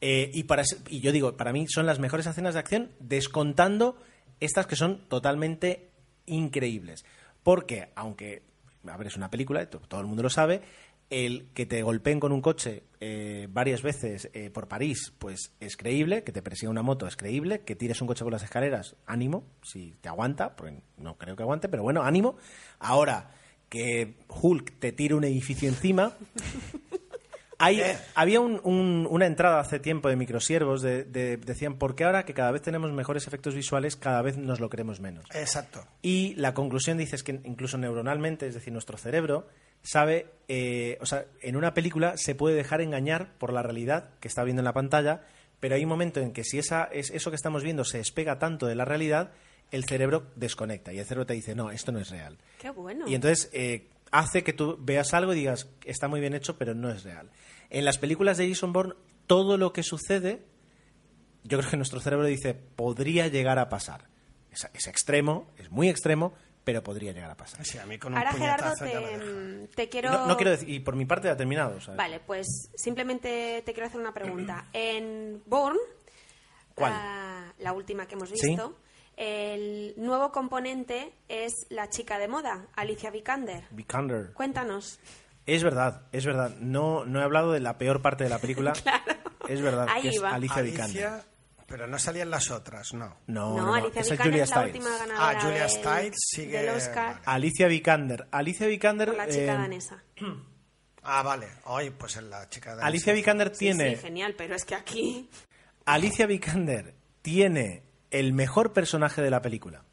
[0.00, 3.96] Eh, y, para, y yo digo, para mí son las mejores escenas de acción, descontando
[4.40, 5.90] estas que son totalmente
[6.26, 7.04] increíbles.
[7.42, 8.42] Porque, aunque,
[8.86, 10.62] a ver, es una película, todo el mundo lo sabe,
[11.10, 15.76] el que te golpeen con un coche eh, varias veces eh, por París, pues es
[15.76, 18.96] creíble, que te persiga una moto es creíble, que tires un coche por las escaleras,
[19.06, 22.36] ánimo, si te aguanta, porque no creo que aguante, pero bueno, ánimo.
[22.80, 23.30] Ahora,
[23.68, 26.12] que Hulk te tire un edificio encima,
[27.58, 27.80] hay,
[28.14, 32.24] había un- un- una entrada hace tiempo de microsiervos, de, de- decían, ¿por qué ahora
[32.24, 35.24] que cada vez tenemos mejores efectos visuales, cada vez nos lo creemos menos?
[35.34, 35.84] Exacto.
[36.02, 39.46] Y la conclusión dice es que incluso neuronalmente, es decir, nuestro cerebro
[39.86, 44.28] sabe, eh, o sea, en una película se puede dejar engañar por la realidad que
[44.28, 45.22] está viendo en la pantalla,
[45.60, 48.38] pero hay un momento en que si esa, es, eso que estamos viendo se despega
[48.38, 49.30] tanto de la realidad,
[49.70, 52.36] el cerebro desconecta y el cerebro te dice, no, esto no es real.
[52.58, 53.06] Qué bueno.
[53.08, 56.74] Y entonces eh, hace que tú veas algo y digas, está muy bien hecho, pero
[56.74, 57.30] no es real.
[57.70, 58.94] En las películas de Jason Bourne,
[59.26, 60.42] todo lo que sucede,
[61.44, 64.08] yo creo que nuestro cerebro dice, podría llegar a pasar.
[64.50, 66.34] Es, es extremo, es muy extremo,
[66.66, 67.64] pero podría llegar a pasar.
[67.64, 70.10] Sí, a mí con un Ahora, Gerardo, te, mm, te quiero...
[70.10, 71.80] No, no quiero decir, y por mi parte ha terminado.
[71.80, 71.96] ¿sabes?
[71.96, 72.44] Vale, pues
[72.74, 74.66] simplemente te quiero hacer una pregunta.
[74.72, 75.76] En Born,
[76.74, 76.92] ¿Cuál?
[76.92, 78.48] ah, la última que hemos Sí.
[78.48, 78.76] visto,
[79.16, 83.62] el nuevo componente es la chica de moda, Alicia Vikander.
[83.70, 84.32] Vikander.
[84.32, 84.98] Cuéntanos.
[85.46, 86.50] Es verdad, es verdad.
[86.58, 88.72] No, no he hablado de la peor parte de la película.
[89.48, 90.30] Es verdad, Ahí que es va.
[90.34, 91.22] Alicia Vikander.
[91.66, 93.16] Pero no salían las otras, no.
[93.26, 94.76] No, No, no, no, Alicia esa es Vikander Julia es la Stiles.
[94.76, 97.22] última ganadora Ah, Julia Stiles sigue- del Oscar vale.
[97.26, 98.28] Alicia Vikander.
[98.30, 99.08] Alicia Vikander.
[99.08, 100.02] por la chica eh, danesa.
[101.08, 101.46] Ah, vale.
[101.66, 103.94] Hoy, pues en la chica de Alicia Vikander tiene.
[103.94, 105.30] sí, genial, pero es que aquí...
[105.84, 109.84] Alicia Vikander tiene el mejor personaje de la película.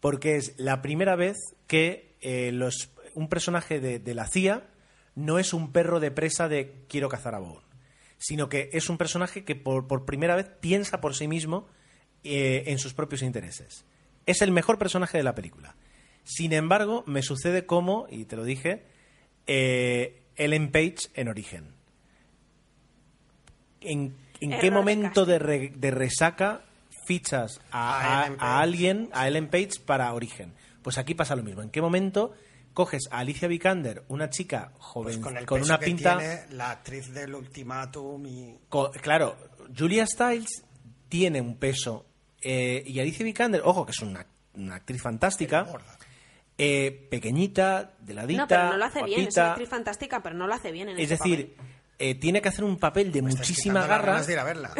[0.00, 1.36] Porque es la primera vez
[1.66, 4.66] que eh, los, un personaje de, de la CIA
[5.14, 7.65] no es un perro de presa de quiero cazar a Bourne.
[8.18, 11.68] Sino que es un personaje que por, por primera vez piensa por sí mismo
[12.24, 13.84] eh, en sus propios intereses.
[14.24, 15.76] Es el mejor personaje de la película.
[16.24, 18.82] Sin embargo, me sucede como, y te lo dije,
[19.46, 21.74] eh, Ellen Page en Origen.
[23.80, 26.62] ¿En, en qué momento de, re- de resaca
[27.06, 30.52] fichas a, A a- alguien, a Ellen Page, para Origen?
[30.82, 31.62] Pues aquí pasa lo mismo.
[31.62, 32.32] ¿En qué momento
[32.76, 36.18] coges a Alicia Vikander, una chica joven Pues con el con peso una que pinta...
[36.18, 38.58] tiene la actriz del ultimátum y...
[39.00, 39.34] Claro,
[39.74, 40.62] Julia Stiles
[41.08, 42.04] tiene un peso
[42.42, 45.66] eh, y Alicia Vikander, ojo, que es una, una actriz fantástica,
[46.58, 49.26] eh, pequeñita, deladita, No, pero no lo hace bien.
[49.26, 51.66] Es una actriz fantástica, pero no lo hace bien en Es decir, papel.
[51.98, 54.12] eh, tiene que hacer un papel de Me muchísima garra.
[54.12, 54.74] ganas de ir a verla.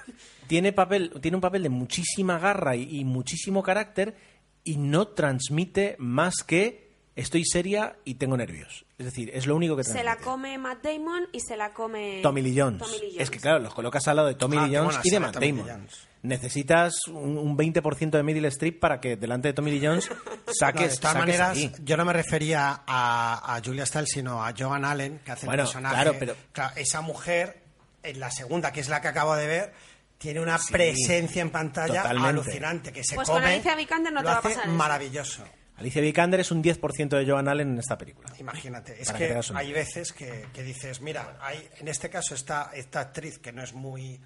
[0.46, 4.16] tiene papel tiene un papel de muchísima garra y, y muchísimo carácter
[4.64, 6.81] y no transmite más que
[7.14, 10.56] estoy seria y tengo nervios es decir es lo único que Se transmite la come
[10.58, 12.20] Matt Damon y se la come...
[12.22, 12.78] Tommy Lee Jones.
[12.82, 14.94] Tommy Lee es que claro los colocas al lado de Tommy Ah, Lee qué Jones
[14.94, 16.08] buena y de Matt Tommy Lee Damon Jones.
[16.22, 20.08] necesitas un, un 20% de Meryl Streep para que delante de Tommy Lee Jones
[20.46, 21.72] No, saques, de todas saques maneras, ahí.
[21.84, 25.62] yo no me refería a, a Julia Stiles, sino a Joan Allen, que hace Bueno,
[25.62, 25.94] el personaje.
[25.94, 27.60] claro, pero- Claro, esa mujer,
[28.02, 29.72] en la segunda, que es la que acabo de ver,
[30.18, 32.28] tiene una presencia en pantalla totalmente.
[32.28, 34.64] alucinante, que se Pues con come, Alicia Vikander no lo te va a hace pasar
[34.64, 34.72] eso.
[34.76, 35.44] maravilloso.
[35.76, 39.72] Alicia Vikander es un 10% de Joan Allen en esta película Imagínate, es que hay
[39.72, 43.72] veces que, que dices, mira, hay, en este caso está esta actriz que no es
[43.72, 44.20] muy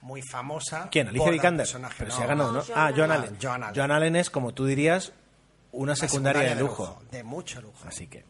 [0.00, 0.88] muy famosa.
[0.90, 1.08] ¿Quién?
[1.08, 1.64] Alicia Vikander.
[1.66, 2.16] personaje, Pero no.
[2.16, 2.58] se ha ganado, ¿no?
[2.58, 3.22] No, Joan ah, Joan Allen.
[3.28, 3.38] Allen.
[3.40, 3.74] Joan Allen.
[3.74, 5.12] Joan Allen es, como tú dirías,
[5.72, 7.02] una Una secundaria, de lujo.
[7.10, 7.88] De mucho lujo.
[7.88, 8.24] Así que.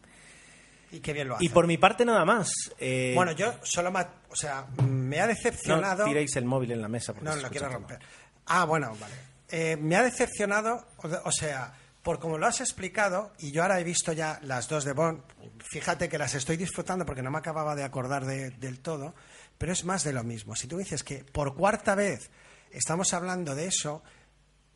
[0.91, 1.43] Y qué bien lo hace.
[1.43, 2.49] Y por mi parte, nada más.
[2.79, 3.99] Eh, Bueno, yo solo me...
[3.99, 6.05] ha- O sea, me ha no decepcionado...
[6.05, 7.11] tiréis el móvil en la mesa.
[7.13, 7.75] porque No, lo quiero todo.
[7.75, 7.99] romper.
[8.45, 9.13] Ah, bueno, vale.
[9.49, 11.73] Eh, me ha decepcionado, o de- o sea,
[12.05, 15.21] por como lo has explicado, y yo ahora he visto ya las dos de Bond,
[15.59, 19.13] fíjate que las estoy disfrutando porque no me acababa de acordar de- del todo,
[19.57, 20.55] pero es más de lo mismo.
[20.55, 22.29] Si tú dices que por cuarta vez
[22.71, 24.03] estamos hablando de eso,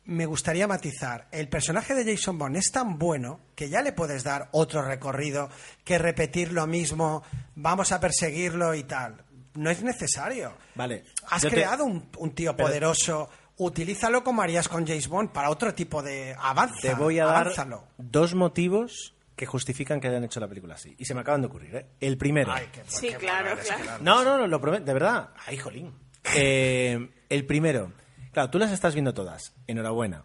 [0.06, 1.28] me gustaría matizar.
[1.30, 5.50] El personaje de Jason Bond es tan bueno que ya le puedes dar otro recorrido
[5.84, 7.22] que repetir lo mismo,
[7.54, 9.24] vamos a perseguirlo y tal.
[9.54, 10.54] No es necesario.
[10.74, 11.04] Vale.
[11.28, 13.28] Has yo te- creado un, un tío Pero- poderoso.
[13.62, 16.80] Utilízalo como harías con James Bond para otro tipo de avanza.
[16.80, 17.84] Te voy a dar avánzalo.
[17.98, 20.94] dos motivos que justifican que hayan hecho la película así.
[20.98, 21.86] Y se me acaban de ocurrir, ¿eh?
[22.00, 22.52] El primero.
[22.52, 24.02] Ay, qué- Sí, qué claro, claro.
[24.02, 25.30] No, no, no, lo prometo, de verdad.
[25.46, 25.92] Ay, jolín.
[26.36, 27.92] Eh, el primero.
[28.32, 29.54] Claro, tú las estás viendo todas.
[29.66, 30.24] Enhorabuena.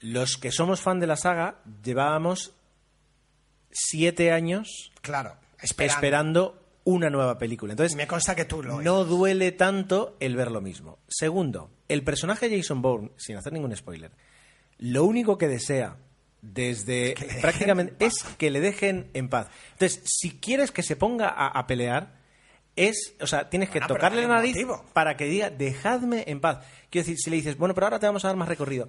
[0.00, 2.52] Los que somos fan de la saga llevábamos
[3.70, 5.94] siete años Claro, esperando.
[5.94, 7.72] esperando una nueva película.
[7.72, 10.98] Entonces, Me consta que tú lo no duele tanto el ver lo mismo.
[11.08, 14.10] Segundo, el personaje de Jason Bourne, sin hacer ningún spoiler,
[14.78, 15.96] lo único que desea
[16.42, 19.48] desde que prácticamente es que le dejen en paz.
[19.72, 22.18] Entonces, si quieres que se ponga a, a pelear,
[22.76, 24.84] es, o sea, tienes que Bueno, pero tocarle la nariz motivo.
[24.92, 26.64] para que diga, dejadme en paz.
[26.88, 28.88] Quiero decir, si le dices, bueno, pero ahora te vamos a dar más recorrido,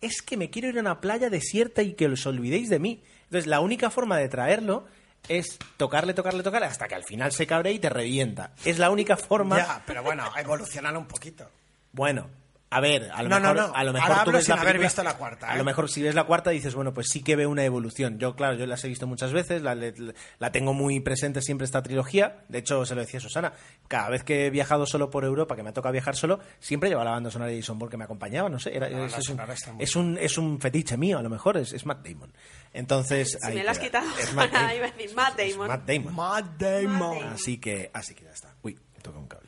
[0.00, 3.02] es que me quiero ir a una playa desierta y que os olvidéis de mí.
[3.24, 4.86] Entonces, la única forma de traerlo
[5.28, 8.52] es tocarle, tocarle, tocarle hasta que al final se cabre y te revienta.
[8.64, 9.58] Es la única forma.
[9.58, 11.50] Ya, pero bueno, evolucionalo un poquito.
[11.92, 12.28] Bueno,
[12.70, 13.74] a ver, a lo No, no, mejor, no.
[13.74, 15.58] a lo mejor Ahora tú ves sin la haber visto la cuarta, A ¿eh?
[15.58, 18.18] lo mejor si ves la cuarta dices, bueno, pues sí que veo una evolución.
[18.18, 21.82] Yo, claro, yo las he visto muchas veces, la, la tengo muy presente siempre esta
[21.82, 22.44] trilogía.
[22.48, 23.52] De hecho, se lo decía Susana,
[23.88, 26.90] cada vez que he viajado solo por Europa, que me ha tocado viajar solo, siempre
[26.90, 29.28] llevaba la banda sonora de Jason Bourne que me acompañaba, no sé, era, No, es,
[29.30, 29.40] un,
[29.78, 32.32] es, un, es un fetiche mío, a lo mejor, es, es Matt Damon.
[32.74, 34.76] Entonces, Si ahí me lo has quitado, Es Matt ahora Damon.
[34.76, 35.68] iba a decir Matt Es Damon.
[35.68, 36.14] Matt Damon.
[36.14, 36.98] Matt Damon.
[36.98, 37.32] Matt Damon.
[37.32, 38.54] Así que, así que ya está.
[38.62, 39.47] Uy, me toca un cable.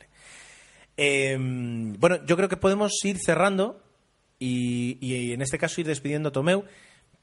[1.03, 3.81] Eh, bueno, yo creo que podemos ir cerrando
[4.37, 6.63] y, y en este caso ir despidiendo a Tomeu.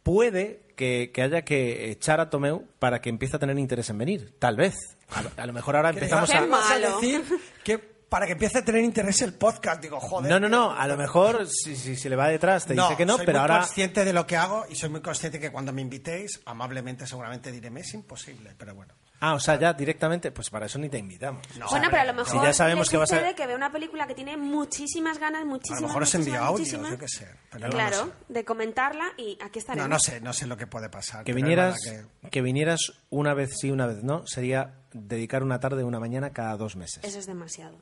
[0.02, 3.98] Puede que, que haya que echar a Tomeu para que empiece a tener interés en
[3.98, 4.34] venir.
[4.38, 4.74] Tal vez.
[5.10, 6.38] A lo, a lo mejor ahora empezamos a...
[6.38, 7.22] A decir
[7.62, 9.82] que para que empiece a tener interés el podcast.
[9.82, 10.30] Digo, joder.
[10.30, 10.70] No, no, no.
[10.72, 13.38] A lo mejor si, si, si le va detrás te dice que no, soy pero
[13.40, 13.58] muy ahora.
[13.60, 17.52] consciente de lo que hago y soy muy consciente que cuando me invitéis, amablemente seguramente
[17.52, 18.94] diré, "Me es imposible, pero bueno.
[19.20, 21.42] Ah, o sea, ya directamente, pues para eso ni te invitamos.
[21.58, 22.18] No, bueno, hombre, pero a lo no.
[22.22, 25.42] mejor Si ya sabemos que va a que ve una película que tiene muchísimas ganas,
[25.42, 26.90] A muchísimas lo mejor os muchísimas, envío audio, muchísimas.
[26.92, 27.28] yo qué sé.
[27.50, 28.32] pero no claro, sé.
[28.32, 29.88] de comentarla y aquí estaremos.
[29.88, 31.24] No, no sé, no sé lo que puede pasar.
[31.24, 32.80] Que vinieras, que- que vinieras
[33.10, 37.02] una vez sí, una vez no, sería dedicar una tarde, una mañana cada dos meses.
[37.04, 37.76] Eso es demasiado.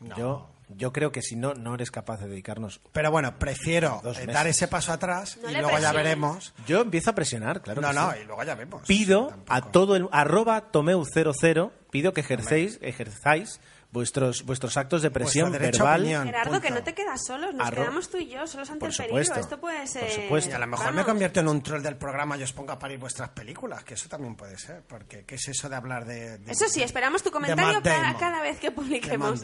[0.00, 0.16] no.
[0.16, 2.80] Yo, yo creo que si no, no eres capaz de dedicarnos.
[2.92, 4.34] Pero bueno, prefiero Dos meses.
[4.34, 6.54] dar ese paso atrás No y luego ya veremos.
[6.66, 7.80] Yo empiezo a presionar, claro.
[7.80, 8.18] no, que no, sí.
[8.22, 8.82] y luego ya vemos.
[8.86, 9.52] Pido Tampoco.
[9.54, 13.60] a todo el arroba tomeu00, pido que ejercéis, ejerzáis
[13.92, 16.00] vuestros vuestros actos de presión verbal.
[16.02, 16.24] opinión.
[16.26, 16.62] Gerardo, punto.
[16.66, 18.94] que no te quedas solo, nos Arro- quedamos tú y yo, solos ante Por el
[18.94, 19.40] supuesto, peligro.
[19.40, 20.10] Esto puede por ser.
[20.22, 20.50] supuesto.
[20.50, 22.78] Y a lo mejor me convierto en un troll del programa y os pongo a
[22.78, 26.38] parir vuestras películas, que eso también puede ser, porque ¿qué es eso de hablar de...
[26.38, 29.40] de- Eso sí, esperamos tu comentario cada, cada vez que publiquemos.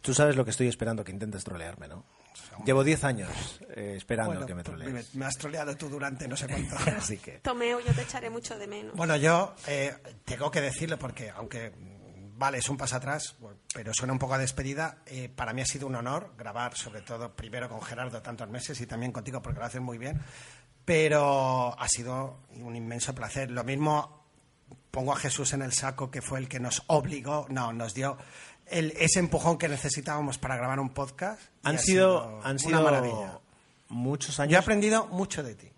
[0.00, 2.04] Tú sabes lo que estoy esperando, que intentes trolearme, ¿no?
[2.64, 5.14] Llevo 10 años eh, esperando Bueno, que me tú- me, trolees.
[5.14, 6.76] me has troleado tú durante no sé cuánto.
[6.96, 7.38] Así que...
[7.38, 8.94] Tomeo, yo te echaré mucho de menos.
[8.96, 9.94] Bueno, yo eh,
[10.24, 13.36] tengo que decirlo porque, aunque mm, vale, es un paso atrás,
[13.72, 17.00] pero suena un poco a despedida, eh, para mí ha sido un honor grabar, sobre
[17.02, 20.20] todo primero con Gerardo tantos meses y también contigo porque lo haces muy bien,
[20.84, 23.50] pero ha sido un inmenso placer.
[23.50, 24.26] Lo mismo
[24.90, 28.16] pongo a Jesús en el saco, que fue el que nos obligó, no, nos dio
[28.70, 31.40] el, ese empujón que necesitábamos para grabar un podcast.
[31.62, 33.40] Han ha sido, han una sido maravilla.
[33.88, 35.68] muchos Yo he años aprendido mucho de ti,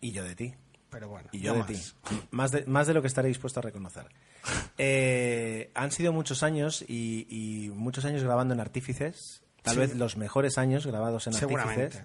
[0.00, 0.54] y yo de ti.
[0.90, 1.66] pero bueno, Y yo de más.
[1.68, 1.82] ti.
[2.30, 4.06] Más de, más de lo que estaré dispuesto a reconocer.
[4.78, 9.42] Eh, han sido muchos años y, y muchos años grabando en Artífices.
[9.62, 9.80] Tal Sí.
[9.80, 11.34] vez los mejores años grabados en.
[11.34, 12.02] Artífices.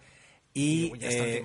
[0.54, 1.44] Y Y eh,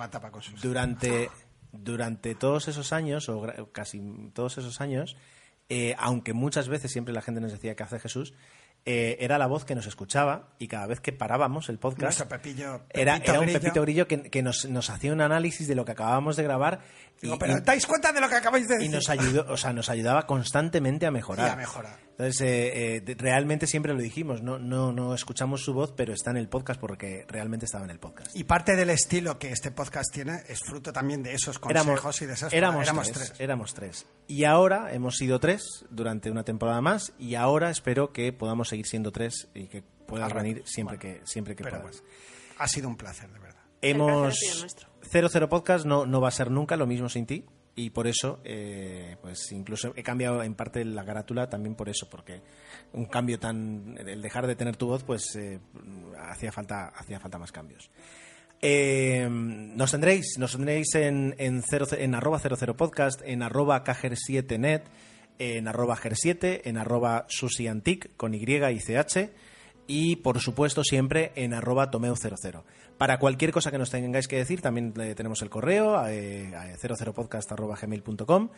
[0.61, 1.29] durante,
[1.71, 4.01] durante todos esos años, o casi
[4.33, 5.15] todos esos años,
[5.69, 8.33] eh, aunque muchas veces siempre la gente nos decía que hace Jesús,
[8.85, 12.81] eh, era la voz que nos escuchaba y cada vez que parábamos el podcast Pepillo,
[12.89, 13.59] era, era un Grillo.
[13.59, 16.79] Pepito Grillo que, que nos, nos hacía un análisis de lo que acabábamos de grabar
[17.21, 18.91] y, Digo, pero y- ¿dais cuenta de lo que acabáis de y decir?
[18.95, 21.47] nos ayudó, o sea, nos ayudaba constantemente a mejorar.
[21.47, 22.06] Sí, a mejorar.
[22.17, 26.31] Entonces, eh, eh, realmente siempre lo dijimos, no, no, no escuchamos su voz, pero está
[26.31, 28.35] en el podcast porque realmente estaba en el podcast.
[28.35, 32.25] Y parte del estilo que este podcast tiene es fruto también de esos consejos y
[32.25, 33.39] de esas éramos, éramos tres, tres.
[33.39, 34.07] éramos tres.
[34.25, 38.87] Y ahora hemos sido tres durante una temporada más y ahora espero que podamos seguir
[38.87, 41.81] siendo tres y que puedas Al venir siempre que siempre que puedas.
[41.83, 41.97] bueno,
[42.57, 43.61] ha sido un placer, de verdad.
[43.83, 44.89] Hemos placer ha sido nuestro.
[45.29, 47.45] 00 podcast no, no va a ser nunca lo mismo sin ti
[47.77, 52.09] y por eso eh, pues incluso he cambiado en parte la carátula también por eso
[52.09, 52.41] porque
[52.93, 55.59] un cambio tan el dejar de tener tu voz pues eh,
[56.19, 57.89] hacía falta hacía falta más cambios
[58.59, 64.81] Eh, nos tendréis nos tendréis en en, 00 en arroba 00 podcast en arroba cajer7net
[65.37, 69.29] en arroba ger7 en arroba susiantic con y y ch
[69.85, 72.63] y por supuesto siempre en arroba tomeu00.
[72.97, 76.75] Para cualquier cosa que nos tengáis que decir, también eh, tenemos el correo eh, a
[76.77, 78.49] 00podcast.gmail.com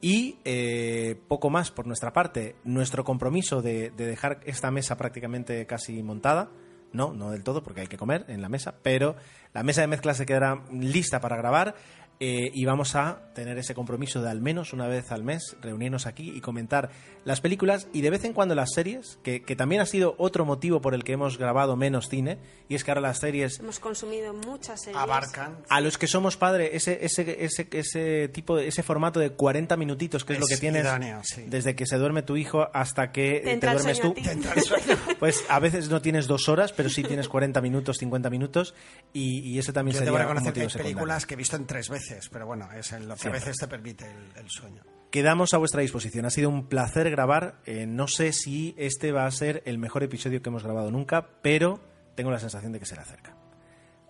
[0.00, 2.54] y eh, poco más por nuestra parte.
[2.64, 6.50] Nuestro compromiso de, de dejar esta mesa prácticamente casi montada,
[6.92, 9.16] no, no del todo porque hay que comer en la mesa, pero
[9.52, 11.74] la mesa de mezcla se quedará lista para grabar
[12.20, 16.06] eh, y vamos a tener ese compromiso de al menos una vez al mes reunirnos
[16.06, 16.90] aquí y comentar
[17.24, 20.44] las películas y de vez en cuando las series, que, que también ha sido otro
[20.44, 23.80] motivo por el que hemos grabado menos cine, y es que ahora las series Hemos
[23.80, 24.96] consumido muchas series.
[25.00, 25.58] Abarcan.
[25.68, 29.76] a los que somos padres, ese, ese, ese, ese tipo de, ese formato de 40
[29.76, 31.44] minutitos, que es, lo Es que tienes idóneo, sí.
[31.48, 34.14] desde que se duerme tu hijo hasta que Te te, el duermes tú.
[34.16, 34.22] a.
[34.22, 34.96] Te.
[35.18, 38.74] Pues a veces no tienes dos horas, pero sí tienes 40 minutos, 50 minutos,
[39.12, 40.82] y, y eso también Yo sería motivo hay secundario.
[40.94, 43.40] películas que he visto en tres veces, pero bueno, es en lo que Siempre.
[43.40, 44.82] a veces te permite el, el sueño.
[45.10, 46.24] Quedamos a vuestra disposición.
[46.24, 47.60] Ha sido un placer grabar.
[47.66, 51.28] Eh, no sé si este va a ser el mejor episodio que hemos grabado nunca,
[51.42, 51.80] pero
[52.14, 53.36] tengo la sensación de que se le acerca.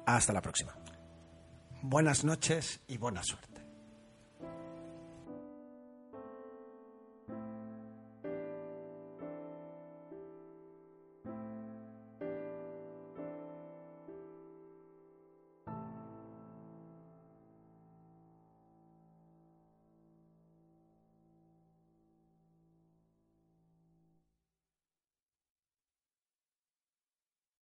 [0.06, 0.76] Hasta la próxima.
[1.82, 3.51] Buenas noches y buena suerte.